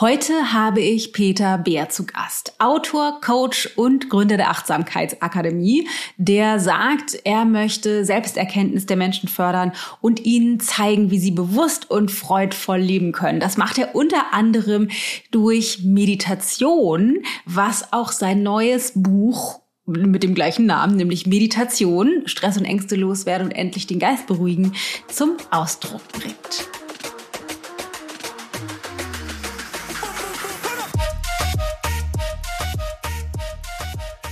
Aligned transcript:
Heute 0.00 0.52
habe 0.52 0.80
ich 0.80 1.12
Peter 1.12 1.58
Beer 1.58 1.88
zu 1.88 2.06
Gast, 2.06 2.52
Autor, 2.60 3.20
Coach 3.20 3.70
und 3.74 4.08
Gründer 4.08 4.36
der 4.36 4.50
Achtsamkeitsakademie, 4.50 5.88
der 6.16 6.60
sagt, 6.60 7.18
er 7.24 7.44
möchte 7.44 8.04
Selbsterkenntnis 8.04 8.86
der 8.86 8.96
Menschen 8.96 9.28
fördern 9.28 9.72
und 10.00 10.24
ihnen 10.24 10.60
zeigen, 10.60 11.10
wie 11.10 11.18
sie 11.18 11.32
bewusst 11.32 11.90
und 11.90 12.12
freudvoll 12.12 12.78
leben 12.78 13.10
können. 13.10 13.40
Das 13.40 13.56
macht 13.56 13.76
er 13.76 13.96
unter 13.96 14.32
anderem 14.32 14.88
durch 15.32 15.82
Meditation, 15.82 17.24
was 17.44 17.92
auch 17.92 18.12
sein 18.12 18.44
neues 18.44 18.92
Buch 18.94 19.58
mit 19.84 20.22
dem 20.22 20.36
gleichen 20.36 20.66
Namen, 20.66 20.94
nämlich 20.94 21.26
Meditation, 21.26 22.22
Stress 22.26 22.56
und 22.56 22.66
Ängste 22.66 22.94
loswerden 22.94 23.48
und 23.48 23.52
endlich 23.52 23.88
den 23.88 23.98
Geist 23.98 24.28
beruhigen, 24.28 24.74
zum 25.08 25.38
Ausdruck 25.50 26.06
bringt. 26.12 26.77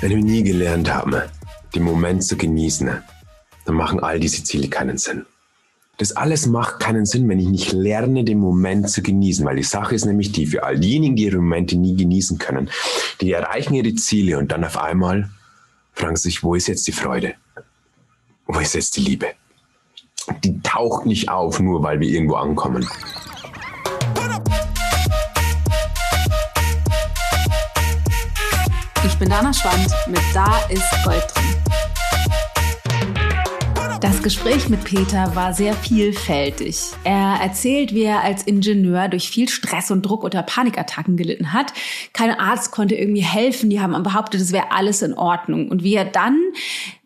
Wenn 0.01 0.11
wir 0.11 0.19
nie 0.19 0.43
gelernt 0.43 0.93
haben, 0.93 1.15
den 1.75 1.83
Moment 1.83 2.23
zu 2.23 2.37
genießen, 2.37 2.91
dann 3.65 3.75
machen 3.75 4.01
all 4.01 4.21
diese 4.21 4.45
Ziele 4.45 4.69
keinen 4.69 4.99
Sinn. 4.99 5.25
Das 5.99 6.13
alles 6.13 6.47
macht 6.47 6.81
keinen 6.81 7.07
Sinn, 7.07 7.27
wenn 7.29 7.41
ich 7.41 7.49
nicht 7.49 7.73
lerne, 7.73 8.23
den 8.23 8.39
Moment 8.39 8.91
zu 8.91 9.03
genießen, 9.03 9.47
weil 9.47 9.57
die 9.57 9.63
Sache 9.63 9.95
ist 9.95 10.05
nämlich 10.05 10.33
die, 10.33 10.47
für 10.47 10.63
all 10.63 10.79
diejenigen, 10.79 11.17
die 11.17 11.25
ihre 11.25 11.39
Momente 11.39 11.77
nie 11.77 11.97
genießen 11.97 12.37
können, 12.37 12.69
die 13.23 13.33
erreichen 13.33 13.73
ihre 13.73 13.95
Ziele 13.95 14.39
und 14.39 14.53
dann 14.53 14.65
auf 14.65 14.77
einmal 14.77 15.31
fragen 15.95 16.17
sich, 16.17 16.43
wo 16.43 16.55
ist 16.55 16.69
jetzt 16.69 16.87
die 16.87 16.93
Freude? 16.93 17.35
Wo 18.47 18.59
ist 18.61 18.75
jetzt 18.75 18.97
die 18.97 19.01
Liebe? 19.01 19.29
Die 20.45 20.61
taucht 20.61 21.07
nicht 21.07 21.31
auf, 21.31 21.59
nur 21.59 21.83
weil 21.83 22.01
wir 22.01 22.09
irgendwo 22.09 22.35
ankommen. 22.35 22.87
Ich 29.17 29.21
bin 29.21 29.31
Dana 29.31 29.51
Schwand 29.51 29.89
mit 30.09 30.21
Da 30.35 30.59
ist 30.69 30.85
Gold 31.03 31.25
drin. 31.35 31.45
Das 34.03 34.23
Gespräch 34.23 34.69
mit 34.69 34.85
Peter 34.85 35.35
war 35.35 35.55
sehr 35.55 35.73
vielfältig. 35.73 36.77
Er 37.03 37.39
erzählt, 37.41 37.95
wie 37.95 38.03
er 38.03 38.21
als 38.21 38.43
Ingenieur 38.43 39.09
durch 39.09 39.31
viel 39.31 39.49
Stress 39.49 39.91
und 39.91 40.03
Druck 40.03 40.23
unter 40.23 40.43
Panikattacken 40.43 41.17
gelitten 41.17 41.55
hat. 41.55 41.73
Kein 42.13 42.31
Arzt 42.39 42.73
konnte 42.73 42.95
irgendwie 42.95 43.23
helfen. 43.23 43.71
Die 43.71 43.81
haben 43.81 44.03
behauptet, 44.03 44.43
es 44.43 44.53
wäre 44.53 44.71
alles 44.71 45.01
in 45.01 45.15
Ordnung. 45.15 45.71
Und 45.71 45.83
wie 45.83 45.95
er 45.95 46.05
dann 46.05 46.39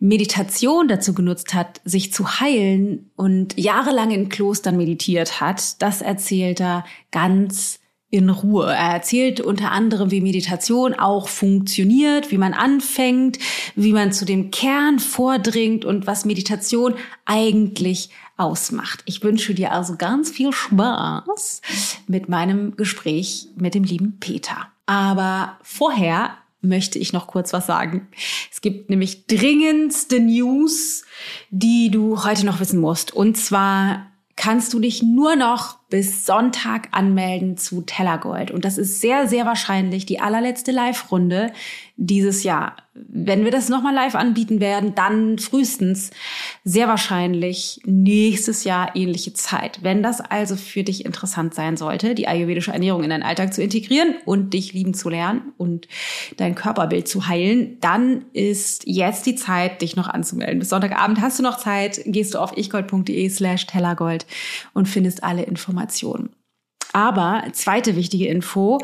Meditation 0.01 0.89
dazu 0.89 1.13
genutzt 1.13 1.53
hat, 1.53 1.79
sich 1.85 2.11
zu 2.11 2.41
heilen 2.41 3.09
und 3.15 3.57
jahrelang 3.57 4.11
in 4.11 4.27
Klostern 4.27 4.75
meditiert 4.75 5.39
hat, 5.39 5.81
das 5.81 6.01
erzählt 6.01 6.59
er 6.59 6.83
ganz 7.11 7.80
in 8.11 8.29
Ruhe. 8.29 8.67
Er 8.67 8.93
erzählt 8.93 9.39
unter 9.39 9.71
anderem, 9.71 10.11
wie 10.11 10.21
Meditation 10.21 10.93
auch 10.93 11.29
funktioniert, 11.29 12.29
wie 12.29 12.37
man 12.37 12.53
anfängt, 12.53 13.39
wie 13.75 13.93
man 13.93 14.11
zu 14.11 14.25
dem 14.25 14.51
Kern 14.51 14.99
vordringt 14.99 15.85
und 15.85 16.05
was 16.05 16.25
Meditation 16.25 16.95
eigentlich 17.25 18.09
ausmacht. 18.35 19.01
Ich 19.05 19.23
wünsche 19.23 19.53
dir 19.53 19.71
also 19.71 19.95
ganz 19.95 20.29
viel 20.29 20.51
Spaß 20.51 21.61
mit 22.07 22.27
meinem 22.27 22.75
Gespräch 22.75 23.47
mit 23.55 23.75
dem 23.75 23.85
lieben 23.85 24.17
Peter. 24.19 24.67
Aber 24.85 25.57
vorher 25.63 26.37
möchte 26.61 26.99
ich 26.99 27.13
noch 27.13 27.27
kurz 27.27 27.53
was 27.53 27.65
sagen. 27.65 28.07
Es 28.51 28.61
gibt 28.61 28.89
nämlich 28.89 29.25
dringendste 29.25 30.19
News, 30.19 31.05
die 31.49 31.89
du 31.89 32.23
heute 32.23 32.45
noch 32.45 32.59
wissen 32.59 32.79
musst. 32.79 33.13
Und 33.13 33.37
zwar 33.37 34.07
kannst 34.35 34.73
du 34.73 34.79
dich 34.79 35.01
nur 35.01 35.35
noch 35.35 35.77
bis 35.91 36.25
Sonntag 36.25 36.87
anmelden 36.91 37.57
zu 37.57 37.81
Tellergold. 37.81 38.49
Und 38.49 38.65
das 38.65 38.79
ist 38.79 39.01
sehr, 39.01 39.27
sehr 39.27 39.45
wahrscheinlich 39.45 40.07
die 40.07 40.19
allerletzte 40.19 40.71
Live-Runde 40.71 41.51
dieses 41.97 42.43
Jahr. 42.43 42.77
Wenn 42.93 43.45
wir 43.45 43.51
das 43.51 43.69
nochmal 43.69 43.93
live 43.93 44.15
anbieten 44.15 44.59
werden, 44.59 44.95
dann 44.95 45.37
frühestens 45.37 46.09
sehr 46.63 46.87
wahrscheinlich 46.87 47.79
nächstes 47.85 48.63
Jahr 48.63 48.95
ähnliche 48.95 49.33
Zeit. 49.33 49.79
Wenn 49.81 50.01
das 50.01 50.19
also 50.19 50.55
für 50.55 50.83
dich 50.83 51.05
interessant 51.05 51.53
sein 51.53 51.77
sollte, 51.77 52.15
die 52.15 52.27
ayurvedische 52.27 52.71
Ernährung 52.71 53.03
in 53.03 53.11
deinen 53.11 53.23
Alltag 53.23 53.53
zu 53.53 53.61
integrieren 53.61 54.15
und 54.25 54.53
dich 54.53 54.73
lieben 54.73 54.93
zu 54.93 55.09
lernen 55.09 55.53
und 55.57 55.87
dein 56.37 56.55
Körperbild 56.55 57.07
zu 57.07 57.27
heilen, 57.27 57.77
dann 57.81 58.25
ist 58.33 58.83
jetzt 58.85 59.25
die 59.25 59.35
Zeit, 59.35 59.81
dich 59.81 59.95
noch 59.95 60.07
anzumelden. 60.07 60.59
Bis 60.59 60.69
Sonntagabend 60.69 61.21
hast 61.21 61.39
du 61.39 61.43
noch 61.43 61.59
Zeit, 61.59 62.01
gehst 62.05 62.33
du 62.33 62.39
auf 62.39 62.57
ichgold.de 62.57 63.29
slash 63.29 63.67
tellergold 63.67 64.25
und 64.73 64.87
findest 64.87 65.23
alle 65.23 65.43
Informationen. 65.43 65.80
Aber 66.93 67.43
zweite 67.53 67.95
wichtige 67.95 68.27
Info, 68.27 68.79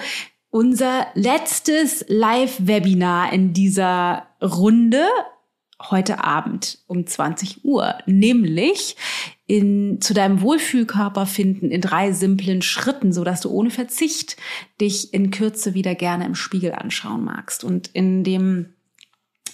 unser 0.50 1.08
letztes 1.13 2.06
Live-Webinar 2.08 3.34
in 3.34 3.53
dieser 3.53 4.28
Runde 4.41 5.06
heute 5.91 6.24
Abend 6.24 6.80
um 6.88 7.06
20 7.06 7.63
Uhr, 7.63 7.96
nämlich 8.06 8.96
in, 9.46 10.02
zu 10.02 10.13
deinem 10.13 10.41
Wohlfühlkörper 10.41 11.25
finden 11.25 11.69
in 11.69 11.81
drei 11.81 12.12
simplen 12.12 12.62
Schritten, 12.62 13.14
so 13.14 13.24
dass 13.24 13.41
du 13.41 13.50
ohne 13.50 13.69
Verzicht 13.69 14.38
dich 14.81 15.14
in 15.14 15.31
Kürze 15.31 15.74
wieder 15.74 15.96
gerne 15.96 16.25
im 16.25 16.35
Spiegel 16.35 16.74
anschauen 16.74 17.24
magst. 17.24 17.64
Und 17.64 17.88
in 17.94 18.24
dem 18.24 18.74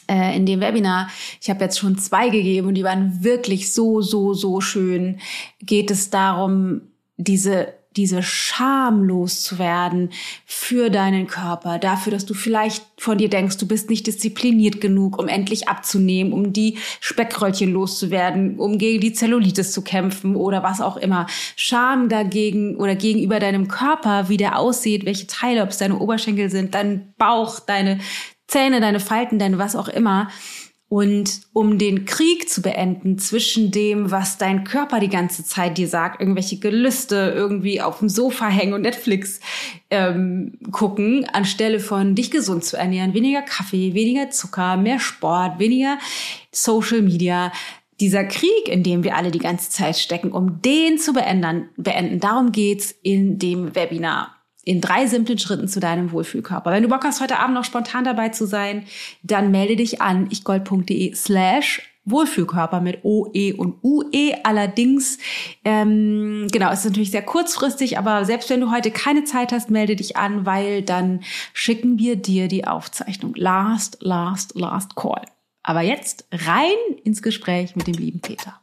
äh, 0.08 0.36
in 0.36 0.46
dem 0.46 0.60
Webinar, 0.60 1.10
ich 1.42 1.50
habe 1.50 1.64
jetzt 1.64 1.80
schon 1.80 1.98
zwei 1.98 2.30
gegeben 2.30 2.68
und 2.68 2.76
die 2.76 2.84
waren 2.84 3.24
wirklich 3.24 3.74
so, 3.74 4.02
so, 4.02 4.34
so 4.34 4.62
schön, 4.62 5.20
geht 5.62 5.92
es 5.92 6.10
darum, 6.10 6.93
diese 7.24 7.74
diese 7.96 8.24
Scham 8.24 9.04
loszuwerden 9.04 10.12
für 10.46 10.90
deinen 10.90 11.28
Körper, 11.28 11.80
dafür, 11.80 12.12
dass 12.12 12.26
du 12.26 12.34
vielleicht 12.34 12.84
von 12.98 13.18
dir 13.18 13.30
denkst, 13.30 13.58
du 13.58 13.68
bist 13.68 13.90
nicht 13.90 14.08
diszipliniert 14.08 14.82
genug, 14.82 15.20
um 15.20 15.28
endlich 15.28 15.68
abzunehmen, 15.68 16.34
um 16.34 16.54
die 16.54 16.78
Speckröllchen 17.00 17.72
loszuwerden, 17.72 18.58
um 18.58 18.78
gegen 18.78 19.00
die 19.00 19.14
Zellulitis 19.14 19.72
zu 19.72 19.84
kämpfen 19.84 20.36
oder 20.36 20.64
was 20.64 20.82
auch 20.82 20.98
immer. 20.98 21.28
Scham 21.56 22.10
dagegen 22.10 22.78
oder 22.78 22.96
gegenüber 22.96 23.40
deinem 23.40 23.68
Körper, 23.68 24.30
wie 24.30 24.38
der 24.38 24.58
aussieht, 24.58 25.06
welche 25.06 25.28
Teile, 25.28 25.64
ob 25.64 25.70
es 25.70 25.78
deine 25.78 26.00
Oberschenkel 26.00 26.50
sind, 26.50 26.74
dein 26.74 27.14
Bauch, 27.18 27.60
deine 27.60 28.00
Zähne, 28.48 28.82
deine 28.82 29.00
Falten, 29.00 29.40
deine 29.40 29.58
was 29.58 29.76
auch 29.76 29.88
immer 29.88 30.30
und 30.94 31.42
um 31.54 31.80
den 31.80 32.06
Krieg 32.06 32.48
zu 32.48 32.62
beenden 32.62 33.18
zwischen 33.18 33.72
dem, 33.72 34.12
was 34.12 34.38
dein 34.38 34.64
Körper 34.64 35.00
die 35.00 35.10
ganze 35.10 35.44
Zeit 35.44 35.80
dir 35.80 35.88
sagt, 35.88 36.22
irgendwelche 36.22 36.60
Gelüste 36.60 37.34
irgendwie 37.36 37.82
auf 37.82 37.98
dem 37.98 38.10
Sofa 38.10 38.48
hängen 38.48 38.74
und 38.74 38.84
Netflix 38.84 39.40
ähm, 39.90 40.60
gucken, 40.72 41.28
anstelle 41.34 41.80
von 41.80 42.14
dich 42.14 42.30
gesund 42.30 42.64
zu 42.64 42.78
ernähren, 42.78 43.16
weniger 43.16 43.42
Kaffee, 43.42 43.96
weniger 43.96 44.30
Zucker, 44.30 44.78
mehr 44.78 45.00
Sport, 45.00 45.58
weniger 45.58 45.98
Social 46.52 47.02
Media, 47.02 47.52
dieser 48.00 48.26
Krieg, 48.26 48.68
in 48.68 48.84
dem 48.84 49.04
wir 49.04 49.16
alle 49.16 49.32
die 49.32 49.40
ganze 49.40 49.72
Zeit 49.72 49.98
stecken, 49.98 50.32
um 50.32 50.62
den 50.62 51.00
zu 51.00 51.14
beenden, 51.14 51.70
beenden. 51.76 52.20
Darum 52.20 52.52
geht's 52.52 52.94
in 53.02 53.40
dem 53.40 53.74
Webinar 53.74 54.43
in 54.64 54.82
drei 54.82 55.08
simplen 55.08 55.38
Schritten 55.38 55.68
zu 55.68 55.80
deinem 55.80 56.12
Wohlfühlkörper. 56.12 56.72
Wenn 56.72 56.84
du 56.84 56.90
Bock 56.90 57.04
hast, 57.04 57.22
heute 57.22 57.40
Abend 57.40 57.56
noch 57.56 57.66
spontan 57.66 58.06
dabei 58.06 58.30
zu 58.30 58.46
sein, 58.46 58.86
dann 59.22 59.52
melde 59.52 59.76
dich 59.76 60.02
an 60.02 60.30
ichgold.de 60.32 61.14
slash 61.16 61.82
Wohlfühlkörper 62.06 62.82
mit 62.82 63.04
OE 63.04 63.54
und 63.54 63.82
UE. 63.82 64.34
Allerdings, 64.44 65.20
ähm, 65.64 66.48
genau, 66.52 66.72
es 66.72 66.80
ist 66.80 66.86
natürlich 66.86 67.12
sehr 67.12 67.22
kurzfristig, 67.22 67.98
aber 67.98 68.26
selbst 68.26 68.50
wenn 68.50 68.60
du 68.60 68.72
heute 68.72 68.92
keine 68.92 69.24
Zeit 69.24 69.52
hast, 69.52 69.70
melde 69.70 69.96
dich 69.96 70.18
an, 70.18 70.46
weil 70.46 70.82
dann 70.82 71.22
schicken 71.54 72.00
wir 72.00 72.16
dir 72.16 72.48
die 72.48 72.68
Aufzeichnung. 72.68 73.34
Last, 73.36 73.98
last, 74.02 74.56
last 74.56 74.96
call. 74.96 75.22
Aber 75.64 75.82
jetzt 75.82 76.28
rein 76.32 76.98
ins 77.06 77.22
Gespräch 77.22 77.76
mit 77.78 77.88
dem 77.88 77.94
lieben 77.94 78.20
Peter. 78.20 78.60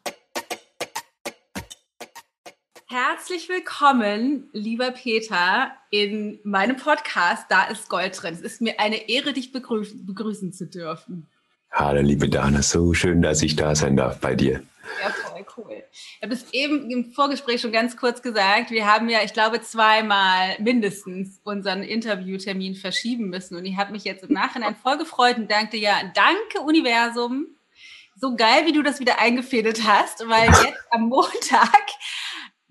Herzlich 2.93 3.49
willkommen, 3.49 4.51
lieber 4.53 4.91
Peter, 4.91 5.71
in 5.91 6.41
meinem 6.43 6.77
Podcast 6.77 7.45
Da 7.49 7.67
ist 7.67 7.89
Gold 7.89 8.21
drin. 8.21 8.35
Es 8.35 8.41
ist 8.41 8.61
mir 8.61 8.81
eine 8.81 9.09
Ehre, 9.09 9.33
dich 9.33 9.53
begrüßen, 9.53 10.05
begrüßen 10.07 10.53
zu 10.53 10.67
dürfen. 10.67 11.29
Hallo, 11.71 12.01
liebe 12.01 12.29
Dana, 12.29 12.63
so 12.63 12.93
schön, 12.93 13.23
dass 13.23 13.43
ich 13.43 13.55
da 13.55 13.77
sein 13.77 13.97
darf 13.97 14.19
bei 14.19 14.35
dir. 14.35 14.65
Ja, 15.01 15.11
voll 15.11 15.47
cool. 15.57 15.85
Ich 15.93 16.19
habe 16.21 16.35
es 16.35 16.51
eben 16.51 16.91
im 16.91 17.13
Vorgespräch 17.13 17.61
schon 17.61 17.71
ganz 17.71 17.97
kurz 17.97 18.23
gesagt. 18.23 18.73
Wir 18.73 18.93
haben 18.93 19.09
ja, 19.09 19.21
ich 19.23 19.35
glaube, 19.35 19.61
zweimal 19.61 20.57
mindestens 20.59 21.39
unseren 21.45 21.85
Interviewtermin 21.85 22.75
verschieben 22.75 23.29
müssen. 23.29 23.55
Und 23.55 23.67
ich 23.67 23.77
habe 23.77 23.93
mich 23.93 24.03
jetzt 24.03 24.25
im 24.25 24.35
Nachhinein 24.35 24.75
voll 24.75 24.99
gefreut 24.99 25.37
und 25.37 25.49
dankte 25.49 25.77
ja, 25.77 25.95
danke 26.13 26.67
Universum. 26.67 27.47
So 28.17 28.35
geil, 28.35 28.67
wie 28.67 28.73
du 28.73 28.83
das 28.83 28.99
wieder 28.99 29.21
eingefädelt 29.21 29.87
hast, 29.87 30.29
weil 30.29 30.49
jetzt 30.49 30.83
am 30.91 31.03
Montag 31.09 31.87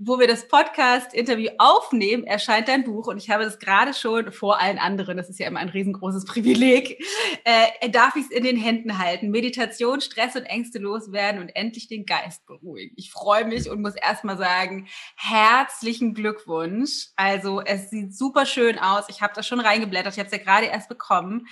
wo 0.01 0.17
wir 0.17 0.27
das 0.27 0.47
Podcast-Interview 0.47 1.49
aufnehmen, 1.57 2.23
erscheint 2.23 2.69
dein 2.69 2.85
Buch 2.85 3.07
und 3.07 3.17
ich 3.17 3.29
habe 3.29 3.43
das 3.43 3.59
gerade 3.59 3.93
schon 3.93 4.31
vor 4.31 4.61
allen 4.61 4.79
anderen, 4.79 5.17
das 5.17 5.29
ist 5.29 5.39
ja 5.39 5.47
immer 5.47 5.59
ein 5.59 5.67
riesengroßes 5.67 6.23
Privileg, 6.23 7.03
äh, 7.43 7.89
darf 7.89 8.15
ich 8.15 8.23
es 8.23 8.31
in 8.31 8.45
den 8.45 8.55
Händen 8.55 8.97
halten. 8.97 9.29
Meditation, 9.29 9.99
Stress 9.99 10.37
und 10.37 10.43
Ängste 10.43 10.79
loswerden 10.79 11.41
und 11.41 11.49
endlich 11.49 11.89
den 11.89 12.05
Geist 12.05 12.45
beruhigen. 12.45 12.93
Ich 12.95 13.11
freue 13.11 13.43
mich 13.43 13.69
und 13.69 13.81
muss 13.81 13.95
erstmal 13.95 14.37
sagen, 14.37 14.87
herzlichen 15.17 16.13
Glückwunsch. 16.13 17.07
Also 17.17 17.59
es 17.59 17.89
sieht 17.89 18.15
super 18.15 18.45
schön 18.45 18.79
aus. 18.79 19.03
Ich 19.09 19.21
habe 19.21 19.33
das 19.35 19.45
schon 19.45 19.59
reingeblättert, 19.59 20.13
ich 20.13 20.19
habe 20.19 20.27
es 20.27 20.33
ja 20.33 20.41
gerade 20.41 20.67
erst 20.67 20.87
bekommen 20.87 21.45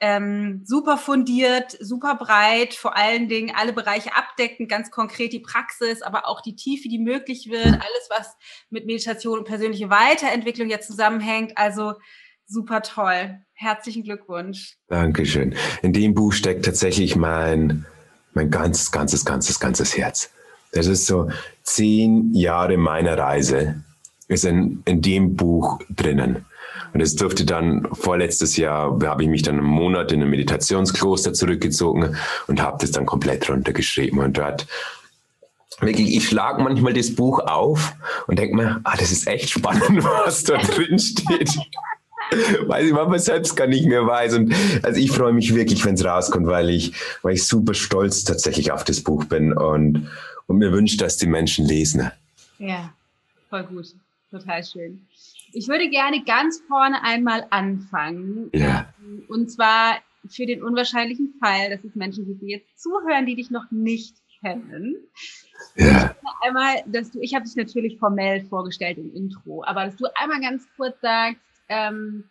ähm, 0.00 0.62
super 0.64 0.98
fundiert, 0.98 1.76
super 1.80 2.16
breit, 2.16 2.74
vor 2.74 2.96
allen 2.96 3.28
Dingen 3.28 3.54
alle 3.56 3.72
Bereiche 3.72 4.14
abdecken, 4.14 4.68
ganz 4.68 4.90
konkret 4.90 5.32
die 5.32 5.40
Praxis, 5.40 6.02
aber 6.02 6.28
auch 6.28 6.40
die 6.40 6.56
Tiefe, 6.56 6.88
die 6.88 6.98
möglich 6.98 7.48
wird, 7.50 7.66
alles, 7.66 8.08
was 8.10 8.36
mit 8.70 8.86
Meditation 8.86 9.38
und 9.38 9.44
persönliche 9.44 9.90
Weiterentwicklung 9.90 10.68
jetzt 10.68 10.88
zusammenhängt. 10.88 11.56
Also 11.56 11.94
super 12.46 12.82
toll. 12.82 13.38
Herzlichen 13.54 14.02
Glückwunsch. 14.02 14.76
Dankeschön. 14.88 15.54
In 15.82 15.92
dem 15.92 16.14
Buch 16.14 16.32
steckt 16.32 16.64
tatsächlich 16.64 17.16
mein, 17.16 17.86
mein 18.34 18.50
ganzes, 18.50 18.92
ganzes, 18.92 19.24
ganzes, 19.24 19.60
ganzes 19.60 19.96
Herz. 19.96 20.30
Das 20.72 20.86
ist 20.86 21.06
so 21.06 21.30
zehn 21.62 22.34
Jahre 22.34 22.76
meiner 22.76 23.16
Reise 23.16 23.84
ist 24.28 24.44
in, 24.44 24.82
in 24.84 25.02
dem 25.02 25.36
Buch 25.36 25.78
drinnen. 25.90 26.44
Und 26.94 27.00
es 27.00 27.16
durfte 27.16 27.44
dann 27.44 27.88
vorletztes 27.92 28.56
Jahr, 28.56 28.96
habe 29.04 29.24
ich 29.24 29.28
mich 29.28 29.42
dann 29.42 29.58
einen 29.58 29.66
Monat 29.66 30.12
in 30.12 30.22
ein 30.22 30.30
Meditationskloster 30.30 31.32
zurückgezogen 31.32 32.16
und 32.46 32.62
habe 32.62 32.78
das 32.80 32.92
dann 32.92 33.04
komplett 33.04 33.50
runtergeschrieben. 33.50 34.20
Und 34.20 34.38
dort 34.38 34.66
wirklich, 35.80 36.16
ich 36.16 36.28
schlage 36.28 36.62
manchmal 36.62 36.92
das 36.92 37.12
Buch 37.12 37.40
auf 37.40 37.94
und 38.28 38.38
denke 38.38 38.54
mir, 38.54 38.80
ah, 38.84 38.96
das 38.96 39.10
ist 39.10 39.26
echt 39.26 39.50
spannend, 39.50 40.04
was 40.24 40.44
da 40.44 40.56
drin 40.56 40.98
steht. 41.00 41.50
weil 42.66 42.86
ich 42.86 42.92
manchmal 42.92 43.18
selbst 43.18 43.56
gar 43.56 43.66
nicht 43.66 43.86
mehr 43.86 44.06
weiß. 44.06 44.34
Und 44.34 44.54
also 44.84 45.00
ich 45.00 45.10
freue 45.10 45.32
mich 45.32 45.52
wirklich, 45.52 45.84
wenn 45.84 45.94
es 45.94 46.04
rauskommt, 46.04 46.46
weil 46.46 46.70
ich, 46.70 46.92
weil 47.22 47.34
ich 47.34 47.44
super 47.44 47.74
stolz 47.74 48.22
tatsächlich 48.22 48.70
auf 48.70 48.84
das 48.84 49.00
Buch 49.00 49.24
bin 49.24 49.52
und, 49.52 50.08
und 50.46 50.58
mir 50.58 50.72
wünsche, 50.72 50.96
dass 50.96 51.16
die 51.16 51.26
Menschen 51.26 51.66
lesen. 51.66 52.10
Ja, 52.58 52.92
voll 53.50 53.64
gut. 53.64 53.86
Total 54.30 54.64
schön. 54.64 55.06
Ich 55.54 55.68
würde 55.68 55.88
gerne 55.88 56.22
ganz 56.24 56.60
vorne 56.66 57.02
einmal 57.02 57.46
anfangen. 57.50 58.50
Ja. 58.52 58.92
Und 59.28 59.50
zwar 59.50 59.98
für 60.28 60.46
den 60.46 60.62
unwahrscheinlichen 60.62 61.34
Fall, 61.40 61.70
dass 61.70 61.84
es 61.84 61.94
Menschen 61.94 62.26
gibt, 62.26 62.42
die 62.42 62.50
jetzt 62.50 62.78
zuhören, 62.80 63.26
die 63.26 63.36
dich 63.36 63.50
noch 63.50 63.70
nicht 63.70 64.16
kennen. 64.40 64.96
Ja. 65.76 66.14
Einmal, 66.42 66.82
dass 66.86 67.10
du, 67.10 67.20
ich 67.20 67.34
habe 67.34 67.44
dich 67.44 67.56
natürlich 67.56 67.98
formell 67.98 68.44
vorgestellt 68.44 68.98
im 68.98 69.14
Intro, 69.14 69.64
aber 69.64 69.86
dass 69.86 69.96
du 69.96 70.06
einmal 70.16 70.40
ganz 70.40 70.66
kurz 70.76 71.00
sagst, 71.00 71.40
ähm, 71.68 72.24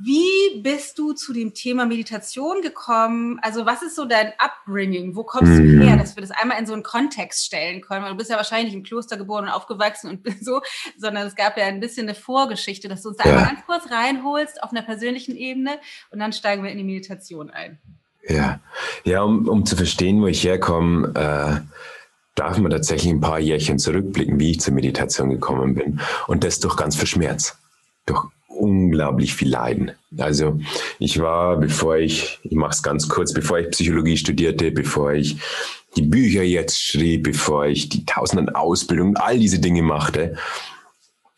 wie 0.00 0.60
bist 0.62 0.96
du 0.98 1.12
zu 1.12 1.32
dem 1.32 1.54
Thema 1.54 1.84
Meditation 1.84 2.62
gekommen? 2.62 3.40
Also 3.42 3.66
was 3.66 3.82
ist 3.82 3.96
so 3.96 4.04
dein 4.04 4.32
Upbringing? 4.38 5.16
Wo 5.16 5.24
kommst 5.24 5.58
du 5.58 5.62
her, 5.62 5.96
mhm. 5.96 5.98
dass 5.98 6.14
wir 6.14 6.20
das 6.20 6.30
einmal 6.30 6.58
in 6.58 6.66
so 6.66 6.72
einen 6.72 6.84
Kontext 6.84 7.44
stellen 7.44 7.80
können? 7.80 8.04
Weil 8.04 8.12
du 8.12 8.16
bist 8.16 8.30
ja 8.30 8.36
wahrscheinlich 8.36 8.74
im 8.74 8.84
Kloster 8.84 9.16
geboren 9.16 9.46
und 9.46 9.50
aufgewachsen 9.50 10.10
und 10.10 10.20
so, 10.40 10.60
sondern 10.96 11.26
es 11.26 11.34
gab 11.34 11.58
ja 11.58 11.64
ein 11.66 11.80
bisschen 11.80 12.06
eine 12.06 12.14
Vorgeschichte, 12.14 12.86
dass 12.86 13.02
du 13.02 13.08
uns 13.08 13.18
da 13.18 13.28
ja. 13.28 13.36
einmal 13.36 13.54
ganz 13.54 13.66
kurz 13.66 13.90
reinholst 13.90 14.62
auf 14.62 14.70
einer 14.70 14.82
persönlichen 14.82 15.34
Ebene 15.34 15.80
und 16.10 16.20
dann 16.20 16.32
steigen 16.32 16.62
wir 16.62 16.70
in 16.70 16.78
die 16.78 16.84
Meditation 16.84 17.50
ein. 17.50 17.78
Ja, 18.28 18.60
ja 19.04 19.22
um, 19.22 19.48
um 19.48 19.66
zu 19.66 19.74
verstehen, 19.74 20.20
wo 20.20 20.28
ich 20.28 20.44
herkomme, 20.44 21.08
äh, 21.14 21.60
darf 22.36 22.58
man 22.58 22.70
tatsächlich 22.70 23.12
ein 23.12 23.20
paar 23.20 23.40
Jährchen 23.40 23.80
zurückblicken, 23.80 24.38
wie 24.38 24.52
ich 24.52 24.60
zur 24.60 24.74
Meditation 24.74 25.30
gekommen 25.30 25.74
bin. 25.74 26.00
Und 26.28 26.44
das 26.44 26.60
durch 26.60 26.76
ganz 26.76 26.94
viel 26.94 27.08
Schmerz. 27.08 27.58
Durch 28.06 28.26
unglaublich 28.58 29.34
viel 29.34 29.48
Leiden. 29.48 29.92
Also 30.16 30.60
ich 30.98 31.18
war, 31.20 31.58
bevor 31.58 31.96
ich, 31.96 32.38
ich 32.42 32.56
mache 32.56 32.72
es 32.72 32.82
ganz 32.82 33.08
kurz, 33.08 33.32
bevor 33.32 33.58
ich 33.58 33.70
Psychologie 33.70 34.16
studierte, 34.16 34.70
bevor 34.70 35.12
ich 35.12 35.36
die 35.96 36.02
Bücher 36.02 36.42
jetzt 36.42 36.82
schrieb, 36.82 37.24
bevor 37.24 37.66
ich 37.66 37.88
die 37.88 38.04
tausenden 38.04 38.54
Ausbildungen, 38.54 39.16
all 39.16 39.38
diese 39.38 39.58
Dinge 39.58 39.82
machte, 39.82 40.36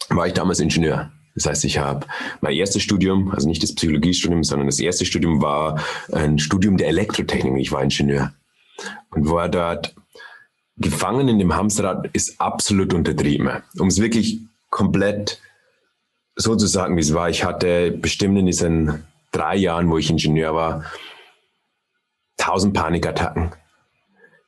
war 0.08 0.26
ich 0.26 0.34
damals 0.34 0.60
Ingenieur. 0.60 1.10
Das 1.34 1.46
heißt, 1.46 1.64
ich 1.64 1.78
habe 1.78 2.06
mein 2.40 2.54
erstes 2.54 2.82
Studium, 2.82 3.30
also 3.30 3.48
nicht 3.48 3.62
das 3.62 3.74
Psychologiestudium, 3.74 4.42
sondern 4.42 4.66
das 4.66 4.80
erste 4.80 5.04
Studium 5.04 5.40
war 5.40 5.80
ein 6.12 6.38
Studium 6.38 6.76
der 6.76 6.88
Elektrotechnik. 6.88 7.56
Ich 7.58 7.72
war 7.72 7.82
Ingenieur 7.82 8.32
und 9.10 9.30
war 9.30 9.48
dort 9.48 9.94
gefangen 10.76 11.28
in 11.28 11.38
dem 11.38 11.54
Hamsterrad 11.54 12.08
ist 12.12 12.40
absolut 12.40 12.94
untertrieben. 12.94 13.62
Um 13.78 13.88
es 13.88 14.00
wirklich 14.00 14.40
komplett 14.70 15.40
so 16.40 16.56
zu 16.56 16.66
sagen, 16.66 16.96
wie 16.96 17.00
es 17.00 17.14
war. 17.14 17.30
Ich 17.30 17.44
hatte 17.44 17.90
bestimmt 17.92 18.38
in 18.38 18.46
diesen 18.46 19.04
drei 19.32 19.56
Jahren, 19.56 19.90
wo 19.90 19.98
ich 19.98 20.10
Ingenieur 20.10 20.54
war, 20.54 20.84
tausend 22.36 22.74
Panikattacken. 22.74 23.52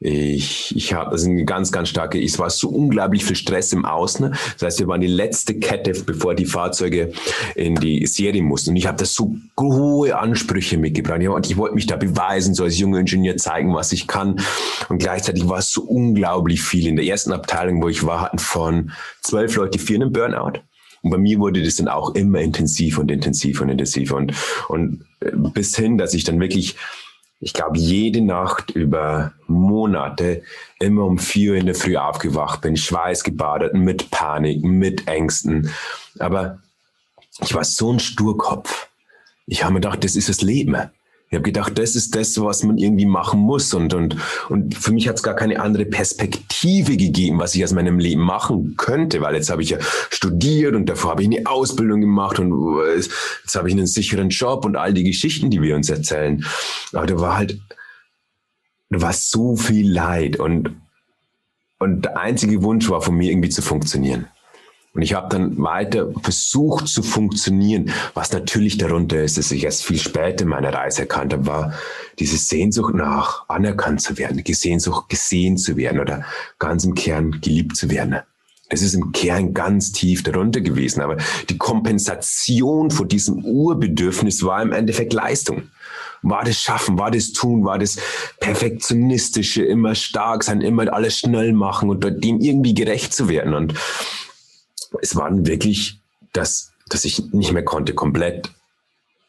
Ich, 0.05 0.75
ich 0.75 0.95
habe 0.95 1.13
also 1.13 1.31
eine 1.31 1.45
ganz, 1.45 1.71
ganz 1.71 1.89
starke, 1.89 2.21
es 2.21 2.37
war 2.37 2.51
so 2.51 2.69
unglaublich 2.71 3.25
viel 3.25 3.37
Stress 3.37 3.73
im 3.73 3.85
Außen. 3.85 4.31
Das 4.55 4.63
heißt, 4.63 4.81
wir 4.81 4.89
waren 4.89 5.01
die 5.01 5.07
letzte 5.07 5.61
Kette, 5.61 5.93
bevor 6.05 6.35
die 6.35 6.45
Fahrzeuge 6.45 7.13
in 7.55 7.77
die 7.77 8.05
Serie 8.07 8.43
mussten. 8.43 8.71
Und 8.71 8.77
ich 8.77 8.89
habe 8.89 8.99
da 8.99 9.05
so 9.05 9.37
hohe 9.61 10.19
Ansprüche 10.19 10.77
mitgebracht. 10.77 11.21
Und 11.21 11.49
ich 11.49 11.57
wollte 11.57 11.77
mich 11.77 11.87
da 11.87 11.95
beweisen, 11.95 12.55
so 12.55 12.65
als 12.65 12.81
junger 12.81 12.99
Ingenieur 12.99 13.37
zeigen, 13.37 13.73
was 13.75 13.93
ich 13.93 14.09
kann. 14.09 14.41
Und 14.89 14.99
gleichzeitig 14.99 15.49
war 15.49 15.59
es 15.59 15.71
so 15.71 15.83
unglaublich 15.83 16.63
viel. 16.63 16.89
In 16.89 16.97
der 16.97 17.05
ersten 17.05 17.31
Abteilung, 17.31 17.81
wo 17.81 17.89
ich 17.89 18.05
war, 18.05 18.23
hatten 18.23 18.41
von 18.41 18.91
zwölf 19.23 19.55
Leute 19.55 19.79
vier 19.79 20.01
einen 20.01 20.13
Burnout. 20.13 20.59
Und 21.03 21.11
bei 21.11 21.19
mir 21.19 21.39
wurde 21.39 21.63
das 21.63 21.77
dann 21.77 21.89
auch 21.89 22.15
immer 22.15 22.41
intensiver 22.41 23.01
und 23.01 23.11
intensiver 23.11 23.63
und 23.63 23.71
intensiver 23.71 24.17
und, 24.17 24.35
und 24.69 25.05
äh, 25.21 25.33
bis 25.35 25.77
hin, 25.77 25.99
dass 25.99 26.15
ich 26.15 26.25
dann 26.25 26.41
wirklich, 26.41 26.77
ich 27.41 27.53
glaube, 27.53 27.77
jede 27.77 28.21
Nacht 28.21 28.71
über 28.71 29.33
Monate 29.49 30.43
immer 30.79 31.05
um 31.05 31.19
vier 31.19 31.55
in 31.55 31.67
der 31.67 31.75
Früh 31.75 31.97
aufgewacht 31.97 32.61
bin, 32.61 32.77
schweißgebadet, 32.77 33.75
mit 33.75 34.11
Panik, 34.11 34.63
mit 34.63 35.09
Ängsten. 35.09 35.71
Aber 36.19 36.61
ich 37.41 37.55
war 37.55 37.65
so 37.65 37.93
ein 37.93 37.99
Sturkopf. 37.99 38.89
Ich 39.47 39.65
habe 39.65 39.75
mir 39.75 39.81
gedacht, 39.81 40.05
das 40.05 40.15
ist 40.15 40.29
das 40.29 40.41
Leben. 40.41 40.77
Ich 41.33 41.37
habe 41.37 41.45
gedacht, 41.45 41.79
das 41.79 41.97
ist 41.97 42.15
das, 42.15 42.39
was 42.43 42.63
man 42.63 42.77
irgendwie 42.77 43.07
machen 43.07 43.41
muss. 43.41 43.73
Und, 43.73 43.95
und, 43.95 44.17
und 44.51 44.75
für 44.75 44.93
mich 44.93 45.09
hat 45.09 45.17
es 45.17 45.23
gar 45.23 45.35
keine 45.35 45.61
andere 45.61 45.87
Perspektive 45.87 46.99
gegeben, 46.99 47.39
was 47.39 47.55
ich 47.55 47.65
aus 47.65 47.73
meinem 47.73 47.99
Leben 47.99 48.21
machen 48.21 48.75
könnte, 48.77 49.23
weil 49.23 49.37
jetzt 49.37 49.49
habe 49.49 49.63
ich 49.63 49.71
ja 49.71 49.79
studiert 50.11 50.75
und 50.75 50.91
davor 50.91 51.13
habe 51.13 51.23
ich 51.23 51.29
eine 51.29 51.47
Ausbildung 51.47 52.03
gemacht 52.03 52.39
und 52.39 52.53
jetzt 52.97 53.55
habe 53.55 53.67
ich 53.67 53.75
einen 53.75 53.87
sicheren 53.87 54.29
Job 54.29 54.67
und 54.67 54.77
all 54.77 54.93
die 54.93 55.05
Geschichten, 55.05 55.49
die 55.49 55.63
wir 55.63 55.75
uns 55.75 55.89
erzählen. 55.89 56.45
Aber 56.93 57.07
da 57.07 57.19
war 57.19 57.39
halt, 57.39 57.59
da 58.91 59.01
war 59.01 59.15
so 59.15 59.57
viel 59.57 59.91
Leid 59.91 60.39
und, 60.39 60.77
und 61.79 62.03
der 62.05 62.19
einzige 62.19 62.63
Wunsch 62.63 62.91
war 62.91 63.01
von 63.01 63.15
mir 63.15 63.31
irgendwie 63.31 63.49
zu 63.49 63.63
funktionieren. 63.63 64.27
Und 64.95 65.01
ich 65.01 65.15
habe 65.15 65.29
dann 65.31 65.57
weiter 65.59 66.13
versucht 66.23 66.87
zu 66.87 67.03
funktionieren. 67.03 67.91
Was 68.13 68.33
natürlich 68.33 68.77
darunter 68.77 69.23
ist, 69.23 69.39
dass 69.39 69.51
ich 69.51 69.65
erst 69.65 69.85
viel 69.85 69.99
später 69.99 70.43
in 70.43 70.51
meiner 70.51 70.75
Reise 70.75 71.03
erkannt 71.03 71.33
habe, 71.33 71.47
war 71.47 71.73
diese 72.19 72.37
Sehnsucht 72.37 72.95
nach 72.95 73.49
anerkannt 73.49 74.03
zu 74.03 74.19
werden, 74.19 74.45
die 74.45 74.55
Sehnsucht 74.55 75.09
gesehen 75.09 75.57
zu 75.57 75.77
werden 75.77 75.99
oder 75.99 76.25
ganz 76.59 76.85
im 76.85 76.95
Kern 76.95 77.41
geliebt 77.41 77.77
zu 77.77 77.89
werden. 77.91 78.21
Das 78.69 78.81
ist 78.81 78.95
im 78.95 79.13
Kern 79.13 79.53
ganz 79.53 79.93
tief 79.93 80.23
darunter 80.23 80.61
gewesen. 80.61 81.03
Aber 81.03 81.17
die 81.49 81.59
Kompensation 81.59 82.91
vor 82.91 83.07
diesem 83.07 83.45
Urbedürfnis 83.45 84.43
war 84.45 84.63
im 84.63 84.73
Endeffekt 84.73 85.13
Leistung. 85.13 85.65
War 86.23 86.45
das 86.45 86.57
Schaffen, 86.57 86.99
war 86.99 87.11
das 87.11 87.33
Tun, 87.33 87.65
war 87.65 87.79
das 87.79 87.99
Perfektionistische, 88.41 89.65
immer 89.65 89.95
stark 89.95 90.45
sein, 90.45 90.61
immer 90.61 90.91
alles 90.93 91.19
schnell 91.19 91.53
machen 91.53 91.91
und 91.91 92.03
dem 92.25 92.41
irgendwie 92.41 92.75
gerecht 92.75 93.13
zu 93.13 93.29
werden. 93.29 93.55
Und 93.55 93.75
es 95.01 95.17
war 95.17 95.31
wirklich, 95.47 96.01
dass, 96.33 96.73
dass 96.89 97.05
ich 97.05 97.33
nicht 97.33 97.53
mehr 97.53 97.65
konnte, 97.65 97.95
komplett. 97.95 98.51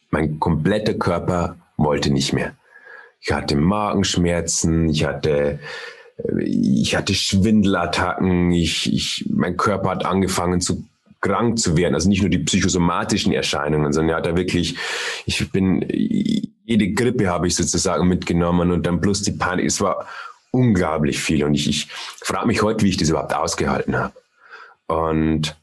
Mein 0.10 0.40
kompletter 0.40 0.94
Körper 0.94 1.58
wollte 1.78 2.12
nicht 2.12 2.34
mehr. 2.34 2.56
Ich 3.22 3.32
hatte 3.32 3.56
Magenschmerzen, 3.56 4.90
ich 4.90 5.06
hatte, 5.06 5.60
ich 6.40 6.96
hatte 6.96 7.14
Schwindelattacken, 7.14 8.52
ich, 8.52 8.92
ich, 8.92 9.26
mein 9.30 9.58
Körper 9.58 9.92
hat 9.92 10.06
angefangen 10.06 10.62
zu 10.62 10.84
krank 11.22 11.58
zu 11.58 11.76
werden. 11.78 11.96
Also 11.96 12.10
nicht 12.10 12.22
nur 12.22 12.30
die 12.30 12.40
psychosomatischen 12.40 13.34
Erscheinungen, 13.34 13.94
sondern 13.94 14.10
er 14.10 14.18
hat 14.18 14.26
da 14.28 14.38
wirklich, 14.38 14.76
ich 15.26 15.52
bin, 15.52 15.88
jede 15.90 16.92
Grippe 16.92 17.30
habe 17.30 17.48
ich 17.48 17.56
sozusagen 17.56 18.08
mitgenommen 18.08 18.72
und 18.72 18.86
dann 18.86 19.02
plus 19.02 19.24
die 19.24 19.32
Panik. 19.32 19.66
Es 19.66 19.82
war 19.82 20.06
unglaublich 20.52 21.20
viel 21.20 21.44
und 21.44 21.56
ich, 21.56 21.68
ich 21.68 21.88
frage 22.22 22.46
mich 22.46 22.62
heute, 22.62 22.86
wie 22.86 22.90
ich 22.90 22.98
das 22.98 23.10
überhaupt 23.10 23.34
ausgehalten 23.34 23.98
habe. 23.98 24.14
Und, 24.88 25.56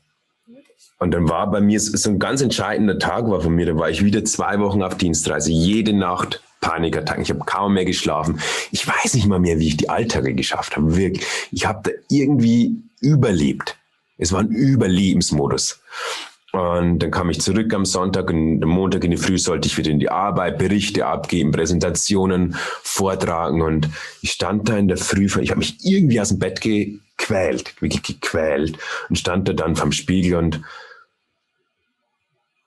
und 0.99 1.11
dann 1.11 1.29
war 1.29 1.51
bei 1.51 1.61
mir 1.61 1.81
so 1.81 2.11
ein 2.11 2.19
ganz 2.19 2.41
entscheidender 2.41 2.99
Tag 2.99 3.29
war 3.29 3.41
von 3.41 3.55
mir, 3.55 3.67
da 3.67 3.77
war 3.77 3.91
ich 3.91 4.05
wieder 4.05 4.25
zwei 4.25 4.59
Wochen 4.61 4.83
auf 4.83 4.97
Dienstreise, 4.97 5.53
jede 5.53 5.93
Nacht 5.93 6.43
Panikattacken. 6.61 7.23
Ich 7.23 7.31
habe 7.31 7.41
kaum 7.41 7.75
mehr 7.75 7.85
geschlafen. 7.85 8.41
Ich 8.71 8.87
weiß 8.87 9.15
nicht 9.15 9.27
mal 9.27 9.41
mehr, 9.41 9.59
wie 9.59 9.69
ich 9.69 9.77
die 9.77 9.89
Alltage 9.89 10.35
geschafft 10.35 10.77
habe. 10.77 10.97
Wirklich. 10.97 11.27
Ich 11.51 11.67
habe 11.67 11.81
da 11.85 11.91
irgendwie 12.09 12.77
überlebt. 13.01 13.77
Es 14.19 14.33
war 14.33 14.41
ein 14.41 14.51
Überlebensmodus. 14.51 15.81
Und 16.53 16.99
dann 16.99 17.11
kam 17.13 17.31
ich 17.31 17.41
zurück 17.41 17.73
am 17.73 17.85
Sonntag 17.85 18.29
und 18.29 18.63
am 18.63 18.69
Montag 18.69 19.05
in 19.05 19.13
die 19.13 19.17
Früh 19.17 19.39
sollte 19.39 19.69
ich 19.69 19.79
wieder 19.79 19.91
in 19.91 20.01
die 20.01 20.11
Arbeit, 20.11 20.59
Berichte 20.59 21.07
abgeben, 21.07 21.53
Präsentationen 21.53 22.57
vortragen 22.83 23.63
und 23.63 23.89
ich 24.21 24.33
stand 24.33 24.69
da 24.69 24.77
in 24.77 24.89
der 24.89 24.97
Früh, 24.97 25.27
ich 25.27 25.51
habe 25.51 25.61
mich 25.61 25.77
irgendwie 25.85 26.21
aus 26.21 26.31
dem 26.31 26.41
Bett 26.41 26.61
gequält, 27.21 27.81
wirklich 27.81 28.03
gequält 28.03 28.79
und 29.09 29.17
stand 29.17 29.49
da 29.49 29.53
dann 29.53 29.77
vom 29.77 29.93
Spiegel 29.93 30.37
und 30.37 30.63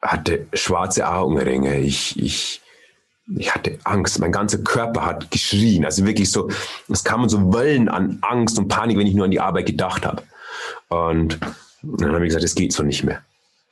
hatte 0.02 0.48
schwarze 0.54 1.10
Augenringe. 1.10 1.80
Ich, 1.80 2.20
ich, 2.20 2.62
ich 3.36 3.54
hatte 3.54 3.80
Angst. 3.84 4.20
Mein 4.20 4.32
ganzer 4.32 4.60
Körper 4.60 5.06
hat 5.06 5.32
geschrien. 5.32 5.86
Also 5.86 6.06
wirklich 6.06 6.30
so, 6.32 6.50
es 6.90 7.04
kamen 7.04 7.30
so 7.30 7.54
Wellen 7.54 7.90
an 7.90 8.20
Angst 8.22 8.58
und 8.60 8.68
Panik, 8.68 8.98
wenn 8.98 9.08
ich 9.08 9.16
nur 9.16 9.26
an 9.26 9.32
die 9.32 9.40
Arbeit 9.40 9.66
gedacht 9.66 10.06
habe. 10.06 10.24
Und 10.90 11.40
dann 11.82 12.14
habe 12.14 12.26
ich 12.26 12.30
gesagt, 12.30 12.44
es 12.44 12.56
geht 12.56 12.74
so 12.74 12.84
nicht 12.84 13.04
mehr. 13.04 13.22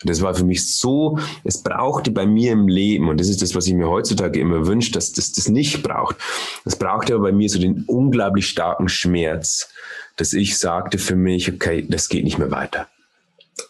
Das 0.04 0.22
war 0.22 0.34
für 0.34 0.44
mich 0.44 0.76
so, 0.76 1.20
es 1.44 1.62
brauchte 1.62 2.10
bei 2.10 2.26
mir 2.26 2.54
im 2.54 2.68
Leben, 2.68 3.08
und 3.08 3.20
das 3.20 3.28
ist 3.28 3.44
das, 3.44 3.54
was 3.54 3.68
ich 3.68 3.74
mir 3.76 3.88
heutzutage 3.88 4.40
immer 4.40 4.66
wünsche, 4.66 4.92
dass 4.92 5.12
das 5.12 5.32
das 5.32 5.48
nicht 5.48 5.84
braucht. 5.84 6.16
Es 6.66 6.76
brauchte 6.76 7.14
aber 7.14 7.26
bei 7.26 7.32
mir 7.32 7.48
so 7.50 7.60
den 7.60 7.84
unglaublich 7.86 8.48
starken 8.48 8.90
Schmerz, 8.90 9.70
dass 10.18 10.34
ich 10.34 10.58
sagte 10.58 10.98
für 10.98 11.16
mich, 11.16 11.52
okay, 11.52 11.86
das 11.88 12.10
geht 12.10 12.24
nicht 12.24 12.38
mehr 12.38 12.52
weiter. 12.52 12.88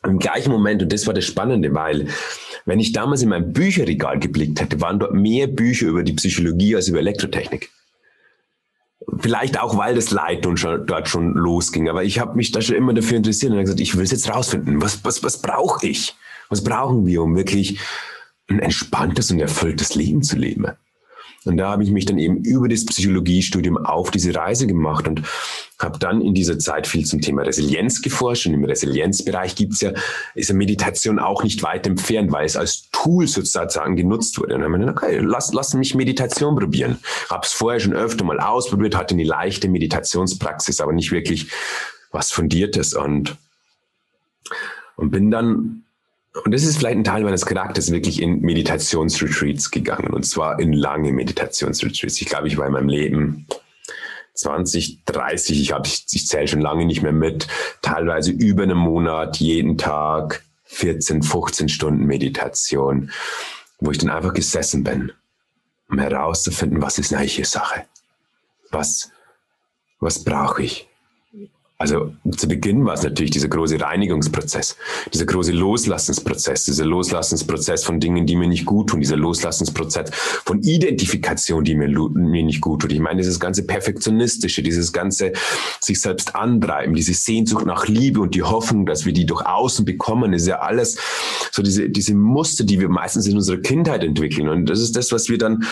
Im 0.03 0.19
gleichen 0.19 0.51
Moment, 0.51 0.81
und 0.81 0.93
das 0.93 1.07
war 1.07 1.13
das 1.13 1.25
Spannende, 1.25 1.73
weil 1.73 2.07
wenn 2.65 2.79
ich 2.79 2.93
damals 2.93 3.21
in 3.21 3.29
mein 3.29 3.53
Bücherregal 3.53 4.19
geblickt 4.19 4.61
hätte, 4.61 4.79
waren 4.81 4.99
dort 4.99 5.13
mehr 5.13 5.47
Bücher 5.47 5.87
über 5.87 6.03
die 6.03 6.13
Psychologie 6.13 6.75
als 6.75 6.87
über 6.87 6.99
Elektrotechnik. 6.99 7.69
Vielleicht 9.19 9.59
auch, 9.59 9.77
weil 9.77 9.95
das 9.95 10.11
Leid 10.11 10.45
schon, 10.55 10.85
dort 10.85 11.09
schon 11.09 11.33
losging. 11.33 11.89
Aber 11.89 12.03
ich 12.03 12.19
habe 12.19 12.35
mich 12.35 12.51
da 12.51 12.61
schon 12.61 12.75
immer 12.75 12.93
dafür 12.93 13.17
interessiert 13.17 13.51
und 13.51 13.59
gesagt, 13.59 13.79
ich 13.79 13.95
will 13.95 14.03
es 14.03 14.11
jetzt 14.11 14.29
rausfinden. 14.29 14.81
Was, 14.81 15.03
was, 15.03 15.23
was 15.23 15.41
brauche 15.41 15.87
ich? 15.87 16.15
Was 16.49 16.63
brauchen 16.63 17.05
wir, 17.05 17.23
um 17.23 17.35
wirklich 17.35 17.79
ein 18.47 18.59
entspanntes 18.59 19.31
und 19.31 19.39
erfülltes 19.39 19.95
Leben 19.95 20.21
zu 20.21 20.37
leben? 20.37 20.67
Und 21.43 21.57
da 21.57 21.69
habe 21.69 21.83
ich 21.83 21.89
mich 21.89 22.05
dann 22.05 22.19
eben 22.19 22.43
über 22.43 22.67
das 22.67 22.85
Psychologiestudium 22.85 23.77
auf 23.77 24.11
diese 24.11 24.35
Reise 24.35 24.67
gemacht 24.67 25.07
und 25.07 25.23
habe 25.79 25.97
dann 25.97 26.21
in 26.21 26.35
dieser 26.35 26.59
Zeit 26.59 26.85
viel 26.85 27.03
zum 27.05 27.19
Thema 27.19 27.41
Resilienz 27.41 28.03
geforscht. 28.03 28.45
Und 28.45 28.53
im 28.53 28.63
Resilienzbereich 28.63 29.55
gibt's 29.55 29.81
ja, 29.81 29.91
ist 30.35 30.49
ja 30.49 30.55
Meditation 30.55 31.17
auch 31.17 31.43
nicht 31.43 31.63
weit 31.63 31.87
entfernt, 31.87 32.31
weil 32.31 32.45
es 32.45 32.55
als 32.55 32.89
Tool 32.91 33.27
sozusagen 33.27 33.95
genutzt 33.95 34.37
wurde. 34.37 34.53
Und 34.53 34.61
dann 34.61 34.71
habe 34.71 34.83
ich 34.83 34.87
gedacht, 34.87 35.03
okay, 35.03 35.19
lass, 35.19 35.51
lass 35.51 35.73
mich 35.73 35.95
Meditation 35.95 36.55
probieren. 36.55 36.99
Habe 37.31 37.43
es 37.43 37.53
vorher 37.53 37.79
schon 37.79 37.93
öfter 37.93 38.23
mal 38.23 38.39
ausprobiert, 38.39 38.95
hatte 38.95 39.15
eine 39.15 39.23
leichte 39.23 39.67
Meditationspraxis, 39.67 40.79
aber 40.79 40.93
nicht 40.93 41.11
wirklich 41.11 41.47
was 42.11 42.31
Fundiertes. 42.31 42.93
Und, 42.93 43.35
und 44.95 45.09
bin 45.09 45.31
dann 45.31 45.85
und 46.33 46.53
das 46.53 46.63
ist 46.63 46.77
vielleicht 46.77 46.97
ein 46.97 47.03
Teil 47.03 47.23
meines 47.23 47.45
Charakters, 47.45 47.91
wirklich 47.91 48.21
in 48.21 48.39
Meditationsretreats 48.39 49.69
gegangen. 49.69 50.13
Und 50.13 50.23
zwar 50.23 50.59
in 50.59 50.71
lange 50.71 51.11
Meditationsretreats. 51.11 52.21
Ich 52.21 52.27
glaube, 52.27 52.47
ich 52.47 52.57
war 52.57 52.67
in 52.67 52.73
meinem 52.73 52.87
Leben 52.87 53.47
20, 54.35 55.03
30, 55.05 55.61
ich, 55.61 55.73
hab, 55.73 55.85
ich, 55.85 56.05
ich 56.11 56.27
zähle 56.27 56.47
schon 56.47 56.61
lange 56.61 56.85
nicht 56.85 57.01
mehr 57.01 57.11
mit, 57.11 57.47
teilweise 57.81 58.31
über 58.31 58.63
einen 58.63 58.77
Monat, 58.77 59.37
jeden 59.37 59.77
Tag 59.77 60.43
14, 60.65 61.21
15 61.21 61.67
Stunden 61.67 62.05
Meditation, 62.05 63.11
wo 63.79 63.91
ich 63.91 63.97
dann 63.97 64.09
einfach 64.09 64.33
gesessen 64.33 64.85
bin, 64.85 65.11
um 65.89 65.99
herauszufinden, 65.99 66.81
was 66.81 66.97
ist 66.97 67.11
eine 67.11 67.21
eigentliche 67.21 67.45
Sache? 67.45 67.85
Was, 68.71 69.11
was 69.99 70.23
brauche 70.23 70.63
ich? 70.63 70.87
Also 71.81 72.13
zu 72.37 72.47
Beginn 72.47 72.85
war 72.85 72.93
es 72.93 73.01
natürlich 73.01 73.31
dieser 73.31 73.47
große 73.47 73.81
Reinigungsprozess, 73.81 74.77
dieser 75.11 75.25
große 75.25 75.51
Loslassensprozess, 75.51 76.65
dieser 76.65 76.85
Loslassensprozess 76.85 77.83
von 77.83 77.99
Dingen, 77.99 78.27
die 78.27 78.35
mir 78.35 78.47
nicht 78.47 78.67
gut 78.67 78.91
tun, 78.91 78.99
dieser 78.99 79.17
Loslassensprozess 79.17 80.11
von 80.45 80.61
Identifikation, 80.61 81.63
die 81.63 81.73
mir, 81.73 81.87
mir 81.87 82.43
nicht 82.43 82.61
gut 82.61 82.83
tut. 82.83 82.91
Ich 82.91 82.99
meine, 82.99 83.21
dieses 83.21 83.39
ganze 83.39 83.63
Perfektionistische, 83.63 84.61
dieses 84.61 84.93
ganze 84.93 85.33
sich 85.79 85.99
selbst 85.99 86.35
antreiben, 86.35 86.93
diese 86.93 87.15
Sehnsucht 87.15 87.65
nach 87.65 87.87
Liebe 87.87 88.21
und 88.21 88.35
die 88.35 88.43
Hoffnung, 88.43 88.85
dass 88.85 89.07
wir 89.07 89.13
die 89.13 89.25
durch 89.25 89.43
außen 89.43 89.83
bekommen, 89.83 90.33
ist 90.33 90.45
ja 90.45 90.59
alles 90.59 90.99
so 91.51 91.63
diese, 91.63 91.89
diese 91.89 92.13
Muster, 92.13 92.63
die 92.63 92.79
wir 92.79 92.89
meistens 92.89 93.25
in 93.25 93.35
unserer 93.37 93.57
Kindheit 93.57 94.03
entwickeln. 94.03 94.49
Und 94.49 94.67
das 94.67 94.79
ist 94.79 94.95
das, 94.95 95.11
was 95.11 95.29
wir 95.29 95.39
dann 95.39 95.63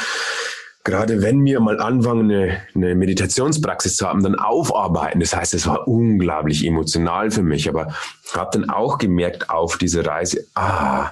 gerade 0.83 1.21
wenn 1.21 1.43
wir 1.45 1.59
mal 1.59 1.79
anfangen, 1.79 2.31
eine, 2.31 2.61
eine 2.73 2.95
Meditationspraxis 2.95 3.97
zu 3.97 4.07
haben, 4.07 4.23
dann 4.23 4.35
aufarbeiten. 4.35 5.19
Das 5.19 5.35
heißt, 5.35 5.53
es 5.53 5.67
war 5.67 5.87
unglaublich 5.87 6.65
emotional 6.65 7.31
für 7.31 7.43
mich, 7.43 7.67
aber 7.69 7.93
habe 8.33 8.59
dann 8.59 8.69
auch 8.69 8.97
gemerkt 8.97 9.49
auf 9.49 9.77
dieser 9.77 10.05
Reise, 10.05 10.45
ah, 10.55 11.11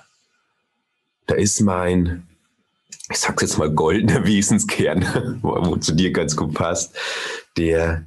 da 1.26 1.36
ist 1.36 1.60
mein, 1.62 2.28
ich 3.10 3.18
sag's 3.18 3.42
jetzt 3.42 3.58
mal, 3.58 3.70
goldener 3.70 4.26
Wesenskern, 4.26 5.40
wo, 5.42 5.56
wo 5.66 5.76
zu 5.76 5.94
dir 5.94 6.12
ganz 6.12 6.36
gut 6.36 6.54
passt, 6.54 6.96
der, 7.58 8.06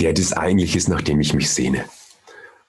der 0.00 0.12
das 0.12 0.32
eigentlich 0.32 0.76
ist, 0.76 0.88
nach 0.88 1.02
dem 1.02 1.20
ich 1.20 1.34
mich 1.34 1.50
sehne. 1.50 1.84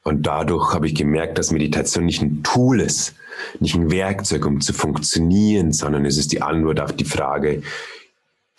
Und 0.04 0.24
dadurch 0.24 0.74
habe 0.74 0.88
ich 0.88 0.96
gemerkt, 0.96 1.38
dass 1.38 1.52
Meditation 1.52 2.06
nicht 2.06 2.22
ein 2.22 2.42
Tool 2.42 2.80
ist, 2.80 3.16
nicht 3.60 3.76
ein 3.76 3.92
Werkzeug, 3.92 4.46
um 4.46 4.62
zu 4.62 4.74
funktionieren, 4.74 5.72
sondern 5.72 6.06
es 6.06 6.18
ist 6.18 6.32
die 6.32 6.42
Antwort 6.42 6.80
auf 6.80 6.94
die 6.94 7.06
Frage, 7.06 7.62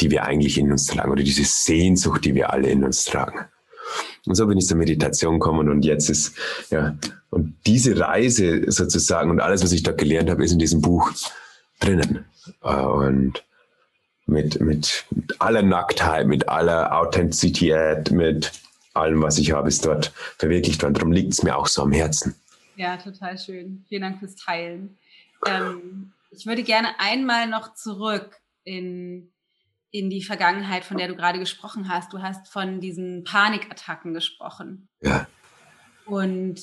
die 0.00 0.10
wir 0.10 0.24
eigentlich 0.24 0.58
in 0.58 0.70
uns 0.72 0.86
tragen 0.86 1.12
oder 1.12 1.22
diese 1.22 1.44
Sehnsucht, 1.44 2.24
die 2.24 2.34
wir 2.34 2.52
alle 2.52 2.68
in 2.68 2.84
uns 2.84 3.04
tragen. 3.04 3.46
Und 4.26 4.34
so 4.34 4.46
bin 4.46 4.58
ich 4.58 4.66
zur 4.66 4.76
Meditation 4.76 5.34
gekommen 5.34 5.68
und 5.68 5.84
jetzt 5.84 6.08
ist, 6.10 6.34
ja, 6.70 6.96
und 7.30 7.54
diese 7.66 7.98
Reise 7.98 8.70
sozusagen 8.70 9.30
und 9.30 9.40
alles, 9.40 9.62
was 9.62 9.72
ich 9.72 9.82
da 9.82 9.92
gelernt 9.92 10.30
habe, 10.30 10.44
ist 10.44 10.52
in 10.52 10.58
diesem 10.58 10.80
Buch 10.80 11.10
drinnen. 11.80 12.24
Und 12.60 13.44
mit, 14.26 14.60
mit, 14.60 15.04
mit 15.10 15.40
aller 15.40 15.62
Nacktheit, 15.62 16.26
mit 16.26 16.48
aller 16.48 16.96
Authentizität, 16.96 18.10
mit 18.10 18.52
allem, 18.94 19.22
was 19.22 19.38
ich 19.38 19.52
habe, 19.52 19.68
ist 19.68 19.84
dort 19.86 20.12
verwirklicht 20.38 20.82
worden. 20.82 20.94
Darum 20.94 21.12
liegt 21.12 21.32
es 21.32 21.42
mir 21.42 21.56
auch 21.56 21.66
so 21.66 21.82
am 21.82 21.92
Herzen. 21.92 22.34
Ja, 22.80 22.96
total 22.96 23.36
schön. 23.36 23.84
Vielen 23.90 24.00
Dank 24.00 24.20
fürs 24.20 24.36
Teilen. 24.36 24.96
Ähm, 25.46 26.14
ich 26.30 26.46
würde 26.46 26.62
gerne 26.62 26.98
einmal 26.98 27.46
noch 27.46 27.74
zurück 27.74 28.40
in, 28.64 29.30
in 29.90 30.08
die 30.08 30.22
Vergangenheit, 30.22 30.86
von 30.86 30.96
der 30.96 31.08
du 31.08 31.14
gerade 31.14 31.38
gesprochen 31.38 31.90
hast. 31.90 32.14
Du 32.14 32.22
hast 32.22 32.48
von 32.48 32.80
diesen 32.80 33.22
Panikattacken 33.24 34.14
gesprochen. 34.14 34.88
Ja. 35.02 35.28
Und 36.06 36.62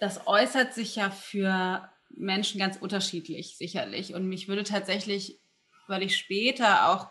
das 0.00 0.26
äußert 0.26 0.74
sich 0.74 0.96
ja 0.96 1.08
für 1.08 1.88
Menschen 2.10 2.58
ganz 2.58 2.76
unterschiedlich, 2.76 3.56
sicherlich. 3.56 4.12
Und 4.12 4.28
mich 4.28 4.48
würde 4.48 4.64
tatsächlich, 4.64 5.40
weil 5.86 6.02
ich 6.02 6.18
später 6.18 6.90
auch 6.90 7.08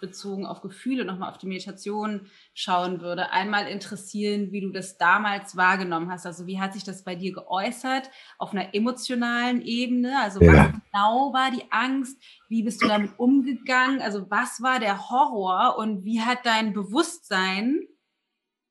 bezogen 0.00 0.46
auf 0.46 0.60
Gefühle 0.60 1.04
nochmal 1.04 1.30
auf 1.30 1.38
die 1.38 1.46
Meditation 1.46 2.26
schauen 2.54 3.00
würde, 3.00 3.30
einmal 3.30 3.68
interessieren, 3.68 4.50
wie 4.52 4.60
du 4.60 4.70
das 4.70 4.98
damals 4.98 5.56
wahrgenommen 5.56 6.10
hast. 6.10 6.26
Also 6.26 6.46
wie 6.46 6.58
hat 6.58 6.72
sich 6.72 6.84
das 6.84 7.04
bei 7.04 7.14
dir 7.14 7.32
geäußert 7.32 8.10
auf 8.38 8.52
einer 8.52 8.74
emotionalen 8.74 9.62
Ebene? 9.62 10.18
Also 10.20 10.40
ja. 10.42 10.52
was 10.52 10.72
genau 10.72 11.32
war 11.32 11.50
die 11.50 11.70
Angst? 11.70 12.16
Wie 12.48 12.62
bist 12.62 12.82
du 12.82 12.88
damit 12.88 13.12
umgegangen? 13.18 14.00
Also 14.00 14.30
was 14.30 14.62
war 14.62 14.80
der 14.80 15.10
Horror 15.10 15.76
und 15.78 16.04
wie 16.04 16.20
hat 16.20 16.44
dein 16.44 16.72
Bewusstsein, 16.72 17.86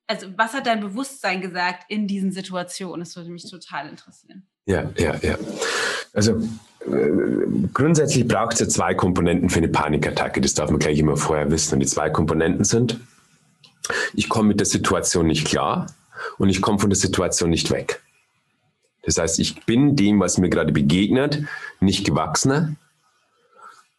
also 0.07 0.27
was 0.37 0.53
hat 0.53 0.65
dein 0.65 0.81
Bewusstsein 0.81 1.41
gesagt 1.41 1.85
in 1.89 2.07
diesen 2.07 2.31
Situationen? 2.31 3.01
Das 3.01 3.15
würde 3.15 3.29
mich 3.29 3.49
total 3.49 3.87
interessieren. 3.87 4.48
Ja, 4.65 4.89
ja, 4.97 5.15
ja. 5.21 5.37
Also 6.13 6.33
äh, 6.85 7.67
grundsätzlich 7.73 8.27
braucht 8.27 8.53
es 8.53 8.59
ja 8.59 8.67
zwei 8.67 8.93
Komponenten 8.93 9.49
für 9.49 9.59
eine 9.59 9.69
Panikattacke. 9.69 10.41
Das 10.41 10.53
darf 10.53 10.69
man 10.69 10.79
gleich 10.79 10.99
immer 10.99 11.17
vorher 11.17 11.49
wissen. 11.51 11.75
Und 11.75 11.79
die 11.81 11.87
zwei 11.87 12.09
Komponenten 12.09 12.65
sind, 12.65 12.99
ich 14.13 14.29
komme 14.29 14.49
mit 14.49 14.59
der 14.59 14.67
Situation 14.67 15.27
nicht 15.27 15.45
klar 15.47 15.87
und 16.37 16.49
ich 16.49 16.61
komme 16.61 16.79
von 16.79 16.89
der 16.89 16.97
Situation 16.97 17.49
nicht 17.49 17.71
weg. 17.71 18.01
Das 19.03 19.17
heißt, 19.17 19.39
ich 19.39 19.65
bin 19.65 19.95
dem, 19.95 20.19
was 20.19 20.37
mir 20.37 20.49
gerade 20.49 20.71
begegnet, 20.71 21.43
nicht 21.79 22.05
gewachsener 22.05 22.75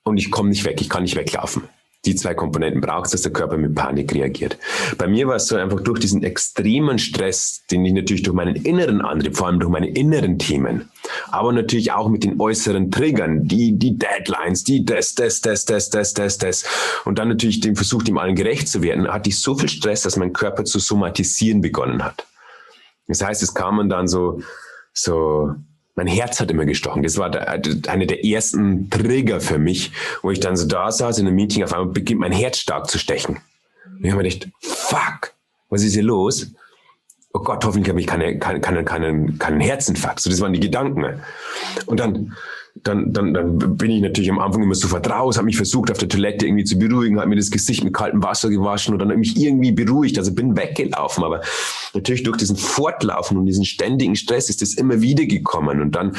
und 0.04 0.18
ich 0.18 0.30
komme 0.30 0.50
nicht 0.50 0.64
weg, 0.64 0.80
ich 0.80 0.88
kann 0.88 1.02
nicht 1.02 1.16
weglaufen 1.16 1.64
die 2.06 2.14
zwei 2.14 2.34
Komponenten 2.34 2.80
braucht 2.80 3.12
dass 3.12 3.22
der 3.22 3.32
Körper 3.32 3.56
mit 3.56 3.74
Panik 3.74 4.14
reagiert. 4.14 4.56
Bei 4.96 5.06
mir 5.06 5.26
war 5.26 5.36
es 5.36 5.46
so 5.46 5.56
einfach 5.56 5.80
durch 5.80 6.00
diesen 6.00 6.22
extremen 6.22 6.98
Stress, 6.98 7.64
den 7.70 7.84
ich 7.84 7.92
natürlich 7.92 8.22
durch 8.22 8.34
meinen 8.34 8.56
inneren 8.56 9.02
Antrieb, 9.02 9.36
vor 9.36 9.48
allem 9.48 9.60
durch 9.60 9.70
meine 9.70 9.88
inneren 9.88 10.38
Themen, 10.38 10.88
aber 11.30 11.52
natürlich 11.52 11.92
auch 11.92 12.08
mit 12.08 12.24
den 12.24 12.40
äußeren 12.40 12.90
Triggern, 12.90 13.46
die, 13.46 13.78
die 13.78 13.98
Deadlines, 13.98 14.64
die 14.64 14.84
das, 14.84 15.14
das, 15.14 15.40
das, 15.40 15.64
das, 15.64 15.90
das, 15.90 16.14
das, 16.14 16.38
das. 16.38 16.64
Und 17.04 17.18
dann 17.18 17.28
natürlich 17.28 17.60
den 17.60 17.76
Versuch, 17.76 18.02
dem 18.02 18.18
allen 18.18 18.34
gerecht 18.34 18.68
zu 18.68 18.82
werden, 18.82 19.08
hatte 19.08 19.30
ich 19.30 19.38
so 19.38 19.54
viel 19.54 19.68
Stress, 19.68 20.02
dass 20.02 20.16
mein 20.16 20.32
Körper 20.32 20.64
zu 20.64 20.78
somatisieren 20.78 21.60
begonnen 21.60 22.02
hat. 22.02 22.26
Das 23.08 23.22
heißt, 23.22 23.42
es 23.42 23.54
kamen 23.54 23.88
dann 23.88 24.08
so, 24.08 24.40
so 24.92 25.54
mein 26.00 26.06
Herz 26.06 26.40
hat 26.40 26.50
immer 26.50 26.64
gestochen. 26.64 27.02
Das 27.02 27.18
war 27.18 27.28
der, 27.28 27.60
eine 27.88 28.06
der 28.06 28.24
ersten 28.24 28.88
Trigger 28.88 29.38
für 29.38 29.58
mich, 29.58 29.92
wo 30.22 30.30
ich 30.30 30.40
dann 30.40 30.56
so 30.56 30.66
da 30.66 30.90
saß 30.90 31.18
in 31.18 31.26
einem 31.26 31.36
Meeting, 31.36 31.62
auf 31.62 31.74
einmal 31.74 31.92
beginnt 31.92 32.20
mein 32.20 32.32
Herz 32.32 32.56
stark 32.56 32.88
zu 32.88 32.98
stechen. 32.98 33.38
Und 33.84 34.04
ich 34.04 34.10
habe 34.10 34.22
mir 34.22 34.30
gedacht, 34.30 34.50
fuck, 34.62 35.34
was 35.68 35.82
ist 35.82 35.92
hier 35.92 36.02
los? 36.02 36.54
oh 37.32 37.40
Gott, 37.40 37.64
hoffentlich 37.64 37.90
habe 37.90 38.00
ich 38.00 38.06
keine, 38.06 38.38
keine, 38.38 38.60
keine, 38.60 38.82
keinen, 38.82 39.38
keinen 39.38 39.60
Herzinfarkt. 39.60 40.20
So, 40.20 40.30
das 40.30 40.40
waren 40.40 40.52
die 40.52 40.60
Gedanken. 40.60 41.20
Und 41.86 42.00
dann, 42.00 42.34
dann, 42.82 43.12
dann, 43.12 43.34
dann 43.34 43.76
bin 43.76 43.90
ich 43.90 44.02
natürlich 44.02 44.30
am 44.30 44.38
Anfang 44.38 44.62
immer 44.62 44.74
sofort 44.74 45.08
raus, 45.08 45.36
habe 45.36 45.46
mich 45.46 45.56
versucht, 45.56 45.90
auf 45.90 45.98
der 45.98 46.08
Toilette 46.08 46.46
irgendwie 46.46 46.64
zu 46.64 46.78
beruhigen, 46.78 47.18
habe 47.18 47.28
mir 47.28 47.36
das 47.36 47.50
Gesicht 47.50 47.84
mit 47.84 47.94
kaltem 47.94 48.22
Wasser 48.22 48.48
gewaschen 48.48 48.94
und 48.94 49.00
dann 49.00 49.18
mich 49.18 49.36
irgendwie 49.36 49.72
beruhigt. 49.72 50.18
Also 50.18 50.32
bin 50.32 50.56
weggelaufen. 50.56 51.24
Aber 51.24 51.42
natürlich 51.94 52.22
durch 52.22 52.38
diesen 52.38 52.56
Fortlaufen 52.56 53.36
und 53.36 53.46
diesen 53.46 53.64
ständigen 53.64 54.16
Stress 54.16 54.48
ist 54.48 54.62
das 54.62 54.74
immer 54.74 55.00
wieder 55.00 55.26
gekommen. 55.26 55.80
Und 55.80 55.92
dann 55.92 56.16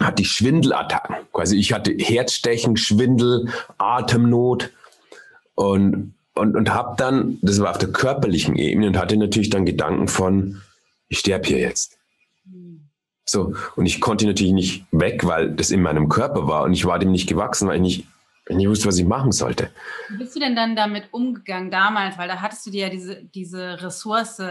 hatte 0.00 0.22
ich 0.22 0.30
Schwindelattacken. 0.30 1.16
Quasi 1.32 1.56
ich 1.56 1.72
hatte 1.72 1.92
Herzstechen, 1.92 2.76
Schwindel, 2.76 3.48
Atemnot 3.78 4.70
und 5.54 6.14
und, 6.34 6.56
und 6.56 6.72
habe 6.72 6.94
dann, 6.96 7.38
das 7.42 7.60
war 7.60 7.70
auf 7.70 7.78
der 7.78 7.90
körperlichen 7.90 8.56
Ebene 8.56 8.86
und 8.86 8.96
hatte 8.96 9.16
natürlich 9.16 9.50
dann 9.50 9.66
Gedanken 9.66 10.08
von, 10.08 10.62
ich 11.08 11.18
sterbe 11.18 11.46
hier 11.46 11.58
jetzt. 11.58 11.98
So, 13.32 13.54
und 13.76 13.86
ich 13.86 14.02
konnte 14.02 14.26
natürlich 14.26 14.52
nicht 14.52 14.84
weg, 14.90 15.24
weil 15.24 15.52
das 15.52 15.70
in 15.70 15.80
meinem 15.80 16.10
Körper 16.10 16.48
war 16.48 16.64
und 16.64 16.74
ich 16.74 16.84
war 16.84 16.98
dem 16.98 17.12
nicht 17.12 17.26
gewachsen, 17.26 17.66
weil 17.66 17.76
ich 17.76 17.80
nicht, 17.80 18.06
ich 18.46 18.56
nicht 18.56 18.68
wusste, 18.68 18.88
was 18.88 18.98
ich 18.98 19.06
machen 19.06 19.32
sollte. 19.32 19.70
Wie 20.10 20.18
bist 20.18 20.36
du 20.36 20.40
denn 20.40 20.54
dann 20.54 20.76
damit 20.76 21.04
umgegangen 21.12 21.70
damals? 21.70 22.18
Weil 22.18 22.28
da 22.28 22.42
hattest 22.42 22.66
du 22.66 22.70
dir 22.70 22.88
ja 22.88 22.88
diese, 22.90 23.24
diese 23.24 23.82
Ressource, 23.82 24.42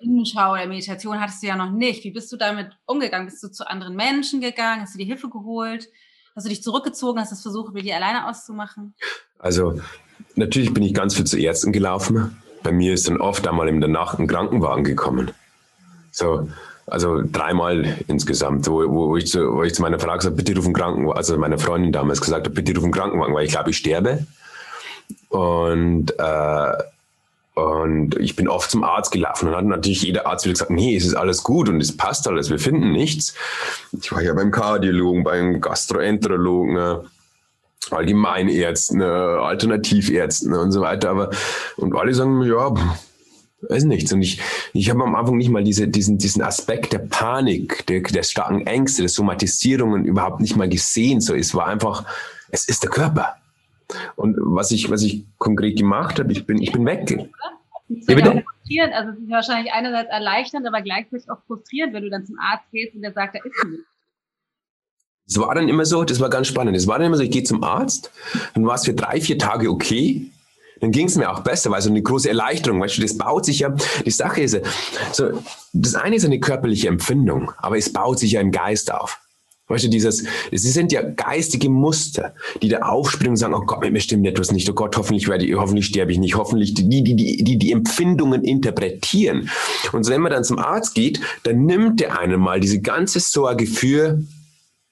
Innenschau 0.00 0.52
oder 0.52 0.66
Meditation 0.66 1.20
hattest 1.20 1.42
du 1.42 1.48
ja 1.48 1.56
noch 1.56 1.72
nicht. 1.72 2.04
Wie 2.04 2.10
bist 2.10 2.32
du 2.32 2.38
damit 2.38 2.70
umgegangen? 2.86 3.26
Bist 3.26 3.42
du 3.42 3.48
zu 3.48 3.68
anderen 3.68 3.96
Menschen 3.96 4.40
gegangen? 4.40 4.80
Hast 4.80 4.94
du 4.94 4.98
dir 4.98 5.04
Hilfe 5.06 5.28
geholt? 5.28 5.90
Hast 6.34 6.46
du 6.46 6.48
dich 6.48 6.62
zurückgezogen? 6.62 7.20
Hast 7.20 7.32
du 7.32 7.34
es 7.34 7.42
versucht, 7.42 7.74
mit 7.74 7.84
dir 7.84 7.96
alleine 7.96 8.26
auszumachen? 8.26 8.94
Also, 9.38 9.78
natürlich 10.36 10.72
bin 10.72 10.84
ich 10.84 10.94
ganz 10.94 11.14
viel 11.14 11.26
zu 11.26 11.38
Ärzten 11.38 11.70
gelaufen. 11.70 12.40
Bei 12.62 12.72
mir 12.72 12.94
ist 12.94 13.08
dann 13.08 13.20
oft 13.20 13.46
einmal 13.46 13.68
in 13.68 13.82
der 13.82 13.90
Nacht 13.90 14.18
ein 14.18 14.26
Krankenwagen 14.26 14.84
gekommen. 14.84 15.32
So, 16.10 16.48
also 16.86 17.22
dreimal 17.24 17.96
insgesamt, 18.08 18.66
wo, 18.66 18.88
wo, 18.88 19.16
ich 19.16 19.26
zu, 19.26 19.54
wo 19.54 19.62
ich 19.62 19.74
zu 19.74 19.82
meiner 19.82 19.98
Frau 19.98 20.14
gesagt 20.14 20.24
habe, 20.24 20.36
bitte 20.36 20.54
ruf 20.54 20.64
einen 20.64 20.74
Krankenwagen, 20.74 21.16
also 21.16 21.38
meiner 21.38 21.58
Freundin 21.58 21.92
damals 21.92 22.20
gesagt 22.20 22.46
habe, 22.46 22.54
bitte 22.54 22.74
ruf 22.74 22.84
einen 22.84 22.92
Krankenwagen, 22.92 23.34
weil 23.34 23.46
ich 23.46 23.52
glaube, 23.52 23.70
ich 23.70 23.78
sterbe. 23.78 24.26
Und, 25.28 26.12
äh, 26.18 26.72
und 27.54 28.16
ich 28.18 28.36
bin 28.36 28.48
oft 28.48 28.70
zum 28.70 28.84
Arzt 28.84 29.12
gelaufen 29.12 29.48
und 29.48 29.56
hat 29.56 29.64
natürlich 29.64 30.02
jeder 30.02 30.26
Arzt 30.26 30.44
wieder 30.44 30.54
gesagt, 30.54 30.70
nee, 30.70 30.96
es 30.96 31.06
ist 31.06 31.14
alles 31.14 31.42
gut 31.42 31.68
und 31.68 31.80
es 31.80 31.96
passt 31.96 32.26
alles, 32.28 32.50
wir 32.50 32.58
finden 32.58 32.92
nichts. 32.92 33.34
Ich 34.00 34.12
war 34.12 34.22
ja 34.22 34.34
beim 34.34 34.50
Kardiologen, 34.50 35.24
beim 35.24 35.60
Gastroenterologen, 35.60 37.06
Allgemeinärzten, 37.90 39.02
Alternativärzten 39.02 40.52
und 40.54 40.72
so 40.72 40.80
weiter, 40.80 41.10
aber 41.10 41.30
und 41.76 41.94
alle 41.94 42.14
sagen, 42.14 42.42
ja, 42.42 42.74
weiß 43.68 43.84
nichts. 43.84 44.12
Und 44.12 44.22
ich, 44.22 44.40
ich 44.72 44.90
habe 44.90 45.02
am 45.02 45.14
Anfang 45.14 45.36
nicht 45.36 45.50
mal 45.50 45.64
diese, 45.64 45.88
diesen, 45.88 46.18
diesen 46.18 46.42
Aspekt 46.42 46.92
der 46.92 46.98
Panik, 46.98 47.86
der, 47.86 48.00
der 48.00 48.22
starken 48.22 48.66
Ängste, 48.66 49.02
der 49.02 49.08
Somatisierungen 49.08 50.04
überhaupt 50.04 50.40
nicht 50.40 50.56
mal 50.56 50.68
gesehen. 50.68 51.20
So, 51.20 51.34
es 51.34 51.54
war 51.54 51.66
einfach, 51.66 52.04
es 52.50 52.68
ist 52.68 52.82
der 52.82 52.90
Körper. 52.90 53.36
Und 54.16 54.36
was 54.38 54.70
ich, 54.70 54.90
was 54.90 55.02
ich 55.02 55.24
konkret 55.38 55.76
gemacht 55.76 56.18
habe, 56.18 56.32
ich 56.32 56.46
bin, 56.46 56.60
ich 56.60 56.72
bin 56.72 56.86
weg. 56.86 57.10
Ja, 57.88 58.18
ja 58.18 58.42
frustrierend. 58.42 58.94
Also 58.94 59.10
es 59.12 59.18
ist 59.18 59.30
wahrscheinlich 59.30 59.72
einerseits 59.72 60.10
erleichternd, 60.10 60.66
aber 60.66 60.82
gleichzeitig 60.82 61.30
auch 61.30 61.38
frustrierend, 61.46 61.94
wenn 61.94 62.02
du 62.02 62.10
dann 62.10 62.26
zum 62.26 62.38
Arzt 62.38 62.64
gehst 62.72 62.94
und 62.94 63.02
der 63.02 63.12
sagt, 63.12 63.34
da 63.34 63.38
ist 63.38 63.64
nichts. 63.64 63.86
Es 65.26 65.38
war 65.38 65.54
dann 65.54 65.68
immer 65.68 65.86
so, 65.86 66.04
das 66.04 66.20
war 66.20 66.28
ganz 66.28 66.48
spannend. 66.48 66.76
Es 66.76 66.86
war 66.86 66.98
dann 66.98 67.06
immer 67.06 67.16
so, 67.16 67.22
ich 67.22 67.30
gehe 67.30 67.44
zum 67.44 67.64
Arzt, 67.64 68.10
dann 68.54 68.66
war 68.66 68.74
es 68.74 68.84
für 68.84 68.92
drei, 68.92 69.20
vier 69.20 69.38
Tage 69.38 69.70
okay 69.70 70.30
dann 70.80 70.90
ging 70.90 71.06
es 71.06 71.16
mir 71.16 71.30
auch 71.30 71.40
besser, 71.40 71.70
weil 71.70 71.82
so 71.82 71.90
eine 71.90 72.02
große 72.02 72.28
Erleichterung, 72.28 72.80
weißt 72.80 72.98
du, 72.98 73.02
das 73.02 73.16
baut 73.16 73.44
sich 73.44 73.60
ja, 73.60 73.74
die 74.04 74.10
Sache 74.10 74.42
ist 74.42 74.60
so, 75.12 75.30
das 75.72 75.94
eine 75.94 76.16
ist 76.16 76.24
eine 76.24 76.40
körperliche 76.40 76.88
Empfindung, 76.88 77.52
aber 77.58 77.78
es 77.78 77.92
baut 77.92 78.18
sich 78.18 78.32
ja 78.32 78.40
im 78.40 78.50
Geist 78.50 78.92
auf. 78.92 79.20
Weißt 79.66 79.84
du, 79.84 79.88
dieses, 79.88 80.26
es 80.50 80.62
sind 80.62 80.92
ja 80.92 81.00
geistige 81.00 81.70
Muster, 81.70 82.34
die 82.60 82.68
da 82.68 82.80
aufspringen 82.80 83.30
und 83.30 83.36
sagen, 83.38 83.54
oh 83.54 83.64
Gott, 83.64 83.90
mir 83.90 84.00
stimmt 84.00 84.26
etwas 84.26 84.52
nicht, 84.52 84.68
oh 84.68 84.74
Gott, 84.74 84.94
hoffentlich 84.94 85.26
werde 85.26 85.46
ich, 85.46 85.54
hoffentlich 85.54 85.86
sterbe 85.86 86.12
ich 86.12 86.18
nicht, 86.18 86.36
hoffentlich, 86.36 86.74
die, 86.74 86.86
die, 86.86 87.02
die, 87.02 87.42
die, 87.42 87.58
die 87.58 87.72
Empfindungen 87.72 88.44
interpretieren. 88.44 89.48
Und 89.92 90.04
so, 90.04 90.12
wenn 90.12 90.20
man 90.20 90.32
dann 90.32 90.44
zum 90.44 90.58
Arzt 90.58 90.94
geht, 90.94 91.20
dann 91.44 91.64
nimmt 91.64 92.00
der 92.00 92.18
einen 92.18 92.40
mal 92.40 92.60
diese 92.60 92.82
ganze 92.82 93.20
Sorge 93.20 93.66
für 93.66 94.22